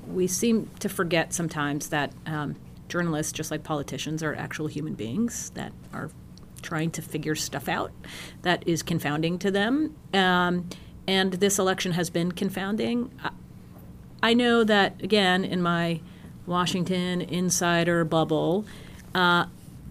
we 0.07 0.27
seem 0.27 0.69
to 0.79 0.89
forget 0.89 1.33
sometimes 1.33 1.89
that 1.89 2.11
um, 2.25 2.55
journalists, 2.87 3.31
just 3.31 3.51
like 3.51 3.63
politicians, 3.63 4.23
are 4.23 4.33
actual 4.35 4.67
human 4.67 4.93
beings 4.93 5.51
that 5.51 5.71
are 5.93 6.09
trying 6.61 6.91
to 6.91 7.01
figure 7.01 7.35
stuff 7.35 7.67
out 7.69 7.91
that 8.41 8.67
is 8.67 8.81
confounding 8.81 9.37
to 9.39 9.51
them. 9.51 9.95
Um, 10.13 10.69
and 11.07 11.33
this 11.33 11.59
election 11.59 11.93
has 11.93 12.09
been 12.09 12.31
confounding. 12.31 13.11
I, 13.23 13.29
I 14.23 14.33
know 14.33 14.63
that, 14.63 15.01
again, 15.03 15.45
in 15.45 15.61
my 15.61 16.01
Washington 16.45 17.21
insider 17.21 18.03
bubble, 18.03 18.65
uh, 19.13 19.45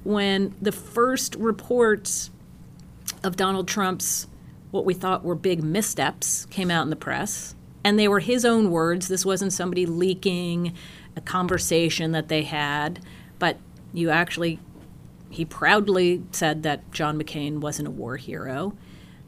when 0.04 0.54
the 0.60 0.72
first 0.72 1.34
reports 1.36 2.30
of 3.22 3.36
Donald 3.36 3.68
Trump's 3.68 4.26
what 4.70 4.84
we 4.84 4.94
thought 4.94 5.24
were 5.24 5.34
big 5.34 5.62
missteps 5.62 6.46
came 6.46 6.70
out 6.70 6.82
in 6.82 6.90
the 6.90 6.96
press, 6.96 7.54
and 7.84 7.98
they 7.98 8.08
were 8.08 8.20
his 8.20 8.44
own 8.44 8.70
words. 8.70 9.08
This 9.08 9.24
wasn't 9.24 9.52
somebody 9.52 9.86
leaking 9.86 10.74
a 11.16 11.20
conversation 11.20 12.12
that 12.12 12.28
they 12.28 12.42
had, 12.42 13.00
but 13.38 13.58
you 13.92 14.10
actually, 14.10 14.58
he 15.30 15.44
proudly 15.44 16.22
said 16.32 16.62
that 16.64 16.90
John 16.92 17.18
McCain 17.18 17.58
wasn't 17.58 17.88
a 17.88 17.90
war 17.90 18.16
hero. 18.16 18.76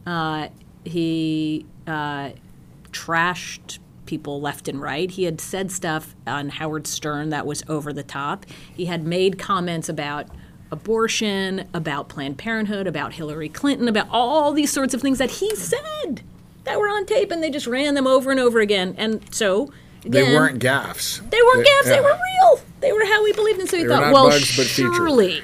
Uh, 0.06 0.48
he 0.84 1.66
uh, 1.86 2.30
trashed 2.90 3.78
people 4.06 4.40
left 4.40 4.68
and 4.68 4.80
right. 4.80 5.10
He 5.10 5.24
had 5.24 5.40
said 5.40 5.70
stuff 5.70 6.16
on 6.26 6.48
Howard 6.48 6.86
Stern 6.86 7.28
that 7.28 7.46
was 7.46 7.62
over 7.68 7.92
the 7.92 8.02
top. 8.02 8.46
He 8.74 8.86
had 8.86 9.04
made 9.04 9.38
comments 9.38 9.88
about 9.88 10.26
abortion, 10.70 11.68
about 11.72 12.08
Planned 12.08 12.38
Parenthood, 12.38 12.86
about 12.86 13.14
Hillary 13.14 13.48
Clinton, 13.48 13.88
about 13.88 14.08
all 14.10 14.52
these 14.52 14.72
sorts 14.72 14.94
of 14.94 15.00
things 15.00 15.18
that 15.18 15.30
he 15.30 15.54
said 15.56 16.22
that 16.64 16.78
were 16.78 16.88
on 16.88 17.06
tape, 17.06 17.30
and 17.30 17.42
they 17.42 17.50
just 17.50 17.66
ran 17.66 17.94
them 17.94 18.06
over 18.06 18.30
and 18.30 18.38
over 18.38 18.60
again. 18.60 18.94
And 18.98 19.22
so, 19.34 19.72
They 20.02 20.22
weren't 20.22 20.62
gaffes. 20.62 21.18
They 21.30 21.38
weren't 21.42 21.66
gaffes. 21.66 21.84
They 21.84 21.96
yeah. 21.96 22.00
were 22.02 22.18
real. 22.40 22.60
They 22.80 22.92
were 22.92 23.04
how 23.04 23.24
we 23.24 23.32
believed 23.32 23.60
in. 23.60 23.66
So 23.66 23.76
he 23.76 23.82
They 23.84 23.88
thought, 23.88 24.12
well, 24.12 24.28
bugs, 24.28 24.44
surely 24.44 25.42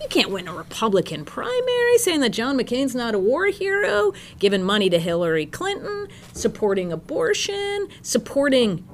you 0.00 0.08
can't 0.08 0.30
win 0.30 0.48
a 0.48 0.54
Republican 0.54 1.24
primary 1.24 1.98
saying 1.98 2.20
that 2.20 2.30
John 2.30 2.56
McCain's 2.56 2.94
not 2.94 3.14
a 3.14 3.18
war 3.18 3.46
hero, 3.46 4.12
giving 4.38 4.62
money 4.62 4.88
to 4.90 4.98
Hillary 4.98 5.44
Clinton, 5.46 6.08
supporting 6.32 6.92
abortion, 6.92 7.88
supporting 8.00 8.88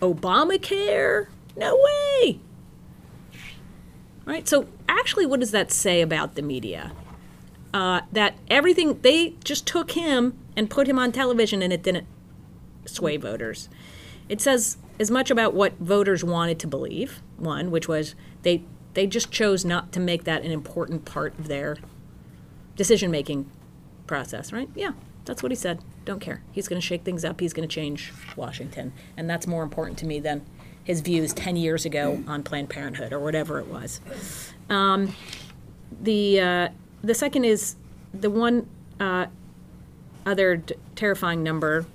Obamacare. 0.00 1.26
No 1.56 1.76
way. 1.76 2.40
Right. 4.24 4.48
So 4.48 4.68
actually, 4.88 5.26
what 5.26 5.40
does 5.40 5.50
that 5.52 5.70
say 5.70 6.00
about 6.00 6.34
the 6.34 6.42
media? 6.42 6.92
Uh, 7.72 8.02
that 8.12 8.36
everything 8.48 9.00
they 9.00 9.34
just 9.42 9.66
took 9.66 9.92
him 9.92 10.38
and 10.56 10.70
put 10.70 10.88
him 10.88 10.98
on 10.98 11.12
television, 11.12 11.62
and 11.62 11.72
it 11.72 11.82
didn't 11.82 12.06
sway 12.86 13.16
voters. 13.16 13.68
It 14.28 14.40
says 14.40 14.76
as 14.98 15.10
much 15.10 15.30
about 15.30 15.54
what 15.54 15.76
voters 15.78 16.22
wanted 16.22 16.58
to 16.60 16.66
believe, 16.66 17.20
one, 17.36 17.70
which 17.70 17.88
was 17.88 18.14
they 18.42 18.62
they 18.94 19.06
just 19.06 19.30
chose 19.30 19.64
not 19.64 19.92
to 19.92 20.00
make 20.00 20.24
that 20.24 20.42
an 20.42 20.52
important 20.52 21.04
part 21.04 21.36
of 21.38 21.48
their 21.48 21.76
decision 22.76 23.10
making 23.10 23.50
process, 24.06 24.52
right? 24.52 24.68
Yeah, 24.74 24.92
that's 25.24 25.42
what 25.42 25.50
he 25.50 25.56
said. 25.56 25.80
Don't 26.04 26.20
care. 26.20 26.42
He's 26.52 26.68
going 26.68 26.80
to 26.80 26.86
shake 26.86 27.02
things 27.02 27.24
up. 27.24 27.40
He's 27.40 27.52
going 27.52 27.68
to 27.68 27.74
change 27.74 28.12
Washington. 28.36 28.92
And 29.16 29.28
that's 29.28 29.46
more 29.46 29.62
important 29.62 29.98
to 29.98 30.06
me 30.06 30.20
than 30.20 30.44
his 30.84 31.00
views 31.00 31.32
10 31.32 31.56
years 31.56 31.84
ago 31.84 32.22
on 32.26 32.42
Planned 32.42 32.68
Parenthood 32.68 33.12
or 33.12 33.18
whatever 33.18 33.58
it 33.58 33.66
was. 33.66 34.00
Um, 34.70 35.14
the, 36.02 36.40
uh, 36.40 36.68
the 37.02 37.14
second 37.14 37.44
is 37.44 37.76
the 38.12 38.30
one 38.30 38.68
uh, 39.00 39.26
other 40.26 40.56
d- 40.56 40.74
terrifying 40.94 41.42
number 41.42 41.86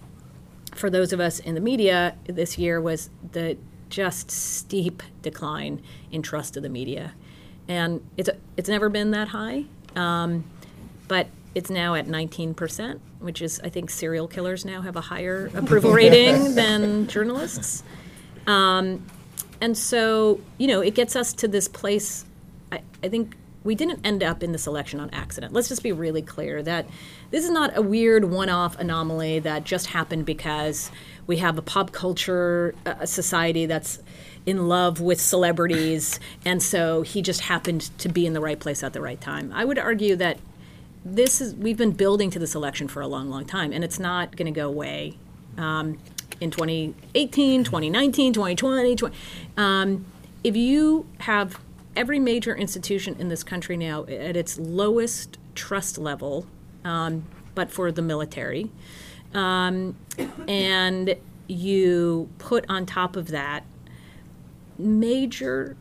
for 0.76 0.90
those 0.90 1.12
of 1.14 1.20
us 1.20 1.40
in 1.40 1.56
the 1.56 1.62
media 1.62 2.16
this 2.26 2.58
year 2.58 2.80
was 2.80 3.10
the 3.32 3.58
just 3.90 4.30
steep 4.32 5.02
decline 5.22 5.82
in 6.12 6.22
trust 6.22 6.56
of 6.56 6.64
the 6.64 6.70
media, 6.70 7.14
and 7.68 8.08
it's 8.18 8.30
it's 8.56 8.70
never 8.70 8.90
been 8.90 9.12
that 9.12 9.30
high, 9.30 9.66
um, 9.96 10.44
but 11.08 11.28
it's 11.56 11.70
now 11.70 11.96
at 11.96 12.08
19%, 12.08 13.00
which 13.20 13.42
is 13.42 13.60
I 13.64 13.70
think 13.70 13.90
serial 13.90 14.28
killers 14.28 14.64
now 14.64 14.82
have 14.82 14.96
a 14.96 15.02
higher 15.02 15.48
approval 15.56 15.92
rating 15.92 16.56
than 16.56 17.08
journalists, 17.08 17.84
um, 18.48 19.06
and 19.60 19.78
so 19.78 20.40
you 20.58 20.68
know 20.68 20.82
it 20.82 20.96
gets 20.96 21.16
us 21.16 21.34
to 21.34 21.48
this 21.48 21.68
place. 21.68 22.26
I, 22.72 22.82
I 23.04 23.10
think 23.10 23.36
we 23.64 23.76
didn't 23.76 24.06
end 24.06 24.24
up 24.24 24.42
in 24.42 24.52
this 24.52 24.68
election 24.68 25.00
on 25.00 25.10
accident. 25.12 25.54
Let's 25.54 25.68
just 25.68 25.84
be 25.84 25.92
really 25.92 26.22
clear 26.22 26.64
that 26.64 26.88
this 27.30 27.44
is 27.44 27.52
not 27.52 27.78
a 27.78 27.82
weird 27.82 28.26
one 28.26 28.50
off 28.50 28.80
anomaly 28.80 29.40
that 29.40 29.66
just 29.66 29.88
happened 29.88 30.26
because 30.26 30.92
we 31.28 31.38
have 31.38 31.58
a 31.58 31.62
pop 31.62 31.92
culture 31.92 32.74
uh, 32.86 33.06
society 33.06 33.66
that's 33.66 34.00
in 34.46 34.68
love 34.68 35.02
with 35.02 35.20
celebrities, 35.20 36.20
and 36.46 36.64
so 36.64 37.02
he 37.02 37.22
just 37.22 37.42
happened 37.42 37.90
to 38.00 38.10
be 38.10 38.26
in 38.26 38.34
the 38.34 38.40
right 38.40 38.60
place 38.60 38.82
at 38.82 38.94
the 38.94 39.02
right 39.02 39.20
time. 39.20 39.52
I 39.54 39.66
would 39.66 39.78
argue 39.78 40.16
that 40.16 40.40
this 41.04 41.42
is 41.42 41.54
we've 41.56 41.78
been 41.78 41.92
building 41.92 42.30
to 42.32 42.40
this 42.40 42.56
election 42.56 42.88
for 42.88 43.02
a 43.02 43.08
long, 43.08 43.30
long 43.30 43.46
time, 43.46 43.74
and 43.74 43.84
it's 43.84 44.00
not 44.00 44.36
going 44.36 44.52
to 44.52 44.58
go 44.58 44.68
away 44.68 45.18
um, 45.58 46.00
in 46.40 46.50
2018, 46.50 47.64
2019, 47.66 48.34
2020. 48.34 48.96
20, 48.96 49.16
um, 49.58 50.06
if 50.44 50.56
you 50.56 51.06
have 51.20 51.60
every 52.00 52.18
major 52.18 52.56
institution 52.56 53.14
in 53.20 53.28
this 53.28 53.44
country 53.44 53.76
now 53.76 54.04
at 54.06 54.38
its 54.38 54.58
lowest 54.58 55.38
trust 55.54 55.98
level, 55.98 56.48
um, 56.86 57.26
but 57.56 57.70
for 57.70 57.92
the 57.92 58.02
military, 58.02 58.72
um, 59.34 59.98
and 60.48 61.16
you 61.48 62.30
put 62.38 62.66
on 62.70 62.86
top 62.86 63.18
of 63.18 63.28
that 63.28 63.66
major 64.78 65.76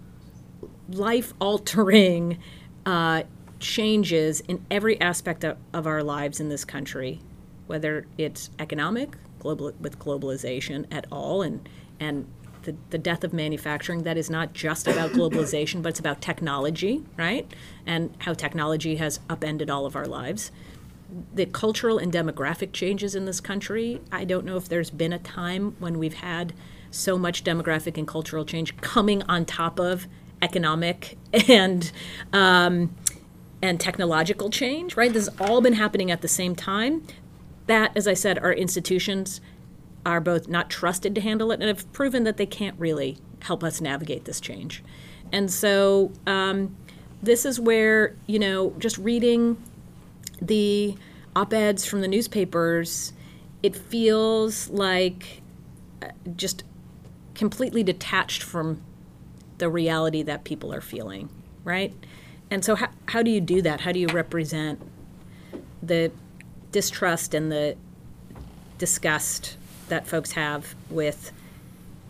life 0.91 1.33
altering 1.41 2.37
uh, 2.85 3.23
changes 3.61 4.41
in 4.41 4.67
every 4.73 5.01
aspect 5.01 5.45
of, 5.45 5.57
of 5.73 5.87
our 5.87 6.03
lives 6.03 6.41
in 6.41 6.49
this 6.49 6.65
country, 6.65 7.21
whether 7.69 8.07
it's 8.19 8.51
economic, 8.59 9.17
global 9.39 9.73
with 9.79 10.01
globalization 10.01 10.85
at 10.91 11.07
all, 11.13 11.43
and 11.43 11.69
and 12.01 12.27
the, 12.69 12.77
the 12.91 12.99
death 12.99 13.25
of 13.25 13.33
manufacturing 13.33 14.03
that 14.03 14.19
is 14.19 14.29
not 14.29 14.53
just 14.53 14.87
about 14.87 15.13
globalization, 15.13 15.83
but 15.83 15.91
it's 15.91 16.01
about 16.01 16.21
technology, 16.21 17.03
right? 17.17 17.51
And 17.87 18.15
how 18.19 18.35
technology 18.35 18.97
has 18.97 19.21
upended 19.31 19.71
all 19.71 19.87
of 19.87 19.97
our 19.97 20.05
lives. 20.05 20.53
The 21.35 21.47
cultural 21.47 21.97
and 21.97 22.13
demographic 22.13 22.73
changes 22.75 23.15
in 23.15 23.25
this 23.25 23.41
country, 23.41 24.03
I 24.13 24.27
don't 24.27 24.45
know 24.45 24.59
if 24.59 24.69
there's 24.69 24.91
been 24.91 25.15
a 25.15 25.19
time 25.19 25.77
when 25.79 25.99
we've 25.99 26.15
had 26.15 26.53
so 26.91 27.17
much 27.17 27.43
demographic 27.43 27.97
and 27.97 28.07
cultural 28.07 28.45
change 28.45 28.77
coming 28.83 29.23
on 29.23 29.47
top 29.47 29.81
of 29.81 30.07
economic 30.43 31.17
and 31.49 31.91
um, 32.35 32.95
and 33.63 33.81
technological 33.81 34.51
change, 34.51 34.95
right? 34.95 35.13
This 35.13 35.27
has 35.27 35.41
all 35.41 35.63
been 35.63 35.73
happening 35.73 36.11
at 36.11 36.21
the 36.21 36.29
same 36.29 36.55
time. 36.55 37.03
That, 37.67 37.97
as 37.97 38.07
I 38.07 38.15
said, 38.15 38.39
our 38.39 38.53
institutions 38.53 39.41
are 40.05 40.21
both 40.21 40.49
not 40.49 40.71
trusted 40.71 41.15
to 41.15 41.21
handle 41.21 41.51
it 41.51 41.61
and 41.61 41.69
have 41.69 41.91
proven 41.93 42.25
that 42.25 42.37
they 42.37 42.47
can't 42.47 42.79
really 42.79 43.19
help 43.41 43.63
us 43.63 43.81
navigate 43.81 44.25
this 44.25 44.41
change. 44.41 44.83
And 45.33 45.51
so 45.51 46.13
um, 46.27 46.77
this 47.23 47.45
is 47.45 47.61
where, 47.61 48.17
you 48.27 48.39
know, 48.39 48.75
just 48.79 48.99
reading 48.99 49.63
the 50.41 50.97
op 51.37 51.53
eds 51.53 51.85
from 51.85 52.01
the 52.01 52.09
newspapers, 52.09 53.13
it 53.63 53.77
feels 53.77 54.69
like 54.71 55.43
uh, 56.03 56.09
just 56.37 56.65
completely 57.35 57.83
detached 57.83 58.43
from 58.43 58.83
the 59.59 59.69
reality 59.69 60.23
that 60.23 60.45
people 60.45 60.73
are 60.73 60.81
feeling, 60.81 61.29
right? 61.65 61.93
And 62.51 62.65
so, 62.65 62.77
how, 62.77 62.89
how 63.07 63.23
do 63.23 63.31
you 63.31 63.41
do 63.41 63.61
that? 63.63 63.81
How 63.83 63.93
do 63.93 64.01
you 64.01 64.07
represent 64.09 64.81
the 65.83 66.11
distrust 66.73 67.35
and 67.35 67.53
the 67.53 67.77
disgust 68.79 69.58
that 69.89 70.07
folks 70.07 70.33
have 70.33 70.75
with 70.91 71.33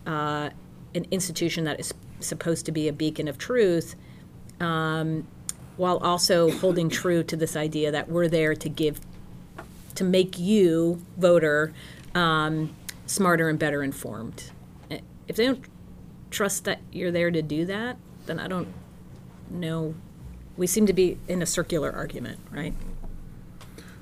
uh, 0.05 0.49
an 0.95 1.05
institution 1.11 1.63
that 1.65 1.79
is 1.79 1.93
supposed 2.19 2.65
to 2.65 2.71
be 2.71 2.87
a 2.87 2.93
beacon 2.93 3.27
of 3.27 3.37
truth, 3.37 3.95
um, 4.59 5.27
while 5.77 5.97
also 5.97 6.51
holding 6.51 6.89
true 6.89 7.23
to 7.23 7.37
this 7.37 7.55
idea 7.55 7.91
that 7.91 8.09
we're 8.09 8.27
there 8.27 8.53
to 8.53 8.69
give, 8.69 8.99
to 9.95 10.03
make 10.03 10.37
you, 10.37 11.01
voter, 11.17 11.73
um, 12.13 12.75
smarter 13.05 13.49
and 13.49 13.57
better 13.57 13.81
informed. 13.83 14.51
If 15.27 15.35
they 15.35 15.45
don't 15.45 15.63
trust 16.31 16.65
that 16.65 16.79
you're 16.91 17.11
there 17.11 17.31
to 17.31 17.41
do 17.41 17.65
that, 17.65 17.97
then 18.25 18.39
I 18.39 18.47
don't 18.47 18.67
know. 19.49 19.95
We 20.57 20.67
seem 20.67 20.85
to 20.87 20.93
be 20.93 21.17
in 21.27 21.41
a 21.41 21.45
circular 21.45 21.91
argument, 21.91 22.39
right? 22.51 22.73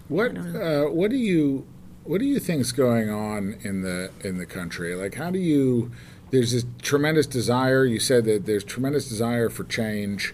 What 0.08 0.38
uh, 0.38 0.86
what 0.86 1.12
do 1.12 1.18
you 1.18 1.68
what 2.08 2.20
do 2.20 2.26
you 2.26 2.40
think's 2.40 2.72
going 2.72 3.10
on 3.10 3.58
in 3.64 3.82
the 3.82 4.12
in 4.22 4.38
the 4.38 4.46
country? 4.46 4.96
Like, 4.96 5.16
how 5.16 5.30
do 5.30 5.40
you? 5.40 5.92
There's 6.32 6.52
this 6.52 6.66
tremendous 6.82 7.26
desire. 7.26 7.86
You 7.86 8.00
said 8.00 8.26
that 8.26 8.46
there's 8.46 8.64
tremendous 8.64 9.08
desire 9.08 9.50
for 9.50 9.64
change. 9.64 10.34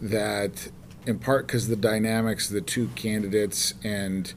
That, 0.00 0.70
in 1.06 1.20
part, 1.20 1.46
because 1.46 1.68
the 1.68 1.76
dynamics 1.76 2.48
of 2.48 2.54
the 2.54 2.60
two 2.60 2.88
candidates 2.96 3.74
and 3.84 4.32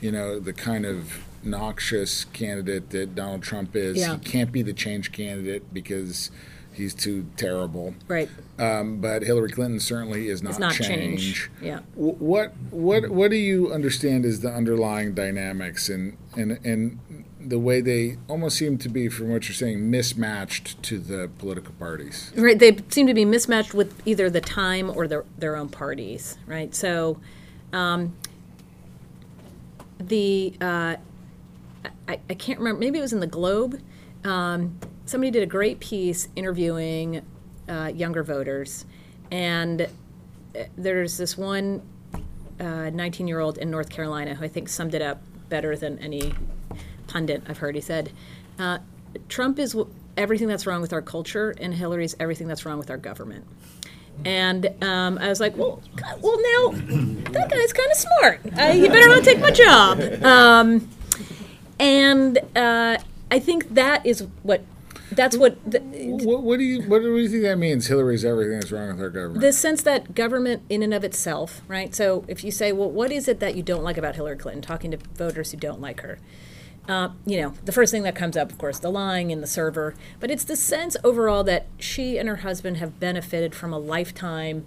you 0.00 0.10
know 0.10 0.40
the 0.40 0.52
kind 0.52 0.86
of 0.86 1.24
noxious 1.44 2.24
candidate 2.26 2.90
that 2.90 3.14
Donald 3.14 3.42
Trump 3.42 3.76
is. 3.76 3.98
Yeah. 3.98 4.14
He 4.14 4.18
can't 4.18 4.50
be 4.50 4.62
the 4.62 4.72
change 4.72 5.12
candidate 5.12 5.72
because 5.72 6.30
he's 6.74 6.94
too 6.94 7.26
terrible. 7.36 7.94
Right. 8.08 8.28
Um, 8.58 9.00
but 9.00 9.22
Hillary 9.22 9.50
Clinton 9.50 9.80
certainly 9.80 10.28
is 10.28 10.42
not, 10.42 10.50
It's 10.50 10.58
not 10.58 10.72
change. 10.72 10.88
change. 10.88 11.50
Yeah. 11.62 11.80
What 11.94 12.52
what 12.70 13.08
what 13.10 13.30
do 13.30 13.36
you 13.36 13.72
understand 13.72 14.24
is 14.24 14.40
the 14.40 14.50
underlying 14.50 15.14
dynamics 15.14 15.88
and 15.88 16.16
and 16.36 16.58
and 16.64 16.98
the 17.40 17.58
way 17.58 17.80
they 17.80 18.16
almost 18.26 18.56
seem 18.56 18.78
to 18.78 18.88
be, 18.88 19.08
from 19.08 19.30
what 19.30 19.46
you're 19.48 19.54
saying, 19.54 19.90
mismatched 19.90 20.82
to 20.84 20.98
the 20.98 21.30
political 21.38 21.74
parties? 21.74 22.32
Right, 22.36 22.58
they 22.58 22.78
seem 22.88 23.06
to 23.06 23.12
be 23.14 23.26
mismatched 23.26 23.74
with 23.74 24.00
either 24.06 24.30
the 24.30 24.40
time 24.40 24.88
or 24.88 25.06
their, 25.06 25.24
their 25.36 25.54
own 25.54 25.68
parties, 25.68 26.38
right? 26.46 26.74
So, 26.74 27.20
um, 27.72 28.14
the 29.98 30.54
uh, 30.60 30.96
I, 32.08 32.18
I 32.28 32.34
can't 32.34 32.58
remember. 32.58 32.80
Maybe 32.80 32.98
it 32.98 33.02
was 33.02 33.12
in 33.12 33.20
the 33.20 33.26
Globe. 33.26 33.80
Um, 34.24 34.78
somebody 35.06 35.30
did 35.30 35.42
a 35.42 35.46
great 35.46 35.80
piece 35.80 36.28
interviewing 36.36 37.24
uh, 37.68 37.90
younger 37.94 38.22
voters, 38.22 38.84
and 39.30 39.82
uh, 39.82 40.64
there's 40.76 41.16
this 41.16 41.36
one 41.36 41.82
19 42.58 43.26
year 43.26 43.40
old 43.40 43.58
in 43.58 43.70
North 43.70 43.90
Carolina 43.90 44.34
who 44.34 44.44
I 44.44 44.48
think 44.48 44.68
summed 44.68 44.94
it 44.94 45.02
up 45.02 45.22
better 45.48 45.76
than 45.76 45.98
any 45.98 46.32
pundit 47.08 47.42
I've 47.48 47.58
heard. 47.58 47.74
He 47.74 47.80
said, 47.80 48.12
uh, 48.58 48.78
Trump 49.28 49.58
is 49.58 49.72
w- 49.72 49.92
everything 50.16 50.48
that's 50.48 50.66
wrong 50.66 50.80
with 50.80 50.92
our 50.92 51.02
culture, 51.02 51.54
and 51.60 51.74
Hillary's 51.74 52.14
everything 52.20 52.46
that's 52.46 52.64
wrong 52.64 52.78
with 52.78 52.90
our 52.90 52.96
government. 52.96 53.44
And 54.24 54.70
um, 54.82 55.18
I 55.18 55.28
was 55.28 55.40
like, 55.40 55.56
well, 55.56 55.82
God, 55.96 56.22
well, 56.22 56.36
now 56.36 56.70
that 57.32 57.50
guy's 57.50 57.72
kind 57.72 57.90
of 57.90 57.96
smart. 57.96 58.40
Uh, 58.58 58.72
you 58.72 58.88
better 58.88 59.08
not 59.08 59.24
take 59.24 59.40
my 59.40 59.50
job. 59.50 60.00
Um, 60.22 60.88
and 61.80 62.38
uh, 62.56 62.98
I 63.30 63.38
think 63.40 63.74
that 63.74 64.06
is 64.06 64.26
what. 64.42 64.62
That's 65.12 65.36
what 65.36 65.58
the, 65.70 65.80
What, 65.80 66.42
what 66.42 66.58
do 66.58 66.64
you 66.64 66.82
what 66.82 67.02
do 67.02 67.16
you 67.16 67.28
think 67.28 67.42
that 67.42 67.58
means? 67.58 67.86
Hillary's 67.86 68.24
everything 68.24 68.58
that's 68.58 68.72
wrong 68.72 68.88
with 68.88 69.00
our 69.00 69.10
government. 69.10 69.40
the 69.40 69.52
sense 69.52 69.82
that 69.82 70.14
government 70.14 70.62
in 70.68 70.82
and 70.82 70.94
of 70.94 71.04
itself, 71.04 71.62
right? 71.68 71.94
So 71.94 72.24
if 72.26 72.42
you 72.42 72.50
say, 72.50 72.72
well, 72.72 72.90
what 72.90 73.12
is 73.12 73.28
it 73.28 73.40
that 73.40 73.54
you 73.54 73.62
don't 73.62 73.84
like 73.84 73.98
about 73.98 74.16
Hillary 74.16 74.36
Clinton, 74.36 74.62
talking 74.62 74.90
to 74.90 74.96
voters 75.14 75.50
who 75.50 75.58
don't 75.58 75.80
like 75.80 76.00
her, 76.00 76.18
uh, 76.88 77.10
you 77.24 77.40
know, 77.40 77.54
the 77.64 77.72
first 77.72 77.92
thing 77.92 78.02
that 78.02 78.14
comes 78.14 78.36
up, 78.36 78.50
of 78.50 78.58
course, 78.58 78.78
the 78.78 78.90
lying 78.90 79.30
in 79.30 79.40
the 79.40 79.46
server, 79.46 79.94
but 80.20 80.30
it's 80.30 80.44
the 80.44 80.56
sense 80.56 80.96
overall 81.04 81.44
that 81.44 81.66
she 81.78 82.18
and 82.18 82.28
her 82.28 82.36
husband 82.36 82.76
have 82.78 82.98
benefited 83.00 83.54
from 83.54 83.72
a 83.72 83.78
lifetime 83.78 84.66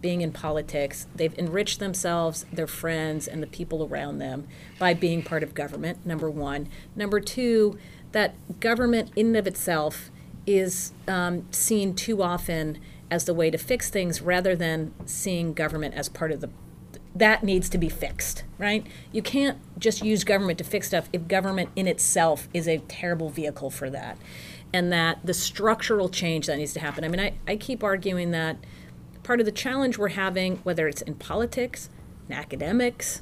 being 0.00 0.20
in 0.20 0.30
politics. 0.30 1.06
They've 1.16 1.36
enriched 1.38 1.80
themselves, 1.80 2.44
their 2.52 2.66
friends, 2.66 3.26
and 3.26 3.42
the 3.42 3.46
people 3.46 3.84
around 3.84 4.18
them 4.18 4.46
by 4.78 4.94
being 4.94 5.22
part 5.22 5.42
of 5.42 5.54
government, 5.54 6.04
number 6.06 6.30
one. 6.30 6.68
Number 6.94 7.18
two, 7.18 7.78
that 8.16 8.60
government 8.60 9.10
in 9.14 9.26
and 9.26 9.36
of 9.36 9.46
itself 9.46 10.10
is 10.46 10.94
um, 11.06 11.46
seen 11.50 11.94
too 11.94 12.22
often 12.22 12.78
as 13.10 13.26
the 13.26 13.34
way 13.34 13.50
to 13.50 13.58
fix 13.58 13.90
things 13.90 14.22
rather 14.22 14.56
than 14.56 14.94
seeing 15.04 15.52
government 15.52 15.94
as 15.94 16.08
part 16.08 16.32
of 16.32 16.40
the 16.40 16.48
that 17.14 17.44
needs 17.44 17.68
to 17.68 17.76
be 17.76 17.90
fixed, 17.90 18.44
right? 18.56 18.86
You 19.12 19.20
can't 19.20 19.58
just 19.78 20.02
use 20.02 20.24
government 20.24 20.56
to 20.58 20.64
fix 20.64 20.86
stuff 20.88 21.10
if 21.12 21.28
government 21.28 21.68
in 21.76 21.86
itself 21.86 22.48
is 22.54 22.66
a 22.66 22.78
terrible 22.88 23.28
vehicle 23.28 23.68
for 23.68 23.90
that. 23.90 24.16
And 24.72 24.90
that 24.92 25.18
the 25.22 25.34
structural 25.34 26.08
change 26.08 26.46
that 26.46 26.56
needs 26.56 26.72
to 26.72 26.80
happen. 26.80 27.04
I 27.04 27.08
mean, 27.08 27.20
I, 27.20 27.34
I 27.46 27.56
keep 27.56 27.84
arguing 27.84 28.30
that 28.30 28.56
part 29.24 29.40
of 29.40 29.46
the 29.46 29.52
challenge 29.52 29.98
we're 29.98 30.08
having, 30.08 30.56
whether 30.58 30.88
it's 30.88 31.02
in 31.02 31.16
politics, 31.16 31.90
in 32.30 32.34
academics, 32.34 33.20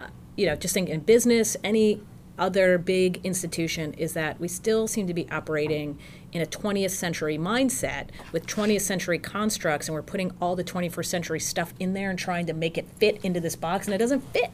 uh, 0.00 0.06
you 0.36 0.46
know, 0.46 0.56
just 0.56 0.74
think 0.74 0.88
in 0.88 1.00
business, 1.00 1.56
any 1.62 2.00
other 2.38 2.78
big 2.78 3.20
institution, 3.24 3.92
is 3.94 4.14
that 4.14 4.40
we 4.40 4.48
still 4.48 4.86
seem 4.86 5.06
to 5.06 5.14
be 5.14 5.28
operating 5.30 5.98
in 6.32 6.40
a 6.40 6.46
20th 6.46 6.90
century 6.90 7.36
mindset 7.38 8.08
with 8.32 8.46
20th 8.46 8.80
century 8.80 9.18
constructs, 9.18 9.88
and 9.88 9.94
we're 9.94 10.02
putting 10.02 10.32
all 10.40 10.56
the 10.56 10.64
21st 10.64 11.06
century 11.06 11.40
stuff 11.40 11.74
in 11.78 11.92
there 11.92 12.10
and 12.10 12.18
trying 12.18 12.46
to 12.46 12.52
make 12.52 12.78
it 12.78 12.88
fit 12.96 13.18
into 13.22 13.40
this 13.40 13.56
box, 13.56 13.86
and 13.86 13.94
it 13.94 13.98
doesn't 13.98 14.22
fit. 14.32 14.50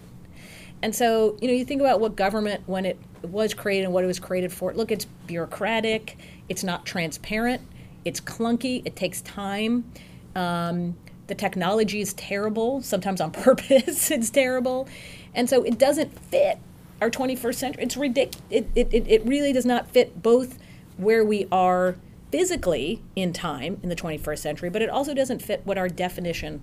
And 0.82 0.94
so, 0.94 1.36
you 1.40 1.48
know, 1.48 1.54
you 1.54 1.64
think 1.64 1.80
about 1.80 2.00
what 2.00 2.14
government, 2.16 2.62
when 2.66 2.84
it 2.84 2.98
was 3.22 3.54
created 3.54 3.84
and 3.84 3.92
what 3.92 4.04
it 4.04 4.06
was 4.06 4.20
created 4.20 4.52
for. 4.52 4.72
Look, 4.72 4.92
it's 4.92 5.06
bureaucratic, 5.26 6.16
it's 6.48 6.62
not 6.62 6.86
transparent, 6.86 7.62
it's 8.04 8.20
clunky, 8.20 8.82
it 8.84 8.94
takes 8.94 9.20
time. 9.22 9.90
Um, 10.34 10.96
the 11.26 11.34
technology 11.34 12.00
is 12.00 12.14
terrible, 12.14 12.80
sometimes 12.82 13.20
on 13.20 13.30
purpose, 13.32 14.10
it's 14.10 14.30
terrible. 14.30 14.88
And 15.34 15.48
so 15.48 15.62
it 15.62 15.78
doesn't 15.78 16.18
fit 16.30 16.58
our 17.01 17.11
21st 17.11 17.55
century. 17.55 17.82
It's 17.82 17.96
ridiculous. 17.96 18.42
It, 18.51 18.68
it, 18.74 18.88
it, 18.92 19.07
it 19.09 19.26
really 19.26 19.53
does 19.53 19.66
not 19.66 19.88
fit 19.88 20.22
both 20.22 20.59
where 20.96 21.24
we 21.24 21.46
are 21.53 21.96
physically 22.30 23.03
in 23.16 23.32
time 23.32 23.78
in 23.82 23.88
the 23.88 23.96
21st 23.96 24.38
century, 24.38 24.70
but 24.70 24.82
it 24.82 24.90
also 24.90 25.14
doesn't 25.14 25.40
fit 25.40 25.62
what 25.64 25.78
our 25.78 25.88
definition 25.88 26.61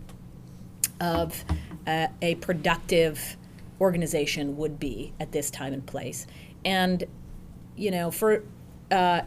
of 0.99 1.43
uh, 1.87 2.07
a 2.21 2.35
productive 2.35 3.37
organization 3.81 4.57
would 4.57 4.79
be 4.79 5.13
at 5.19 5.31
this 5.31 5.49
time 5.49 5.73
and 5.73 5.85
place. 5.85 6.27
And, 6.63 7.03
you 7.75 7.91
know, 7.91 8.11
for 8.11 8.43
uh, 8.91 9.21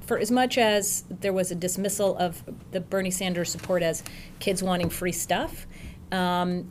for 0.00 0.18
as 0.18 0.30
much 0.30 0.58
as 0.58 1.04
there 1.08 1.32
was 1.32 1.50
a 1.50 1.54
dismissal 1.54 2.16
of 2.16 2.42
the 2.72 2.80
Bernie 2.80 3.10
Sanders 3.10 3.50
support 3.50 3.82
as 3.82 4.02
kids 4.38 4.62
wanting 4.62 4.88
free 4.88 5.12
stuff, 5.12 5.66
um, 6.10 6.70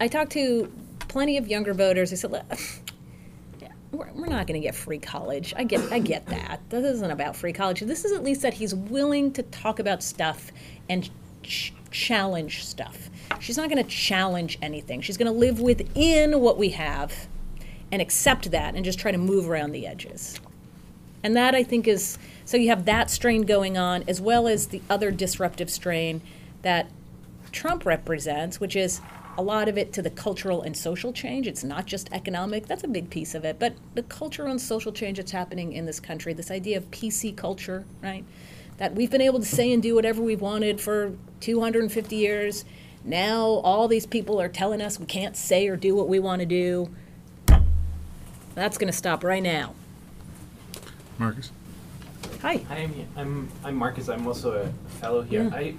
I 0.00 0.08
talked 0.08 0.32
to 0.32 0.72
plenty 1.00 1.36
of 1.36 1.46
younger 1.48 1.74
voters 1.74 2.10
who 2.10 2.16
said, 2.16 2.32
"Look, 2.32 2.44
we're, 3.96 4.12
we're 4.12 4.26
not 4.26 4.46
going 4.46 4.60
to 4.60 4.64
get 4.64 4.74
free 4.74 4.98
college. 4.98 5.54
I 5.56 5.64
get, 5.64 5.92
I 5.92 5.98
get 5.98 6.26
that. 6.26 6.60
This 6.68 6.84
isn't 6.96 7.10
about 7.10 7.36
free 7.36 7.52
college. 7.52 7.80
This 7.80 8.04
is 8.04 8.12
at 8.12 8.22
least 8.22 8.42
that 8.42 8.54
he's 8.54 8.74
willing 8.74 9.32
to 9.32 9.42
talk 9.42 9.78
about 9.78 10.02
stuff 10.02 10.52
and 10.88 11.08
ch- 11.42 11.72
challenge 11.90 12.64
stuff. 12.64 13.10
She's 13.40 13.56
not 13.56 13.68
going 13.70 13.82
to 13.82 13.88
challenge 13.88 14.58
anything. 14.62 15.00
She's 15.00 15.16
going 15.16 15.32
to 15.32 15.38
live 15.38 15.60
within 15.60 16.40
what 16.40 16.58
we 16.58 16.70
have 16.70 17.26
and 17.90 18.02
accept 18.02 18.50
that 18.50 18.74
and 18.74 18.84
just 18.84 18.98
try 18.98 19.10
to 19.10 19.18
move 19.18 19.48
around 19.48 19.72
the 19.72 19.86
edges. 19.86 20.40
And 21.22 21.34
that 21.36 21.54
I 21.54 21.64
think 21.64 21.88
is 21.88 22.18
so 22.44 22.56
you 22.56 22.68
have 22.68 22.84
that 22.84 23.10
strain 23.10 23.42
going 23.42 23.76
on 23.76 24.04
as 24.06 24.20
well 24.20 24.46
as 24.46 24.68
the 24.68 24.80
other 24.88 25.10
disruptive 25.10 25.70
strain 25.70 26.20
that 26.62 26.90
Trump 27.50 27.84
represents, 27.84 28.60
which 28.60 28.76
is 28.76 29.00
a 29.36 29.42
lot 29.42 29.68
of 29.68 29.76
it 29.76 29.92
to 29.92 30.02
the 30.02 30.10
cultural 30.10 30.62
and 30.62 30.76
social 30.76 31.12
change. 31.12 31.46
It's 31.46 31.62
not 31.62 31.86
just 31.86 32.08
economic, 32.12 32.66
that's 32.66 32.84
a 32.84 32.88
big 32.88 33.10
piece 33.10 33.34
of 33.34 33.44
it, 33.44 33.58
but 33.58 33.74
the 33.94 34.02
cultural 34.02 34.50
and 34.50 34.60
social 34.60 34.92
change 34.92 35.18
that's 35.18 35.32
happening 35.32 35.72
in 35.72 35.84
this 35.84 36.00
country, 36.00 36.32
this 36.32 36.50
idea 36.50 36.78
of 36.78 36.90
PC 36.90 37.36
culture, 37.36 37.84
right? 38.02 38.24
That 38.78 38.94
we've 38.94 39.10
been 39.10 39.20
able 39.20 39.38
to 39.40 39.46
say 39.46 39.72
and 39.72 39.82
do 39.82 39.94
whatever 39.94 40.22
we've 40.22 40.40
wanted 40.40 40.80
for 40.80 41.12
250 41.40 42.16
years. 42.16 42.64
Now 43.04 43.44
all 43.44 43.88
these 43.88 44.06
people 44.06 44.40
are 44.40 44.48
telling 44.48 44.80
us 44.80 44.98
we 44.98 45.06
can't 45.06 45.36
say 45.36 45.68
or 45.68 45.76
do 45.76 45.94
what 45.94 46.08
we 46.08 46.18
want 46.18 46.40
to 46.40 46.46
do. 46.46 46.90
That's 48.54 48.78
going 48.78 48.90
to 48.90 48.96
stop 48.96 49.22
right 49.22 49.42
now. 49.42 49.74
Marcus. 51.18 51.50
Hi. 52.40 52.56
Hi, 52.68 52.76
I'm, 52.76 53.08
I'm, 53.16 53.48
I'm 53.64 53.74
Marcus. 53.74 54.08
I'm 54.08 54.26
also 54.26 54.52
a 54.52 54.68
fellow 54.98 55.22
here. 55.22 55.44
Yeah. 55.44 55.54
I, 55.54 55.74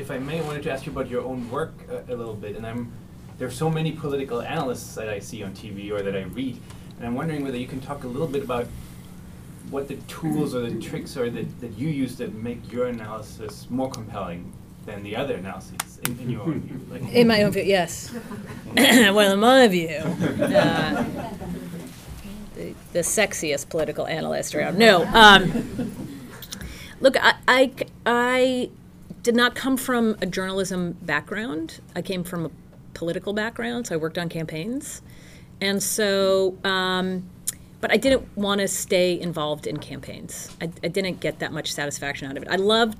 if 0.00 0.10
I 0.10 0.18
may, 0.18 0.40
I 0.40 0.42
wanted 0.42 0.62
to 0.64 0.70
ask 0.70 0.86
you 0.86 0.92
about 0.92 1.08
your 1.08 1.22
own 1.22 1.50
work 1.50 1.74
a, 1.88 2.12
a 2.12 2.16
little 2.16 2.34
bit. 2.34 2.56
And 2.56 2.66
I'm, 2.66 2.90
there 3.38 3.46
are 3.46 3.52
so 3.52 3.70
many 3.70 3.92
political 3.92 4.40
analysts 4.40 4.94
that 4.94 5.08
I 5.08 5.18
see 5.18 5.42
on 5.42 5.52
TV 5.52 5.90
or 5.92 6.02
that 6.02 6.16
I 6.16 6.22
read, 6.22 6.58
and 6.96 7.06
I'm 7.06 7.14
wondering 7.14 7.44
whether 7.44 7.56
you 7.56 7.66
can 7.66 7.80
talk 7.80 8.04
a 8.04 8.08
little 8.08 8.26
bit 8.26 8.42
about 8.42 8.66
what 9.70 9.88
the 9.88 9.96
tools 10.08 10.54
or 10.54 10.68
the 10.68 10.80
tricks 10.80 11.16
are 11.16 11.30
that, 11.30 11.60
that 11.60 11.78
you 11.78 11.88
use 11.88 12.16
that 12.16 12.34
make 12.34 12.72
your 12.72 12.86
analysis 12.86 13.68
more 13.70 13.90
compelling 13.90 14.52
than 14.86 15.02
the 15.02 15.14
other 15.14 15.36
analyses 15.36 16.00
in, 16.06 16.18
in 16.18 16.30
your 16.30 16.42
own 16.42 16.60
view. 16.60 16.80
Like, 16.90 17.12
In 17.12 17.28
my 17.28 17.42
own 17.42 17.52
view, 17.52 17.62
yes. 17.62 18.12
well, 18.74 19.32
in 19.32 19.38
my 19.38 19.68
view, 19.68 19.88
uh, 19.88 21.04
the, 22.56 22.74
the 22.92 23.00
sexiest 23.00 23.68
political 23.68 24.06
analyst 24.06 24.54
around. 24.54 24.78
No. 24.78 25.04
Um, 25.04 25.92
look, 27.00 27.16
I, 27.22 27.34
I, 27.46 27.72
I 28.06 28.70
did 29.22 29.34
not 29.34 29.54
come 29.54 29.76
from 29.76 30.16
a 30.20 30.26
journalism 30.26 30.92
background. 31.02 31.80
I 31.94 32.02
came 32.02 32.24
from 32.24 32.46
a 32.46 32.50
political 32.94 33.32
background, 33.32 33.86
so 33.86 33.94
I 33.94 33.98
worked 33.98 34.18
on 34.18 34.28
campaigns. 34.28 35.02
And 35.60 35.82
so, 35.82 36.56
um, 36.64 37.28
but 37.80 37.92
I 37.92 37.96
didn't 37.96 38.36
want 38.36 38.60
to 38.60 38.68
stay 38.68 39.18
involved 39.20 39.66
in 39.66 39.78
campaigns. 39.78 40.54
I, 40.60 40.70
I 40.82 40.88
didn't 40.88 41.20
get 41.20 41.38
that 41.40 41.52
much 41.52 41.72
satisfaction 41.72 42.30
out 42.30 42.36
of 42.36 42.42
it. 42.42 42.48
I 42.48 42.56
loved 42.56 42.98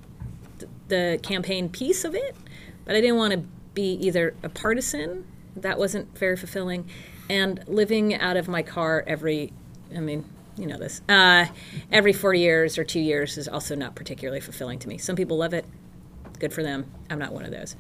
the 0.88 1.18
campaign 1.22 1.68
piece 1.68 2.04
of 2.04 2.14
it, 2.14 2.36
but 2.84 2.94
I 2.94 3.00
didn't 3.00 3.16
want 3.16 3.32
to 3.32 3.38
be 3.74 3.92
either 3.94 4.34
a 4.42 4.48
partisan, 4.48 5.24
that 5.56 5.78
wasn't 5.78 6.16
very 6.18 6.36
fulfilling, 6.36 6.88
and 7.28 7.62
living 7.66 8.14
out 8.14 8.36
of 8.36 8.48
my 8.48 8.62
car 8.62 9.04
every, 9.06 9.52
I 9.94 10.00
mean, 10.00 10.24
you 10.56 10.66
know 10.66 10.76
this, 10.76 11.00
uh, 11.08 11.46
every 11.92 12.12
four 12.12 12.34
years 12.34 12.76
or 12.76 12.84
two 12.84 13.00
years 13.00 13.38
is 13.38 13.48
also 13.48 13.74
not 13.74 13.94
particularly 13.94 14.40
fulfilling 14.40 14.78
to 14.80 14.88
me. 14.88 14.98
Some 14.98 15.16
people 15.16 15.38
love 15.38 15.54
it, 15.54 15.64
good 16.40 16.52
for 16.52 16.62
them. 16.62 16.90
I'm 17.08 17.18
not 17.18 17.32
one 17.32 17.44
of 17.44 17.52
those. 17.52 17.76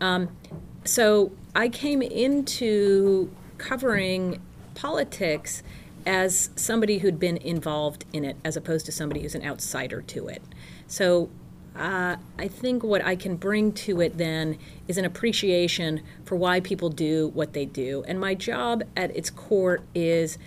Um, 0.00 0.36
so 0.84 1.32
I 1.54 1.68
came 1.68 2.02
into 2.02 3.30
covering 3.58 4.42
politics 4.74 5.62
as 6.06 6.50
somebody 6.56 6.98
who'd 6.98 7.18
been 7.18 7.36
involved 7.36 8.04
in 8.12 8.24
it 8.24 8.36
as 8.44 8.56
opposed 8.56 8.86
to 8.86 8.92
somebody 8.92 9.22
who's 9.22 9.34
an 9.34 9.44
outsider 9.44 10.00
to 10.00 10.28
it. 10.28 10.42
So 10.86 11.28
uh, 11.76 12.16
I 12.38 12.48
think 12.48 12.82
what 12.82 13.04
I 13.04 13.14
can 13.14 13.36
bring 13.36 13.72
to 13.72 14.00
it 14.00 14.16
then 14.16 14.58
is 14.88 14.98
an 14.98 15.04
appreciation 15.04 16.02
for 16.24 16.34
why 16.36 16.60
people 16.60 16.88
do 16.88 17.28
what 17.34 17.52
they 17.52 17.66
do. 17.66 18.04
And 18.08 18.18
my 18.18 18.34
job 18.34 18.82
at 18.96 19.14
its 19.16 19.30
core 19.30 19.80
is 19.94 20.38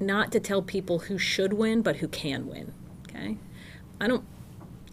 not 0.00 0.32
to 0.32 0.40
tell 0.40 0.62
people 0.62 1.00
who 1.00 1.18
should 1.18 1.52
win, 1.52 1.82
but 1.82 1.96
who 1.96 2.08
can 2.08 2.46
win. 2.46 2.72
Okay? 3.08 3.38
I 4.00 4.08
don't 4.08 4.24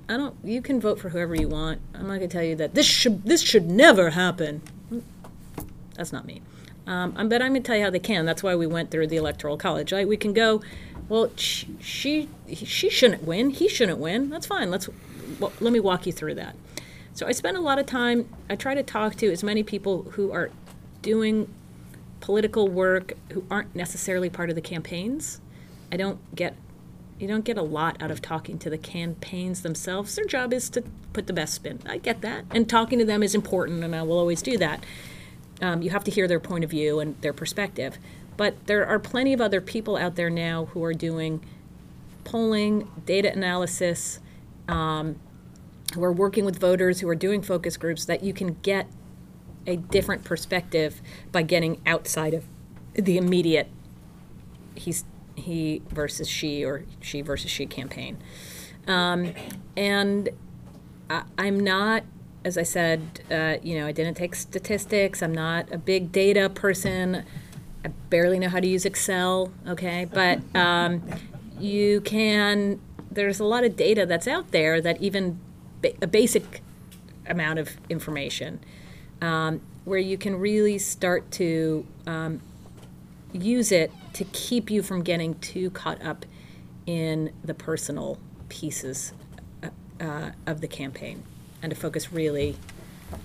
I 0.08 0.18
don't 0.18 0.36
you 0.44 0.62
can 0.62 0.80
vote 0.80 1.00
for 1.00 1.10
whoever 1.10 1.36
you 1.36 1.48
want. 1.48 1.82
I'm 1.94 2.08
not 2.08 2.18
going 2.18 2.22
to 2.22 2.28
tell 2.28 2.44
you 2.44 2.56
that 2.58 2.76
this 2.76 2.86
should 2.86 3.24
this 3.24 3.42
should 3.42 3.68
never 3.68 4.12
happen. 4.12 4.62
That's 5.96 6.12
not 6.12 6.26
me. 6.26 6.42
Um, 6.88 7.14
but 7.30 7.42
I'm 7.42 7.54
to 7.56 7.60
tell 7.60 7.76
you 7.76 7.84
how 7.84 7.90
they 7.90 8.00
can. 8.00 8.26
That's 8.26 8.44
why 8.44 8.56
we 8.56 8.68
went 8.68 8.92
through 8.92 9.08
the 9.08 9.18
electoral 9.18 9.58
college. 9.58 9.92
Like 9.92 10.08
we 10.08 10.18
can 10.18 10.34
go, 10.34 10.62
well, 11.10 11.32
sh- 11.36 11.66
she 11.80 12.30
she 12.54 12.90
shouldn't 12.90 13.24
win. 13.24 13.50
He 13.50 13.68
shouldn't 13.68 14.00
win. 14.00 14.30
That's 14.30 14.46
fine. 14.46 14.70
Let's 14.70 14.90
well, 15.40 15.52
let 15.60 15.74
me 15.74 15.80
walk 15.80 16.06
you 16.06 16.12
through 16.12 16.36
that. 16.36 16.56
So 17.14 17.26
I 17.26 17.32
spend 17.32 17.58
a 17.58 17.62
lot 17.62 17.80
of 17.80 17.86
time. 17.86 18.30
I 18.50 18.56
try 18.56 18.76
to 18.76 18.84
talk 18.84 19.16
to 19.16 19.32
as 19.32 19.44
many 19.44 19.64
people 19.64 20.04
who 20.12 20.32
are 20.32 20.52
doing 21.02 21.52
political 22.20 22.68
work 22.68 23.14
who 23.32 23.46
aren't 23.50 23.76
necessarily 23.76 24.30
part 24.30 24.50
of 24.50 24.56
the 24.56 24.62
campaigns. 24.62 25.40
I 25.92 25.98
don't 25.98 26.20
get 26.36 26.56
you 27.20 27.28
don't 27.28 27.46
get 27.46 27.58
a 27.58 27.62
lot 27.62 28.02
out 28.02 28.12
of 28.12 28.22
talking 28.22 28.60
to 28.60 28.70
the 28.70 28.78
campaigns 28.78 29.62
themselves. 29.62 30.16
Their 30.16 30.26
job 30.26 30.54
is 30.54 30.70
to 30.72 30.84
put 31.14 31.28
the 31.28 31.34
best 31.34 31.54
spin. 31.54 31.80
I 31.86 31.98
get 31.98 32.22
that, 32.22 32.46
and 32.52 32.70
talking 32.70 33.00
to 33.00 33.06
them 33.06 33.24
is 33.24 33.34
important, 33.34 33.84
and 33.84 33.96
I 33.96 34.04
will 34.04 34.18
always 34.18 34.42
do 34.42 34.58
that. 34.58 34.84
Um, 35.62 35.82
you 35.82 35.90
have 35.92 36.04
to 36.04 36.12
hear 36.12 36.28
their 36.28 36.40
point 36.40 36.64
of 36.64 36.70
view 36.70 37.00
and 37.00 37.20
their 37.22 37.34
perspective. 37.34 37.98
But 38.38 38.68
there 38.68 38.86
are 38.86 39.00
plenty 39.00 39.32
of 39.32 39.40
other 39.40 39.62
people 39.62 39.96
out 39.96 40.16
there 40.16 40.30
now 40.30 40.66
who 40.66 40.84
are 40.84 40.94
doing 40.94 41.44
polling, 42.26 42.92
data 43.06 43.32
analysis, 43.32 44.20
um, 44.68 45.16
who 45.94 46.04
are 46.04 46.12
working 46.12 46.44
with 46.44 46.60
voters, 46.60 47.00
who 47.00 47.08
are 47.08 47.16
doing 47.16 47.42
focus 47.42 47.78
groups, 47.78 48.04
that 48.06 48.24
you 48.24 48.34
can 48.34 48.58
get 48.62 48.88
a 49.66 49.78
different 49.78 50.26
perspective 50.26 51.02
by 51.32 51.42
getting 51.44 51.82
outside 51.86 52.34
of 52.34 52.44
the 52.94 53.18
immediate 53.18 53.70
he's 54.76 55.06
he 55.36 55.82
versus 55.90 56.28
she 56.28 56.64
or 56.64 56.84
she 57.02 57.22
versus 57.22 57.52
she 57.52 57.66
campaign. 57.66 58.18
Um, 58.88 59.34
and 59.76 60.30
I, 61.10 61.24
I'm 61.38 61.60
not, 61.60 62.04
as 62.44 62.58
I 62.58 62.64
said, 62.64 63.22
uh, 63.32 63.58
you 63.62 63.80
know, 63.80 63.88
I 63.88 63.92
didn't 63.92 64.16
take 64.16 64.36
statistics. 64.36 65.22
I'm 65.22 65.34
not 65.34 65.72
a 65.72 65.78
big 65.78 66.12
data 66.12 66.50
person. 66.50 67.24
I 67.84 67.90
barely 68.10 68.40
know 68.40 68.50
how 68.50 68.60
to 68.60 68.68
use 68.68 68.86
Excel. 68.86 69.52
Okay, 69.68 70.08
but 70.12 70.40
um, 70.56 71.04
you 71.60 72.02
can. 72.02 72.80
There's 73.12 73.40
a 73.40 73.46
lot 73.46 73.64
of 73.64 73.76
data 73.76 74.06
that's 74.06 74.28
out 74.28 74.52
there 74.52 74.82
that 74.82 75.02
even 75.02 75.40
ba- 75.82 75.94
a 76.02 76.08
basic 76.08 76.62
amount 77.28 77.60
of 77.60 77.78
information 77.90 78.60
um, 79.22 79.62
where 79.84 80.00
you 80.00 80.18
can 80.18 80.36
really 80.36 80.78
start 80.78 81.32
to 81.32 81.86
um, 82.06 82.42
use 83.36 83.72
it 83.72 83.92
to 84.14 84.24
keep 84.26 84.70
you 84.70 84.82
from 84.82 85.04
getting 85.04 85.36
too 85.40 85.70
caught 85.70 86.02
up 86.02 86.26
in 86.86 87.34
the 87.44 87.54
personal 87.54 88.18
pieces 88.50 89.14
uh, 89.64 89.70
uh, 90.00 90.32
of 90.46 90.62
the 90.62 90.68
campaign 90.68 91.24
and 91.62 91.70
to 91.70 91.76
focus 91.76 92.12
really 92.12 92.56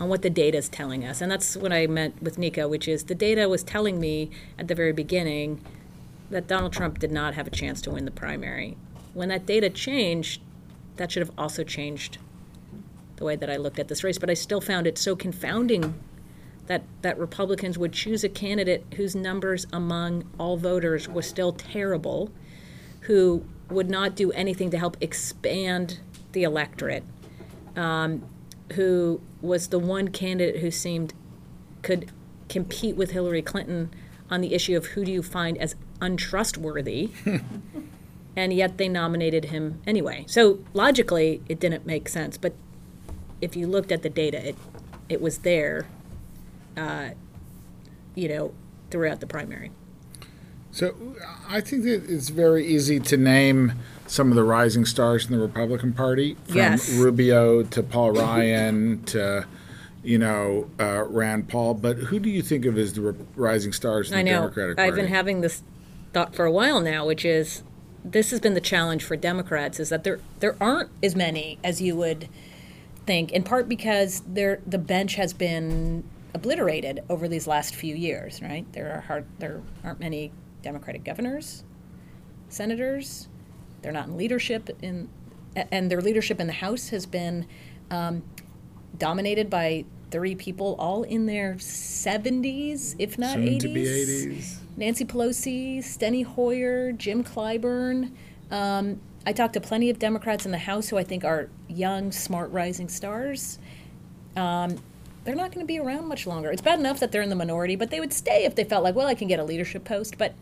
on 0.00 0.08
what 0.08 0.22
the 0.22 0.30
data 0.30 0.58
is 0.58 0.68
telling 0.68 1.04
us. 1.04 1.20
And 1.20 1.30
that's 1.30 1.56
what 1.56 1.72
I 1.72 1.86
meant 1.86 2.22
with 2.22 2.36
Nicco, 2.36 2.68
which 2.68 2.88
is 2.88 3.04
the 3.04 3.14
data 3.14 3.48
was 3.48 3.62
telling 3.62 4.00
me 4.00 4.30
at 4.58 4.68
the 4.68 4.74
very 4.74 4.92
beginning 4.92 5.62
that 6.30 6.46
Donald 6.46 6.72
Trump 6.72 6.98
did 6.98 7.10
not 7.10 7.34
have 7.34 7.46
a 7.46 7.50
chance 7.50 7.80
to 7.82 7.90
win 7.90 8.04
the 8.04 8.10
primary. 8.10 8.76
When 9.14 9.28
that 9.30 9.46
data 9.46 9.68
changed, 9.68 10.40
that 10.96 11.10
should 11.10 11.22
have 11.22 11.32
also 11.36 11.64
changed 11.64 12.18
the 13.16 13.24
way 13.24 13.36
that 13.36 13.50
I 13.50 13.56
looked 13.56 13.78
at 13.78 13.88
this 13.88 14.04
race. 14.04 14.18
But 14.18 14.30
I 14.30 14.34
still 14.34 14.60
found 14.60 14.86
it 14.86 14.96
so 14.96 15.16
confounding 15.16 15.94
that, 16.70 16.84
that 17.02 17.18
Republicans 17.18 17.76
would 17.76 17.92
choose 17.92 18.22
a 18.22 18.28
candidate 18.28 18.84
whose 18.94 19.16
numbers 19.16 19.66
among 19.72 20.22
all 20.38 20.56
voters 20.56 21.08
was 21.08 21.26
still 21.26 21.52
terrible, 21.52 22.30
who 23.00 23.44
would 23.68 23.90
not 23.90 24.14
do 24.14 24.30
anything 24.30 24.70
to 24.70 24.78
help 24.78 24.96
expand 25.00 25.98
the 26.30 26.44
electorate, 26.44 27.02
um, 27.74 28.22
who 28.74 29.20
was 29.42 29.66
the 29.70 29.80
one 29.80 30.12
candidate 30.12 30.60
who 30.60 30.70
seemed 30.70 31.12
could 31.82 32.12
compete 32.48 32.94
with 32.94 33.10
Hillary 33.10 33.42
Clinton 33.42 33.90
on 34.30 34.40
the 34.40 34.54
issue 34.54 34.76
of 34.76 34.86
who 34.86 35.04
do 35.04 35.10
you 35.10 35.24
find 35.24 35.58
as 35.58 35.74
untrustworthy. 36.00 37.10
and 38.36 38.52
yet 38.52 38.78
they 38.78 38.88
nominated 38.88 39.46
him 39.46 39.82
anyway. 39.88 40.24
So 40.28 40.60
logically, 40.72 41.42
it 41.48 41.58
didn't 41.58 41.84
make 41.84 42.08
sense. 42.08 42.38
But 42.38 42.54
if 43.40 43.56
you 43.56 43.66
looked 43.66 43.90
at 43.90 44.02
the 44.02 44.08
data, 44.08 44.50
it 44.50 44.56
it 45.08 45.20
was 45.20 45.38
there, 45.38 45.88
uh, 46.76 47.10
you 48.14 48.28
know, 48.28 48.52
throughout 48.90 49.20
the 49.20 49.26
primary. 49.26 49.70
So 50.72 50.94
I 51.48 51.60
think 51.60 51.82
that 51.84 52.08
it's 52.08 52.28
very 52.28 52.66
easy 52.66 53.00
to 53.00 53.16
name 53.16 53.72
some 54.06 54.30
of 54.30 54.36
the 54.36 54.44
rising 54.44 54.84
stars 54.84 55.26
in 55.26 55.32
the 55.32 55.38
Republican 55.42 55.92
Party, 55.92 56.36
from 56.46 56.56
Yes. 56.56 56.92
Rubio 56.92 57.62
to 57.64 57.82
Paul 57.82 58.12
Ryan 58.12 59.02
to, 59.06 59.46
you 60.02 60.18
know, 60.18 60.68
uh, 60.78 61.04
Rand 61.08 61.48
Paul. 61.48 61.74
But 61.74 61.96
who 61.96 62.18
do 62.18 62.30
you 62.30 62.42
think 62.42 62.66
of 62.66 62.78
as 62.78 62.92
the 62.92 63.00
re- 63.00 63.24
rising 63.36 63.72
stars 63.72 64.10
in 64.10 64.18
I 64.18 64.22
the 64.22 64.30
know. 64.30 64.40
Democratic 64.42 64.76
Party? 64.76 64.88
I've 64.88 64.96
been 64.96 65.08
having 65.08 65.40
this 65.40 65.62
thought 66.12 66.34
for 66.34 66.44
a 66.44 66.52
while 66.52 66.80
now, 66.80 67.06
which 67.06 67.24
is 67.24 67.62
this 68.04 68.30
has 68.30 68.40
been 68.40 68.54
the 68.54 68.60
challenge 68.60 69.04
for 69.04 69.16
Democrats 69.16 69.78
is 69.78 69.90
that 69.90 70.04
there 70.04 70.20
there 70.40 70.56
aren't 70.60 70.90
as 71.02 71.14
many 71.14 71.58
as 71.62 71.82
you 71.82 71.94
would 71.96 72.28
think, 73.06 73.30
in 73.32 73.42
part 73.42 73.68
because 73.68 74.22
there 74.26 74.60
the 74.66 74.78
bench 74.78 75.16
has 75.16 75.32
been 75.32 76.04
obliterated 76.34 77.02
over 77.08 77.28
these 77.28 77.46
last 77.46 77.74
few 77.74 77.94
years, 77.94 78.40
right? 78.42 78.70
There 78.72 78.92
are 78.92 79.00
hard 79.00 79.26
there 79.38 79.62
aren't 79.84 80.00
many 80.00 80.32
Democratic 80.62 81.04
governors, 81.04 81.64
senators. 82.48 83.28
They're 83.82 83.92
not 83.92 84.08
in 84.08 84.16
leadership 84.16 84.70
in 84.82 85.08
and 85.56 85.90
their 85.90 86.00
leadership 86.00 86.40
in 86.40 86.46
the 86.46 86.52
House 86.52 86.90
has 86.90 87.06
been 87.06 87.46
um, 87.90 88.22
dominated 88.98 89.50
by 89.50 89.84
three 90.10 90.34
people 90.34 90.76
all 90.78 91.02
in 91.02 91.26
their 91.26 91.54
70s, 91.54 92.94
if 92.98 93.18
not 93.18 93.34
Soon 93.34 93.46
80s. 93.46 93.60
to 93.60 93.68
be 93.68 93.84
80s. 93.84 94.56
Nancy 94.76 95.04
Pelosi, 95.04 95.78
Steny 95.78 96.24
Hoyer, 96.24 96.92
Jim 96.92 97.24
Clyburn. 97.24 98.12
Um, 98.50 99.00
I 99.26 99.32
talked 99.32 99.54
to 99.54 99.60
plenty 99.60 99.90
of 99.90 99.98
Democrats 99.98 100.46
in 100.46 100.52
the 100.52 100.58
House 100.58 100.88
who 100.88 100.98
I 100.98 101.04
think 101.04 101.24
are 101.24 101.48
young, 101.68 102.10
smart, 102.12 102.50
rising 102.50 102.88
stars. 102.88 103.58
Um, 104.36 104.78
they're 105.24 105.34
not 105.34 105.52
going 105.52 105.64
to 105.64 105.70
be 105.70 105.78
around 105.78 106.08
much 106.08 106.26
longer. 106.26 106.50
It's 106.50 106.62
bad 106.62 106.78
enough 106.78 107.00
that 107.00 107.12
they're 107.12 107.22
in 107.22 107.28
the 107.28 107.36
minority, 107.36 107.76
but 107.76 107.90
they 107.90 108.00
would 108.00 108.12
stay 108.12 108.44
if 108.44 108.54
they 108.54 108.64
felt 108.64 108.82
like, 108.82 108.94
well, 108.94 109.06
I 109.06 109.14
can 109.14 109.28
get 109.28 109.38
a 109.38 109.44
leadership 109.44 109.84
post. 109.84 110.16
But 110.16 110.34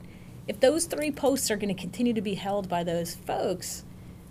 if 0.46 0.60
those 0.60 0.86
three 0.86 1.10
posts 1.10 1.50
are 1.50 1.56
going 1.56 1.74
to 1.74 1.80
continue 1.80 2.12
to 2.14 2.20
be 2.20 2.34
held 2.34 2.68
by 2.68 2.84
those 2.84 3.14
folks, 3.14 3.84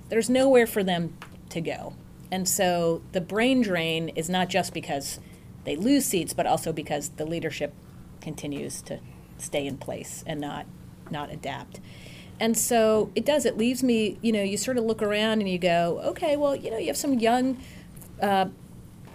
there's 0.10 0.30
nowhere 0.30 0.66
for 0.66 0.84
them 0.84 1.18
to 1.50 1.62
go. 1.62 1.94
And 2.32 2.48
so 2.48 3.02
the 3.12 3.22
brain 3.22 3.62
drain 3.62 4.10
is 4.10 4.30
not 4.30 4.50
just 4.50 4.74
because 4.74 5.20
they 5.64 5.76
lose 5.76 6.06
seats, 6.06 6.34
but 6.34 6.46
also 6.46 6.72
because 6.72 7.10
the 7.10 7.26
leadership 7.26 7.74
continues 8.22 8.82
to 8.84 9.00
stay 9.38 9.66
in 9.66 9.78
place 9.78 10.24
and 10.26 10.42
not 10.42 10.66
not 11.10 11.32
adapt. 11.32 11.80
And 12.40 12.58
so 12.58 13.12
it 13.16 13.26
does. 13.26 13.46
It 13.46 13.58
leaves 13.58 13.82
me, 13.82 14.18
you 14.22 14.32
know, 14.32 14.44
you 14.44 14.58
sort 14.58 14.78
of 14.78 14.84
look 14.84 15.02
around 15.02 15.40
and 15.40 15.50
you 15.50 15.58
go, 15.58 16.02
okay, 16.04 16.36
well, 16.36 16.56
you 16.56 16.70
know, 16.70 16.78
you 16.78 16.88
have 16.88 16.98
some 16.98 17.14
young 17.14 17.58
uh, 18.22 18.48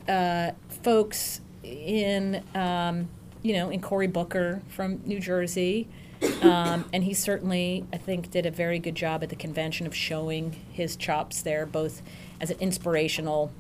uh, 0.09 0.53
folks 0.83 1.41
in, 1.62 2.43
um, 2.55 3.09
you 3.43 3.55
know, 3.55 3.70
in 3.70 3.80
Cory 3.80 4.07
Booker 4.07 4.62
from 4.68 5.01
New 5.05 5.20
Jersey. 5.20 5.89
Um, 6.43 6.85
and 6.93 7.03
he 7.03 7.14
certainly, 7.14 7.85
I 7.93 7.97
think, 7.97 8.30
did 8.30 8.47
a 8.47 8.51
very 8.51 8.78
good 8.78 8.95
job 8.95 9.24
at 9.24 9.28
the 9.28 9.37
convention 9.37 9.87
of 9.87 9.95
showing 9.95 10.53
his 10.70 10.95
chops 10.95 11.43
there, 11.43 11.66
both 11.66 12.01
as 12.41 12.51
an 12.51 12.59
inspirational 12.61 13.51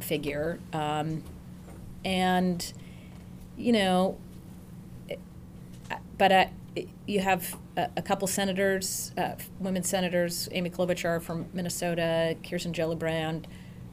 figure 0.00 0.60
um, 0.72 1.22
and, 2.04 2.72
you 3.56 3.72
know, 3.72 4.16
but 6.18 6.32
uh, 6.32 6.46
you 7.06 7.20
have 7.20 7.56
a, 7.76 7.88
a 7.96 8.02
couple 8.02 8.28
senators, 8.28 9.12
uh, 9.18 9.34
women 9.58 9.82
senators, 9.82 10.48
Amy 10.52 10.70
Klobuchar 10.70 11.20
from 11.20 11.46
Minnesota, 11.52 12.36
Kirsten 12.48 12.72
Gillibrand 12.72 13.46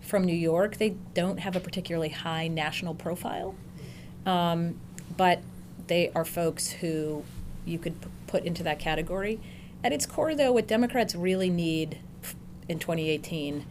from 0.04 0.24
New 0.24 0.36
York. 0.36 0.78
They 0.78 0.96
don't 1.14 1.40
have 1.40 1.56
a 1.56 1.60
particularly 1.60 2.10
high 2.10 2.48
national 2.48 2.94
profile, 2.94 3.56
um, 4.26 4.80
but 5.16 5.42
they 5.88 6.12
are 6.14 6.26
folks 6.26 6.70
who 6.70 7.24
you 7.66 7.80
could 7.80 8.00
p- 8.02 8.08
put 8.28 8.44
into 8.44 8.64
that 8.64 8.80
category. 8.80 9.40
At 9.84 9.92
its 9.92 10.06
core, 10.06 10.36
though, 10.36 10.52
what 10.52 10.68
Democrats 10.68 11.16
really 11.16 11.50
need 11.50 12.00
in 12.70 12.80
2018 12.80 13.66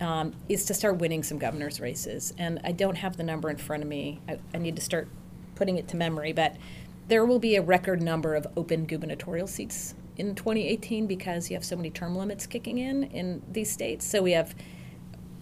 um, 0.00 0.32
is 0.48 0.64
to 0.64 0.74
start 0.74 0.96
winning 0.96 1.22
some 1.22 1.38
governor's 1.38 1.80
races. 1.80 2.32
And 2.38 2.60
I 2.64 2.72
don't 2.72 2.96
have 2.96 3.16
the 3.16 3.22
number 3.22 3.50
in 3.50 3.56
front 3.56 3.82
of 3.82 3.88
me. 3.88 4.20
I, 4.28 4.38
I 4.54 4.58
need 4.58 4.76
to 4.76 4.82
start 4.82 5.08
putting 5.54 5.78
it 5.78 5.86
to 5.88 5.96
memory, 5.96 6.32
but 6.32 6.56
there 7.08 7.24
will 7.24 7.38
be 7.38 7.56
a 7.56 7.62
record 7.62 8.02
number 8.02 8.34
of 8.34 8.46
open 8.56 8.86
gubernatorial 8.86 9.46
seats 9.46 9.94
in 10.16 10.34
2018 10.34 11.06
because 11.06 11.50
you 11.50 11.56
have 11.56 11.64
so 11.64 11.76
many 11.76 11.90
term 11.90 12.16
limits 12.16 12.46
kicking 12.46 12.78
in 12.78 13.04
in 13.04 13.42
these 13.50 13.70
states. 13.70 14.06
So 14.06 14.22
we 14.22 14.32
have 14.32 14.54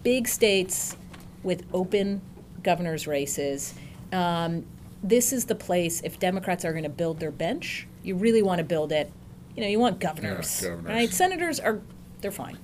big 0.03 0.27
states 0.27 0.95
with 1.43 1.65
open 1.73 2.21
governor's 2.63 3.07
races. 3.07 3.73
Um, 4.11 4.65
this 5.03 5.33
is 5.33 5.45
the 5.45 5.55
place, 5.55 6.01
if 6.01 6.19
Democrats 6.19 6.63
are 6.63 6.71
going 6.71 6.83
to 6.83 6.89
build 6.89 7.19
their 7.19 7.31
bench, 7.31 7.87
you 8.03 8.15
really 8.15 8.41
want 8.41 8.59
to 8.59 8.63
build 8.63 8.91
it. 8.91 9.11
You 9.55 9.63
know, 9.63 9.69
you 9.69 9.79
want 9.79 9.99
governors, 9.99 10.61
governors. 10.61 10.85
right? 10.85 11.09
Senators 11.09 11.59
are, 11.59 11.81
they're 12.21 12.31
fine. 12.31 12.57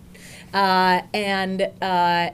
Uh, 0.54 1.02
and 1.14 1.70
uh, 1.82 2.30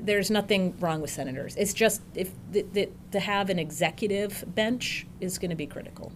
there's 0.00 0.30
nothing 0.30 0.76
wrong 0.80 1.00
with 1.00 1.10
senators. 1.10 1.54
It's 1.56 1.74
just 1.74 2.02
if 2.14 2.32
the, 2.50 2.62
the, 2.72 2.88
to 3.12 3.20
have 3.20 3.50
an 3.50 3.58
executive 3.58 4.44
bench 4.46 5.06
is 5.20 5.38
going 5.38 5.50
to 5.50 5.56
be 5.56 5.66
critical. 5.66 6.12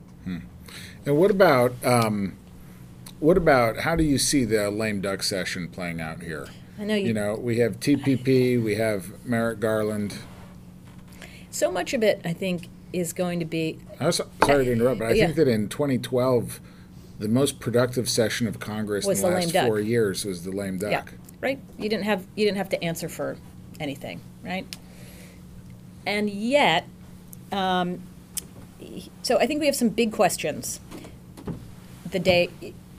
And 1.05 1.16
what 1.16 1.30
about 1.30 1.72
um, 1.84 2.37
what 3.20 3.37
about 3.37 3.78
how 3.78 3.95
do 3.97 4.03
you 4.03 4.18
see 4.18 4.45
the 4.45 4.70
lame 4.70 5.01
duck 5.01 5.22
session 5.22 5.68
playing 5.68 6.01
out 6.01 6.22
here? 6.22 6.49
I 6.79 6.85
know 6.85 6.95
you, 6.95 7.07
You 7.09 7.12
know, 7.14 7.35
we 7.37 7.59
have 7.59 7.81
TPP, 7.81 8.62
we 8.62 8.74
have 8.77 9.24
Merrick 9.24 9.61
Garland. 9.61 10.16
so 11.51 11.70
much 11.72 11.95
of 11.95 12.03
it. 12.03 12.20
I 12.24 12.33
think 12.33 12.68
is 12.93 13.12
going 13.12 13.41
to 13.41 13.45
be 13.47 13.79
I 14.01 14.07
was, 14.07 14.20
sorry 14.45 14.64
to 14.66 14.72
interrupt, 14.72 14.99
but 15.01 15.09
I 15.09 15.12
Yeah. 15.12 15.24
think 15.27 15.37
that 15.37 15.49
in 15.49 15.68
2012, 15.68 16.61
the 17.18 17.29
most 17.29 17.61
productive 17.61 18.09
session 18.09 18.47
of 18.47 18.59
Congress 18.61 19.05
Was 19.07 19.18
in 19.18 19.24
the 19.24 19.29
the 19.31 19.35
last 19.41 19.53
duck. 19.53 19.66
four 19.66 19.81
years 19.81 20.24
was 20.24 20.45
the 20.45 20.51
lame 20.53 20.79
duck. 20.79 20.91
Yeah, 20.91 21.03
right. 21.41 21.59
You 21.79 21.89
didn't 21.89 22.05
have 22.05 22.27
you 22.37 22.45
didn't 22.45 22.59
have 22.59 22.68
to 22.70 22.83
answer 22.85 23.09
for 23.09 23.37
anything, 23.81 24.20
right? 24.45 24.66
And 26.07 26.29
yet, 26.31 26.85
um, 27.53 28.01
so 29.22 29.39
I 29.39 29.47
think 29.47 29.61
we 29.61 29.66
have 29.66 29.77
some 29.77 29.89
big 29.89 30.12
questions 30.12 30.81
the 32.11 32.18
day 32.18 32.51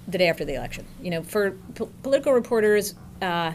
the 0.08 0.18
day 0.18 0.28
after 0.28 0.46
the 0.46 0.56
election. 0.56 0.86
You 1.02 1.12
know, 1.12 1.22
for 1.24 1.52
po- 1.76 1.90
political 2.02 2.34
reporters, 2.34 2.96
uh, 3.22 3.54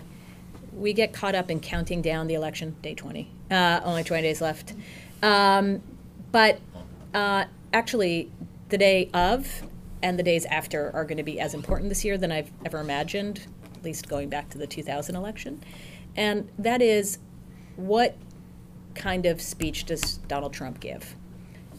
we 0.73 0.93
get 0.93 1.13
caught 1.13 1.35
up 1.35 1.51
in 1.51 1.61
counting 1.61 2.03
down 2.03 2.27
the 2.27 2.35
election, 2.35 2.77
day 2.83 2.95
twenty, 2.95 3.31
uh, 3.51 3.81
only 3.85 4.05
twenty 4.05 4.23
days 4.23 4.41
left. 4.41 4.75
Um, 5.23 5.83
but 6.31 6.61
uh, 7.15 7.45
actually, 7.73 8.31
the 8.69 8.79
day 8.79 9.11
of 9.13 9.63
and 10.03 10.19
the 10.19 10.23
days 10.23 10.45
after 10.47 10.91
are 10.95 11.05
going 11.05 11.19
to 11.19 11.23
be 11.23 11.39
as 11.39 11.55
important 11.55 11.89
this 11.89 12.05
year 12.05 12.19
than 12.19 12.33
I've 12.33 12.51
ever 12.65 12.81
imagined, 12.81 13.47
at 13.75 13.85
least 13.85 14.09
going 14.09 14.29
back 14.29 14.51
to 14.51 14.59
the 14.59 14.67
2000 14.67 15.15
election. 15.15 15.63
And 16.17 16.49
that 16.59 16.83
is 16.83 17.19
what 17.77 18.17
kind 18.95 19.27
of 19.27 19.41
speech 19.41 19.85
does 19.85 20.19
Donald 20.29 20.53
Trump 20.53 20.81
give? 20.81 21.17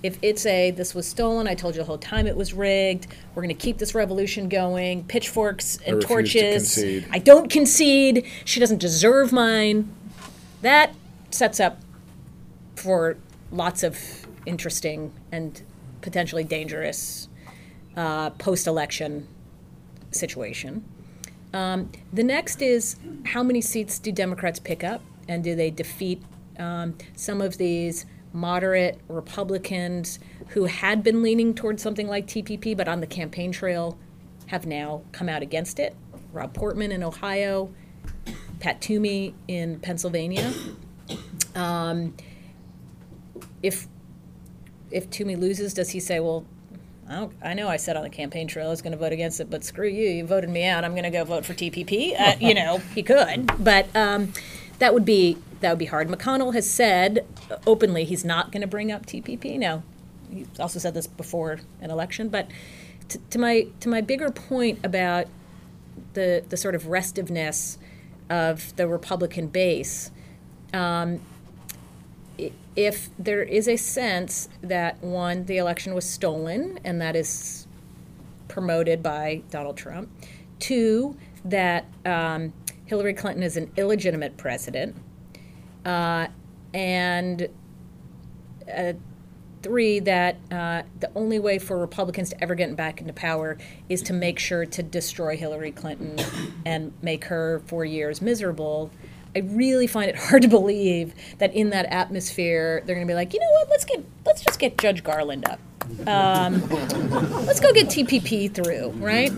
If 0.04 0.20
it's 0.22 0.46
a, 0.46 0.72
this 0.72 0.94
was 0.94 1.08
stolen, 1.08 1.48
I 1.48 1.56
told 1.56 1.76
you 1.76 1.82
the 1.82 1.86
whole 1.86 1.98
time 1.98 2.28
it 2.28 2.36
was 2.36 2.54
rigged, 2.54 3.08
we're 3.34 3.42
going 3.42 3.56
to 3.56 3.62
keep 3.62 3.78
this 3.78 3.96
revolution 3.96 4.50
going, 4.50 5.06
pitchforks 5.06 5.78
and 5.86 5.96
refuse 5.96 6.04
to 6.04 6.08
torches. 6.08 6.76
concede. 6.76 7.08
I 7.12 7.20
don't 7.20 7.50
concede. 7.50 8.26
She 8.44 8.60
doesn't 8.60 8.80
deserve 8.80 9.32
mine. 9.32 9.94
That 10.62 10.94
sets 11.32 11.62
up 11.62 11.80
for 12.76 13.16
lots 13.50 13.82
of 13.82 13.98
interesting 14.46 15.14
and 15.32 15.62
potentially 16.02 16.44
dangerous 16.44 17.30
uh, 17.96 18.32
post-election 18.32 19.26
situation. 20.12 20.84
Um, 21.54 21.92
the 22.12 22.24
next 22.24 22.62
is 22.62 22.98
how 23.28 23.42
many 23.42 23.62
seats 23.62 24.00
do 24.00 24.12
Democrats 24.12 24.60
pick 24.60 24.84
up, 24.84 25.02
and 25.30 25.44
do 25.44 25.56
they 25.56 25.72
defeat 25.72 26.22
um, 26.60 26.96
some 27.16 27.42
of 27.42 27.58
these 27.58 28.06
moderate 28.34 29.00
Republicans 29.08 30.20
who 30.50 30.66
had 30.66 31.04
been 31.04 31.22
leaning 31.22 31.54
towards 31.54 31.82
something 31.82 32.08
like 32.08 32.28
TPP, 32.28 32.76
but 32.76 32.88
on 32.88 33.00
the 33.00 33.08
campaign 33.08 33.52
trail 33.52 33.98
have 34.48 34.66
now 34.66 35.04
come 35.12 35.30
out 35.30 35.42
against 35.42 35.80
it? 35.80 35.96
Rob 36.32 36.54
Portman 36.54 36.92
in 36.92 37.04
Ohio, 37.04 37.72
Pat 38.60 38.82
Toomey 38.82 39.36
in 39.48 39.80
Pennsylvania. 39.80 40.52
Um, 41.56 42.16
if 43.62 43.88
if 44.90 45.10
Toomey 45.10 45.36
loses, 45.36 45.74
does 45.74 45.92
he 45.92 46.00
say, 46.00 46.20
"Well, 46.20 46.46
I, 47.08 47.30
I 47.44 47.54
know 47.54 47.68
I 47.68 47.78
said 47.78 47.96
on 47.96 48.04
the 48.04 48.10
campaign 48.10 48.48
trail 48.48 48.68
I 48.68 48.70
was 48.70 48.82
going 48.82 48.92
to 48.92 48.98
vote 48.98 49.14
against 49.14 49.40
it, 49.40 49.50
but 49.50 49.64
screw 49.64 49.88
you, 49.88 50.10
you 50.10 50.26
voted 50.26 50.50
me 50.50 50.66
out. 50.66 50.84
I'm 50.84 50.92
going 50.92 51.04
to 51.04 51.10
go 51.12 51.24
vote 51.24 51.46
for 51.46 51.54
TPP." 51.54 52.20
Uh, 52.20 52.36
you 52.40 52.54
know, 52.54 52.80
he 52.96 53.04
could, 53.04 53.52
but 53.64 53.88
um, 53.96 54.34
that 54.80 54.94
would 54.94 55.06
be 55.06 55.38
that 55.62 55.70
would 55.70 55.80
be 55.80 55.86
hard. 55.86 56.10
McConnell 56.10 56.54
has 56.54 56.70
said 56.70 57.26
openly 57.66 58.06
he's 58.06 58.26
not 58.26 58.52
going 58.52 58.62
to 58.62 58.68
bring 58.68 58.92
up 58.92 59.06
TPP. 59.06 59.58
Now, 59.58 59.84
he 60.30 60.46
also 60.60 60.80
said 60.80 60.94
this 60.94 61.08
before 61.08 61.60
an 61.82 61.92
election, 61.92 62.30
but 62.30 62.48
to, 63.10 63.18
to 63.18 63.40
my 63.40 63.68
to 63.80 63.90
my 63.90 64.02
bigger 64.02 64.32
point 64.32 64.80
about 64.84 65.28
the 66.14 66.44
the 66.50 66.58
sort 66.58 66.76
of 66.76 66.88
restiveness 66.88 67.78
of 68.30 68.76
the 68.76 68.88
Republican 68.88 69.48
base. 69.48 70.12
Um, 70.74 71.22
if 72.76 73.10
there 73.20 73.44
is 73.44 73.68
a 73.68 73.78
sense 73.78 74.50
that 74.62 75.02
one, 75.04 75.46
the 75.46 75.58
election 75.58 75.94
was 75.94 76.10
stolen, 76.10 76.80
and 76.84 77.00
that 77.02 77.16
is 77.16 77.68
promoted 78.48 79.04
by 79.04 79.44
Donald 79.52 79.78
Trump. 79.78 80.10
Two, 80.60 81.16
that 81.46 81.86
um, 82.06 82.54
Hillary 82.86 83.14
Clinton 83.14 83.44
is 83.44 83.58
an 83.58 83.72
illegitimate 83.78 84.38
president. 84.38 84.96
Uh, 85.86 86.28
and 86.74 87.48
uh, 88.74 88.94
three, 89.62 90.00
that 90.00 90.36
uh, 90.52 90.84
the 91.00 91.10
only 91.16 91.40
way 91.40 91.58
for 91.58 91.78
Republicans 91.78 92.30
to 92.30 92.44
ever 92.44 92.56
get 92.56 92.76
back 92.76 93.00
into 93.00 93.14
power 93.14 93.58
is 93.90 94.02
to 94.04 94.14
make 94.14 94.38
sure 94.38 94.66
to 94.66 94.84
destroy 94.84 95.38
Hillary 95.38 95.72
Clinton 95.72 96.18
and 96.66 96.94
make 97.02 97.26
her 97.26 97.62
four 97.68 97.86
years 97.86 98.22
miserable. 98.22 98.92
I 99.36 99.40
really 99.40 99.88
find 99.88 100.10
it 100.10 100.16
hard 100.30 100.44
to 100.44 100.48
believe 100.48 101.14
that 101.40 101.54
in 101.54 101.72
that 101.72 101.86
atmosphere 101.88 102.84
they're 102.86 102.96
going 102.96 103.08
to 103.08 103.12
be 103.12 103.16
like, 103.16 103.34
you 103.34 103.40
know 103.40 103.52
what? 103.52 103.70
Let's 103.70 103.86
get 103.86 104.04
let's 104.26 104.44
just 104.44 104.60
get 104.60 104.78
Judge 104.78 105.04
Garland 105.04 105.48
up. 105.48 105.60
Um, 106.08 106.68
let's 107.46 107.60
go 107.60 107.74
get 107.74 107.88
TPP 107.88 108.54
through, 108.54 108.90
right? 109.04 109.32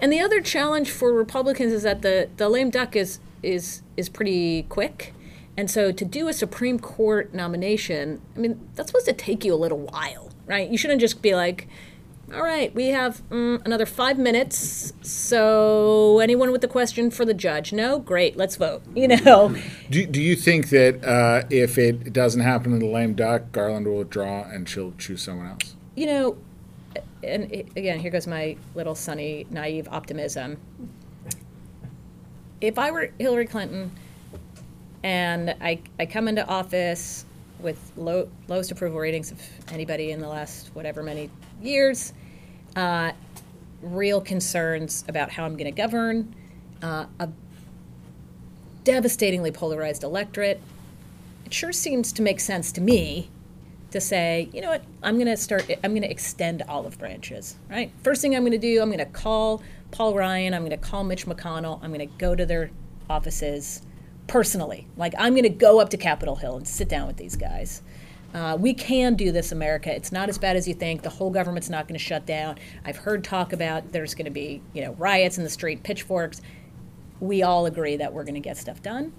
And 0.00 0.12
the 0.12 0.20
other 0.20 0.40
challenge 0.40 0.90
for 0.90 1.12
Republicans 1.12 1.72
is 1.72 1.82
that 1.82 2.02
the, 2.02 2.28
the 2.36 2.48
lame 2.48 2.70
duck 2.70 2.96
is 2.96 3.20
is 3.42 3.82
is 3.96 4.08
pretty 4.08 4.64
quick. 4.64 5.14
And 5.60 5.70
so 5.70 5.92
to 5.92 6.04
do 6.06 6.26
a 6.26 6.32
Supreme 6.32 6.78
Court 6.78 7.34
nomination, 7.34 8.22
I 8.34 8.38
mean, 8.38 8.66
that's 8.74 8.88
supposed 8.88 9.04
to 9.04 9.12
take 9.12 9.44
you 9.44 9.52
a 9.52 9.56
little 9.56 9.76
while, 9.76 10.30
right? 10.46 10.66
You 10.66 10.78
shouldn't 10.78 11.02
just 11.02 11.20
be 11.20 11.34
like, 11.34 11.68
all 12.32 12.40
right, 12.40 12.74
we 12.74 12.86
have 12.86 13.20
mm, 13.28 13.60
another 13.66 13.84
five 13.84 14.18
minutes. 14.18 14.94
So 15.02 16.18
anyone 16.20 16.50
with 16.50 16.64
a 16.64 16.68
question 16.68 17.10
for 17.10 17.26
the 17.26 17.34
judge? 17.34 17.74
No? 17.74 17.98
Great, 17.98 18.38
let's 18.38 18.56
vote. 18.56 18.80
You 18.94 19.08
know? 19.08 19.54
Do, 19.90 20.06
do 20.06 20.22
you 20.22 20.34
think 20.34 20.70
that 20.70 21.04
uh, 21.04 21.46
if 21.50 21.76
it 21.76 22.14
doesn't 22.14 22.40
happen 22.40 22.72
in 22.72 22.78
the 22.78 22.86
lame 22.86 23.12
duck, 23.12 23.52
Garland 23.52 23.86
will 23.86 23.98
withdraw 23.98 24.44
and 24.44 24.66
she'll 24.66 24.92
choose 24.92 25.20
someone 25.20 25.48
else? 25.48 25.76
you 25.94 26.06
know, 26.06 26.38
and 27.22 27.52
again, 27.76 27.98
here 27.98 28.10
goes 28.10 28.26
my 28.26 28.56
little 28.74 28.94
sunny, 28.94 29.46
naive 29.50 29.88
optimism. 29.90 30.56
If 32.62 32.78
I 32.78 32.90
were 32.90 33.10
Hillary 33.18 33.44
Clinton 33.44 33.90
and 35.02 35.54
I, 35.60 35.80
I 35.98 36.06
come 36.06 36.28
into 36.28 36.46
office 36.46 37.24
with 37.58 37.92
low, 37.96 38.28
lowest 38.48 38.70
approval 38.70 38.98
ratings 38.98 39.30
of 39.30 39.40
anybody 39.72 40.10
in 40.10 40.20
the 40.20 40.28
last 40.28 40.70
whatever 40.74 41.02
many 41.02 41.30
years, 41.62 42.12
uh, 42.76 43.12
real 43.82 44.20
concerns 44.20 45.04
about 45.08 45.30
how 45.30 45.44
I'm 45.44 45.56
going 45.56 45.72
to 45.72 45.76
govern, 45.76 46.34
uh, 46.82 47.06
a 47.18 47.28
devastatingly 48.84 49.52
polarized 49.52 50.02
electorate, 50.02 50.60
it 51.44 51.52
sure 51.52 51.72
seems 51.72 52.12
to 52.12 52.22
make 52.22 52.40
sense 52.40 52.72
to 52.72 52.80
me 52.80 53.30
to 53.90 54.00
say, 54.00 54.48
you 54.52 54.60
know 54.60 54.68
what, 54.68 54.84
I'm 55.02 55.16
going 55.16 55.26
to 55.26 55.36
start, 55.36 55.68
I'm 55.82 55.92
going 55.92 56.02
to 56.02 56.10
extend 56.10 56.62
olive 56.68 56.98
branches, 56.98 57.56
right? 57.68 57.90
First 58.02 58.22
thing 58.22 58.36
I'm 58.36 58.42
going 58.42 58.52
to 58.52 58.58
do, 58.58 58.80
I'm 58.80 58.88
going 58.88 58.98
to 58.98 59.04
call 59.04 59.62
Paul 59.90 60.14
Ryan, 60.14 60.54
I'm 60.54 60.62
going 60.62 60.70
to 60.70 60.76
call 60.76 61.02
Mitch 61.02 61.26
McConnell, 61.26 61.82
I'm 61.82 61.92
going 61.92 62.06
to 62.06 62.14
go 62.18 62.34
to 62.34 62.46
their 62.46 62.70
offices 63.08 63.82
personally. 64.30 64.86
Like, 64.96 65.12
I'm 65.18 65.32
going 65.32 65.42
to 65.42 65.48
go 65.48 65.80
up 65.80 65.90
to 65.90 65.96
Capitol 65.96 66.36
Hill 66.36 66.56
and 66.56 66.66
sit 66.66 66.88
down 66.88 67.08
with 67.08 67.16
these 67.16 67.34
guys. 67.34 67.82
Uh, 68.32 68.56
we 68.58 68.72
can 68.72 69.16
do 69.16 69.32
this, 69.32 69.50
America. 69.50 69.92
It's 69.92 70.12
not 70.12 70.28
as 70.28 70.38
bad 70.38 70.54
as 70.54 70.68
you 70.68 70.74
think. 70.74 71.02
The 71.02 71.10
whole 71.10 71.30
government's 71.30 71.68
not 71.68 71.88
going 71.88 71.98
to 71.98 72.04
shut 72.04 72.26
down. 72.26 72.56
I've 72.84 72.98
heard 72.98 73.24
talk 73.24 73.52
about 73.52 73.90
there's 73.90 74.14
going 74.14 74.26
to 74.26 74.30
be, 74.30 74.62
you 74.72 74.82
know, 74.82 74.92
riots 74.92 75.36
in 75.36 75.42
the 75.42 75.50
street, 75.50 75.82
pitchforks. 75.82 76.40
We 77.18 77.42
all 77.42 77.66
agree 77.66 77.96
that 77.96 78.12
we're 78.12 78.22
going 78.22 78.36
to 78.36 78.40
get 78.40 78.56
stuff 78.56 78.80
done. 78.80 79.12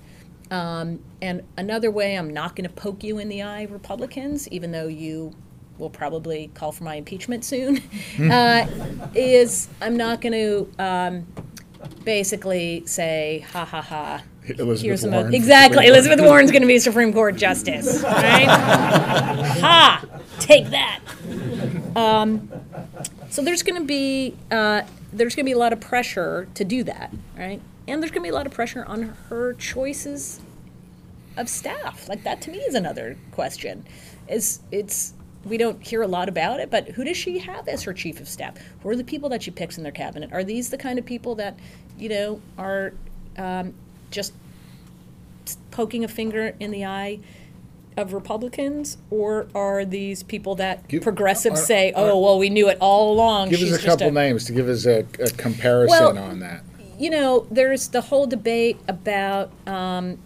Um, 0.49 1.01
and 1.21 1.41
another 1.57 1.91
way 1.91 2.17
I'm 2.17 2.29
not 2.29 2.55
going 2.55 2.69
to 2.69 2.73
poke 2.73 3.03
you 3.03 3.19
in 3.19 3.27
the 3.27 3.41
eye, 3.41 3.63
Republicans, 3.63 4.47
even 4.47 4.71
though 4.71 4.87
you 4.87 5.35
will 5.77 5.89
probably 5.89 6.51
call 6.53 6.71
for 6.71 6.85
my 6.85 6.95
impeachment 6.95 7.43
soon, 7.43 7.81
uh, 8.31 8.65
is 9.13 9.67
I'm 9.81 9.97
not 9.97 10.21
going 10.21 10.33
to 10.33 10.81
um, 10.81 11.27
basically 12.05 12.83
say, 12.85 13.45
ha 13.51 13.65
ha 13.65 13.81
ha. 13.81 14.23
Elizabeth 14.47 14.81
Here's 14.81 15.05
Warren. 15.05 15.33
exactly. 15.33 15.87
Elizabeth 15.87 16.19
Warren's 16.21 16.51
going 16.51 16.61
to 16.61 16.67
be 16.67 16.79
Supreme 16.79 17.13
Court 17.13 17.35
justice, 17.35 18.01
right? 18.03 18.45
ha! 19.59 20.03
Take 20.39 20.69
that. 20.71 20.99
Um, 21.95 22.49
so 23.29 23.43
there's 23.43 23.63
going 23.63 23.79
to 23.79 23.85
be 23.85 24.35
uh, 24.49 24.81
there's 25.13 25.35
going 25.35 25.45
to 25.45 25.49
be 25.49 25.53
a 25.53 25.57
lot 25.57 25.73
of 25.73 25.79
pressure 25.79 26.47
to 26.55 26.63
do 26.63 26.83
that, 26.83 27.13
right? 27.37 27.61
And 27.87 28.01
there's 28.01 28.11
going 28.11 28.21
to 28.21 28.25
be 28.25 28.29
a 28.29 28.33
lot 28.33 28.47
of 28.47 28.53
pressure 28.53 28.83
on 28.85 29.15
her 29.29 29.53
choices 29.53 30.41
of 31.37 31.47
staff. 31.47 32.09
Like 32.09 32.23
that 32.23 32.41
to 32.43 32.51
me 32.51 32.59
is 32.59 32.75
another 32.75 33.17
question. 33.31 33.85
Is 34.27 34.59
it's 34.71 35.13
we 35.45 35.57
don't 35.57 35.85
hear 35.85 36.01
a 36.01 36.07
lot 36.07 36.29
about 36.29 36.59
it, 36.59 36.69
but 36.69 36.89
who 36.89 37.03
does 37.03 37.17
she 37.17 37.39
have 37.39 37.67
as 37.67 37.83
her 37.83 37.93
chief 37.93 38.19
of 38.19 38.27
staff? 38.27 38.55
Who 38.81 38.89
are 38.89 38.95
the 38.95 39.03
people 39.03 39.29
that 39.29 39.43
she 39.43 39.51
picks 39.51 39.77
in 39.77 39.83
their 39.83 39.91
cabinet? 39.91 40.31
Are 40.33 40.43
these 40.43 40.69
the 40.69 40.77
kind 40.77 40.97
of 40.97 41.05
people 41.05 41.35
that 41.35 41.59
you 41.97 42.09
know 42.09 42.41
are 42.57 42.93
um, 43.37 43.73
just 44.11 44.33
poking 45.71 46.03
a 46.03 46.07
finger 46.07 46.53
in 46.59 46.71
the 46.71 46.85
eye 46.85 47.19
of 47.97 48.13
Republicans, 48.13 48.97
or 49.09 49.47
are 49.53 49.83
these 49.83 50.23
people 50.23 50.55
that 50.55 50.87
Give- 50.87 51.01
progressives 51.01 51.61
are- 51.61 51.65
say, 51.65 51.93
"Oh, 51.95 52.19
well, 52.19 52.37
we 52.39 52.49
knew 52.49 52.69
it 52.69 52.77
all 52.79 53.11
along"? 53.13 53.49
Give 53.49 53.59
she's 53.59 53.73
us 53.73 53.79
a 53.79 53.81
just 53.83 53.99
couple 53.99 54.13
names 54.13 54.45
to 54.45 54.53
give 54.53 54.69
us 54.69 54.85
a, 54.85 54.99
a 55.19 55.29
comparison 55.31 55.99
Well, 55.99 56.17
on 56.17 56.39
that. 56.39 56.61
you 56.97 57.09
know, 57.09 57.47
there's 57.51 57.89
the 57.89 58.01
whole 58.01 58.27
debate 58.27 58.77
about, 58.87 59.51
um, 59.67 60.19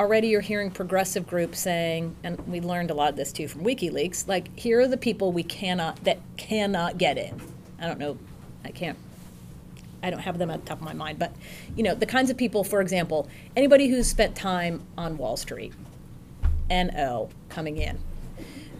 already 0.00 0.28
you're 0.28 0.40
hearing 0.40 0.70
progressive 0.72 1.26
groups 1.28 1.60
saying, 1.60 2.16
and 2.24 2.38
we 2.48 2.60
learned 2.60 2.90
a 2.90 2.94
lot 2.94 3.10
of 3.10 3.16
this 3.16 3.30
too 3.32 3.46
from 3.46 3.62
WikiLeaks, 3.62 4.26
like, 4.26 4.48
here 4.58 4.80
are 4.80 4.88
the 4.88 4.96
people 4.96 5.30
we 5.30 5.44
cannot, 5.44 6.02
that 6.04 6.18
cannot 6.36 6.98
get 6.98 7.16
in. 7.16 7.40
I 7.80 7.86
don't 7.86 8.00
know, 8.00 8.18
I 8.64 8.70
can't, 8.72 8.98
I 10.04 10.10
don't 10.10 10.20
have 10.20 10.38
them 10.38 10.50
at 10.50 10.60
the 10.60 10.66
top 10.66 10.78
of 10.78 10.84
my 10.84 10.92
mind, 10.92 11.18
but, 11.18 11.32
you 11.74 11.82
know, 11.82 11.94
the 11.94 12.06
kinds 12.06 12.28
of 12.28 12.36
people, 12.36 12.62
for 12.62 12.82
example, 12.82 13.26
anybody 13.56 13.88
who's 13.88 14.06
spent 14.06 14.36
time 14.36 14.82
on 14.98 15.16
Wall 15.16 15.36
Street, 15.38 15.72
NO, 16.68 17.30
coming 17.48 17.78
in. 17.78 17.98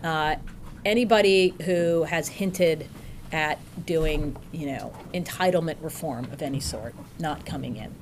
Uh, 0.03 0.37
anybody 0.85 1.55
who 1.65 2.03
has 2.05 2.29
hinted 2.29 2.87
at 3.33 3.59
doing, 3.87 4.37
you 4.53 4.67
know, 4.67 4.93
entitlement 5.15 5.77
reform 5.81 6.27
of 6.27 6.43
any 6.43 6.61
sort, 6.61 6.95
not 7.19 7.47
coming 7.47 7.77
in. 7.77 7.95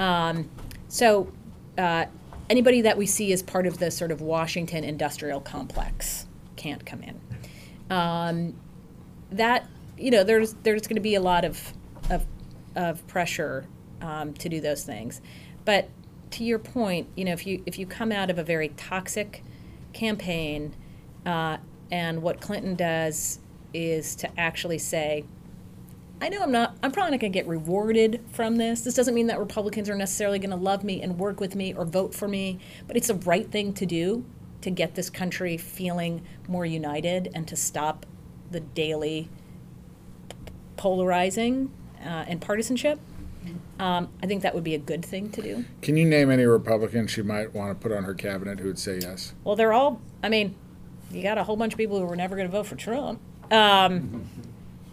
Um, 0.00 0.48
so, 0.88 1.30
uh, 1.76 2.06
anybody 2.48 2.80
that 2.80 2.96
we 2.96 3.06
see 3.06 3.32
as 3.32 3.42
part 3.42 3.66
of 3.66 3.78
the 3.78 3.90
sort 3.90 4.10
of 4.10 4.22
Washington 4.22 4.84
industrial 4.84 5.40
complex 5.40 6.26
can't 6.56 6.84
come 6.86 7.02
in. 7.02 7.20
Um, 7.94 8.54
that, 9.30 9.68
you 9.98 10.10
know, 10.10 10.24
there's 10.24 10.54
there's 10.62 10.82
going 10.82 10.96
to 10.96 11.02
be 11.02 11.14
a 11.14 11.20
lot 11.20 11.44
of 11.44 11.74
of, 12.74 13.06
pressure 13.06 13.66
um, 14.00 14.34
to 14.34 14.48
do 14.48 14.60
those 14.60 14.84
things, 14.84 15.20
but 15.64 15.88
to 16.30 16.44
your 16.44 16.58
point, 16.58 17.08
you 17.16 17.24
know, 17.24 17.32
if 17.32 17.46
you 17.46 17.62
if 17.64 17.78
you 17.78 17.86
come 17.86 18.10
out 18.10 18.28
of 18.28 18.38
a 18.38 18.42
very 18.42 18.68
toxic 18.70 19.44
campaign, 19.92 20.74
uh, 21.24 21.58
and 21.90 22.22
what 22.22 22.40
Clinton 22.40 22.74
does 22.74 23.38
is 23.72 24.14
to 24.16 24.40
actually 24.40 24.78
say, 24.78 25.24
I 26.20 26.28
know 26.28 26.42
I'm 26.42 26.52
not, 26.52 26.76
I'm 26.82 26.92
probably 26.92 27.12
not 27.12 27.20
going 27.20 27.32
to 27.32 27.38
get 27.38 27.46
rewarded 27.46 28.24
from 28.32 28.56
this. 28.56 28.80
This 28.80 28.94
doesn't 28.94 29.14
mean 29.14 29.26
that 29.26 29.38
Republicans 29.38 29.90
are 29.90 29.96
necessarily 29.96 30.38
going 30.38 30.50
to 30.50 30.56
love 30.56 30.84
me 30.84 31.02
and 31.02 31.18
work 31.18 31.40
with 31.40 31.54
me 31.54 31.74
or 31.74 31.84
vote 31.84 32.14
for 32.14 32.28
me, 32.28 32.58
but 32.86 32.96
it's 32.96 33.08
the 33.08 33.14
right 33.14 33.50
thing 33.50 33.72
to 33.74 33.86
do 33.86 34.24
to 34.62 34.70
get 34.70 34.94
this 34.94 35.10
country 35.10 35.56
feeling 35.56 36.24
more 36.48 36.64
united 36.64 37.30
and 37.34 37.46
to 37.48 37.56
stop 37.56 38.06
the 38.50 38.60
daily 38.60 39.28
polarizing 40.76 41.70
uh, 42.04 42.24
and 42.28 42.40
partisanship. 42.40 42.98
Um, 43.78 44.08
I 44.22 44.26
think 44.26 44.42
that 44.42 44.54
would 44.54 44.64
be 44.64 44.74
a 44.74 44.78
good 44.78 45.04
thing 45.04 45.30
to 45.32 45.42
do. 45.42 45.64
Can 45.82 45.96
you 45.96 46.04
name 46.06 46.30
any 46.30 46.44
Republicans 46.44 47.10
she 47.10 47.22
might 47.22 47.52
want 47.54 47.70
to 47.70 47.74
put 47.88 47.94
on 47.94 48.04
her 48.04 48.14
cabinet 48.14 48.60
who 48.60 48.68
would 48.68 48.78
say 48.78 48.98
yes? 49.02 49.34
Well, 49.44 49.56
they're 49.56 49.72
all, 49.72 50.00
I 50.22 50.28
mean, 50.28 50.54
you 51.10 51.22
got 51.22 51.36
a 51.36 51.44
whole 51.44 51.56
bunch 51.56 51.74
of 51.74 51.76
people 51.78 51.98
who 51.98 52.06
were 52.06 52.16
never 52.16 52.36
going 52.36 52.48
to 52.48 52.52
vote 52.52 52.66
for 52.66 52.76
Trump. 52.76 53.20
Um, 53.52 54.24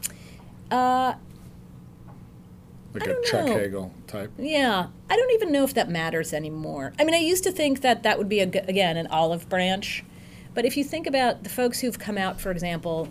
uh, 0.72 1.14
Like 2.93 3.03
I 3.03 3.05
a 3.05 3.14
don't 3.14 3.26
Chuck 3.26 3.45
know. 3.45 3.53
Hagel 3.57 3.93
type? 4.07 4.32
Yeah, 4.38 4.88
I 5.09 5.16
don't 5.16 5.32
even 5.32 5.51
know 5.51 5.64
if 5.64 5.74
that 5.76 5.89
matters 5.89 6.34
anymore. 6.34 6.91
I 6.99 7.05
mean, 7.05 7.16
I 7.16 7.20
used 7.20 7.43
to 7.45 7.51
think 7.51 7.82
that 7.82 8.03
that 8.03 8.18
would 8.18 8.28
be 8.30 8.39
a, 8.41 8.43
again 8.43 8.97
an 8.97 9.07
olive 9.07 9.47
branch, 9.47 10.03
but 10.53 10.66
if 10.66 10.76
you 10.76 10.84
think 10.84 11.07
about 11.07 11.43
the 11.43 11.49
folks 11.49 11.80
who've 11.80 11.97
come 11.97 12.18
out, 12.18 12.41
for 12.41 12.51
example, 12.51 13.07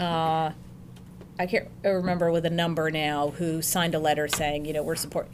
uh, 0.00 0.52
I 1.38 1.46
can't 1.46 1.68
remember 1.84 2.30
with 2.32 2.46
a 2.46 2.50
number 2.50 2.90
now 2.90 3.30
who 3.30 3.62
signed 3.62 3.94
a 3.94 3.98
letter 3.98 4.26
saying, 4.28 4.64
you 4.64 4.72
know, 4.72 4.82
we're 4.82 4.96
support 4.96 5.28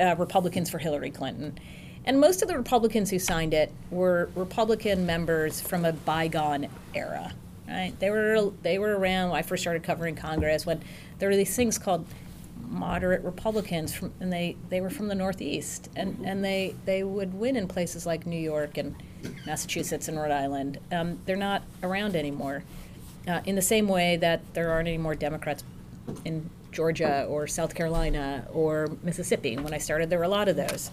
uh, 0.00 0.16
Republicans 0.16 0.68
for 0.68 0.78
Hillary 0.78 1.10
Clinton, 1.10 1.58
and 2.04 2.20
most 2.20 2.42
of 2.42 2.48
the 2.48 2.56
Republicans 2.56 3.10
who 3.10 3.18
signed 3.18 3.54
it 3.54 3.72
were 3.90 4.30
Republican 4.34 5.06
members 5.06 5.60
from 5.60 5.84
a 5.84 5.92
bygone 5.92 6.68
era. 6.94 7.32
Right? 7.66 7.92
They 8.00 8.10
were 8.10 8.52
they 8.62 8.78
were 8.78 8.98
around 8.98 9.30
when 9.30 9.38
I 9.38 9.42
first 9.42 9.62
started 9.62 9.82
covering 9.84 10.16
Congress 10.16 10.66
when 10.66 10.82
there 11.18 11.28
were 11.28 11.36
these 11.36 11.54
things 11.54 11.78
called 11.78 12.04
moderate 12.68 13.22
Republicans 13.24 13.94
from, 13.94 14.12
and 14.20 14.32
they, 14.32 14.56
they 14.68 14.80
were 14.80 14.90
from 14.90 15.08
the 15.08 15.14
Northeast, 15.14 15.88
and, 15.96 16.18
and 16.24 16.44
they, 16.44 16.74
they 16.84 17.02
would 17.02 17.34
win 17.34 17.56
in 17.56 17.66
places 17.66 18.06
like 18.06 18.26
New 18.26 18.38
York 18.38 18.78
and 18.78 18.94
Massachusetts 19.46 20.08
and 20.08 20.18
Rhode 20.18 20.30
Island. 20.30 20.78
Um, 20.92 21.18
they're 21.26 21.36
not 21.36 21.62
around 21.82 22.16
anymore. 22.16 22.64
Uh, 23.28 23.40
in 23.44 23.54
the 23.54 23.62
same 23.62 23.86
way 23.86 24.16
that 24.16 24.40
there 24.54 24.70
aren't 24.70 24.88
any 24.88 24.98
more 24.98 25.14
Democrats 25.14 25.62
in 26.24 26.48
Georgia 26.72 27.26
or 27.28 27.46
South 27.46 27.74
Carolina 27.74 28.46
or 28.52 28.88
Mississippi. 29.02 29.56
When 29.56 29.74
I 29.74 29.78
started, 29.78 30.08
there 30.08 30.18
were 30.18 30.24
a 30.24 30.28
lot 30.28 30.48
of 30.48 30.56
those. 30.56 30.90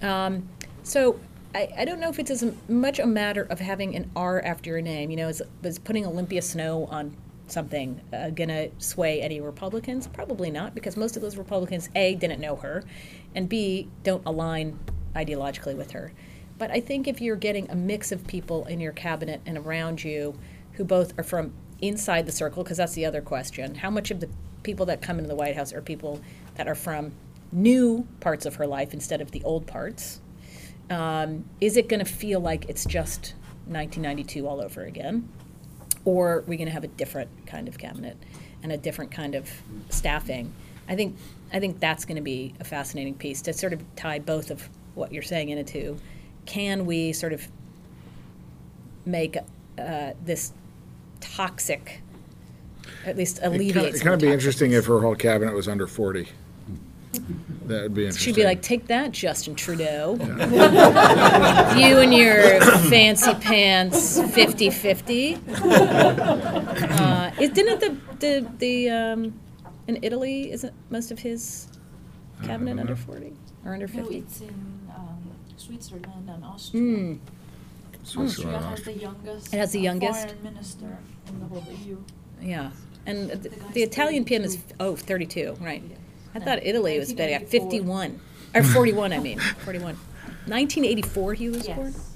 Um, 0.00 0.48
so 0.82 1.18
I, 1.54 1.68
I 1.78 1.84
don't 1.84 2.00
know 2.00 2.08
if 2.08 2.18
it's 2.18 2.30
as 2.30 2.52
much 2.68 2.98
a 2.98 3.06
matter 3.06 3.42
of 3.42 3.58
having 3.58 3.96
an 3.96 4.10
R 4.14 4.40
after 4.42 4.70
your 4.70 4.80
name. 4.80 5.10
You 5.10 5.16
know, 5.16 5.28
is, 5.28 5.42
is 5.62 5.78
putting 5.78 6.06
Olympia 6.06 6.42
Snowe 6.42 6.86
on 6.86 7.16
something 7.48 8.00
uh, 8.12 8.30
going 8.30 8.48
to 8.48 8.70
sway 8.78 9.20
any 9.20 9.40
Republicans? 9.40 10.06
Probably 10.06 10.50
not, 10.50 10.74
because 10.74 10.96
most 10.96 11.16
of 11.16 11.22
those 11.22 11.36
Republicans, 11.36 11.88
A, 11.94 12.14
didn't 12.14 12.40
know 12.40 12.56
her, 12.56 12.84
and 13.34 13.48
B, 13.48 13.88
don't 14.02 14.22
align 14.26 14.78
ideologically 15.14 15.76
with 15.76 15.92
her. 15.92 16.12
But 16.58 16.70
I 16.70 16.80
think 16.80 17.08
if 17.08 17.20
you're 17.20 17.36
getting 17.36 17.70
a 17.70 17.74
mix 17.74 18.12
of 18.12 18.26
people 18.26 18.64
in 18.66 18.80
your 18.80 18.92
cabinet 18.92 19.40
and 19.46 19.58
around 19.58 20.04
you 20.04 20.38
who 20.76 20.84
both 20.84 21.18
are 21.18 21.22
from 21.22 21.52
inside 21.80 22.26
the 22.26 22.32
circle, 22.32 22.62
because 22.62 22.78
that's 22.78 22.94
the 22.94 23.04
other 23.04 23.20
question 23.20 23.74
how 23.74 23.90
much 23.90 24.10
of 24.10 24.20
the 24.20 24.28
people 24.62 24.86
that 24.86 25.00
come 25.00 25.18
into 25.18 25.28
the 25.28 25.34
White 25.34 25.56
House 25.56 25.72
are 25.72 25.80
people 25.80 26.20
that 26.56 26.66
are 26.66 26.74
from 26.74 27.12
new 27.52 28.06
parts 28.20 28.46
of 28.46 28.56
her 28.56 28.66
life 28.66 28.92
instead 28.92 29.20
of 29.20 29.30
the 29.30 29.42
old 29.44 29.66
parts? 29.66 30.20
Um, 30.90 31.44
is 31.60 31.76
it 31.76 31.88
going 31.88 32.04
to 32.04 32.10
feel 32.10 32.40
like 32.40 32.68
it's 32.68 32.84
just 32.84 33.34
1992 33.66 34.46
all 34.46 34.60
over 34.60 34.82
again? 34.82 35.28
Or 36.04 36.38
are 36.38 36.40
we 36.42 36.56
going 36.56 36.66
to 36.66 36.72
have 36.72 36.84
a 36.84 36.88
different 36.88 37.30
kind 37.46 37.68
of 37.68 37.78
cabinet 37.78 38.16
and 38.62 38.72
a 38.72 38.76
different 38.76 39.10
kind 39.10 39.34
of 39.34 39.50
staffing? 39.88 40.52
I 40.88 40.94
think, 40.94 41.16
I 41.52 41.58
think 41.58 41.80
that's 41.80 42.04
going 42.04 42.16
to 42.16 42.22
be 42.22 42.54
a 42.60 42.64
fascinating 42.64 43.14
piece 43.14 43.42
to 43.42 43.52
sort 43.52 43.72
of 43.72 43.82
tie 43.96 44.20
both 44.20 44.50
of 44.50 44.68
what 44.94 45.12
you're 45.12 45.22
saying 45.22 45.48
into. 45.48 45.98
Can 46.44 46.86
we 46.86 47.12
sort 47.12 47.32
of 47.32 47.46
make 49.04 49.36
uh, 49.78 50.12
this 50.24 50.52
toxic, 51.34 52.00
at 53.04 53.16
least 53.16 53.40
alleviate 53.42 53.86
It's 53.88 53.98
some 53.98 54.04
kind 54.08 54.14
of 54.14 54.22
of 54.22 54.28
be 54.28 54.32
interesting 54.32 54.72
if 54.72 54.86
her 54.86 55.00
whole 55.00 55.14
cabinet 55.16 55.54
was 55.54 55.68
under 55.68 55.86
40. 55.86 56.28
That 57.66 57.82
would 57.82 57.94
be 57.94 58.02
interesting. 58.02 58.34
She'd 58.34 58.40
be 58.40 58.44
like, 58.44 58.60
"Take 58.62 58.86
that, 58.88 59.10
Justin 59.10 59.54
Trudeau. 59.54 60.16
you 60.20 61.98
and 61.98 62.12
your 62.14 62.60
fancy 62.90 63.32
pants 63.34 64.18
50-50. 64.18 65.38
Uh, 66.20 67.30
it, 67.40 67.54
didn't 67.54 67.80
the 67.80 67.96
the 68.18 68.46
the 68.58 68.90
um, 68.90 69.40
in 69.88 69.98
Italy 70.02 70.52
isn't 70.52 70.72
most 70.90 71.10
of 71.10 71.18
his 71.18 71.68
cabinet 72.44 72.78
under 72.78 72.94
forty 72.96 73.32
or 73.64 73.72
under 73.72 73.86
No, 73.86 73.92
fifty? 73.94 74.18
it's 74.18 74.40
in 74.42 74.80
um, 74.94 75.18
Switzerland 75.56 76.04
and 76.28 76.44
Hmm. 76.44 76.44
Austria. 76.44 77.16
Switzerland, 78.04 78.56
Austria 78.56 78.68
has 78.68 78.82
the 78.84 78.92
youngest. 78.92 79.54
It 79.54 79.56
has 79.58 79.72
the 79.72 79.78
uh, 79.80 79.82
youngest? 79.82 80.26
Foreign 80.28 80.42
minister 80.42 80.98
in 81.28 81.40
the 81.40 81.46
whole 81.46 81.64
EU. 81.84 81.98
Yeah, 82.40 82.70
and 83.06 83.30
the, 83.30 83.36
The 83.36 83.50
the 83.74 83.82
Italian 83.82 84.24
PM 84.24 84.44
is 84.44 84.56
32. 84.56 84.74
oh 84.80 84.96
32, 84.96 85.56
right? 85.60 85.82
I 86.34 86.38
No, 86.38 86.44
thought 86.44 86.62
Italy 86.62 86.98
was 86.98 87.12
better 87.12 87.34
at 87.34 87.48
51 87.48 88.18
or 88.54 88.62
41. 88.62 89.12
I 89.12 89.18
mean 89.18 89.38
41. 89.40 89.96
1984 90.46 91.34
he 91.34 91.48
was 91.50 91.66
born. 91.68 91.92
Yes. 91.94 92.12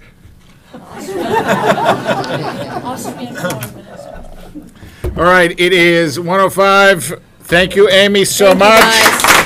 Austrian 2.84 3.34
foreign 3.34 3.74
minister. 3.74 4.24
All 5.16 5.24
right, 5.24 5.50
it 5.58 5.72
is 5.72 6.20
105. 6.20 7.20
Thank 7.40 7.74
you, 7.74 7.88
Amy, 7.88 8.24
so 8.24 8.54
Thank 8.54 8.56
you, 8.60 8.60
much. 8.60 8.80
guys. 8.80 9.39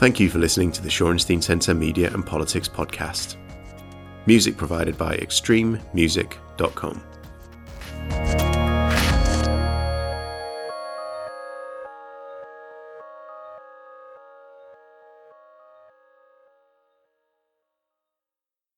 Thank 0.00 0.18
you 0.18 0.30
for 0.30 0.38
listening 0.38 0.72
to 0.72 0.82
the 0.82 0.88
Shorenstein 0.88 1.42
Centre 1.42 1.74
Media 1.74 2.10
and 2.14 2.24
Politics 2.24 2.70
podcast. 2.70 3.36
Music 4.24 4.56
provided 4.56 4.96
by 4.96 5.14
extrememusic.com. 5.18 7.09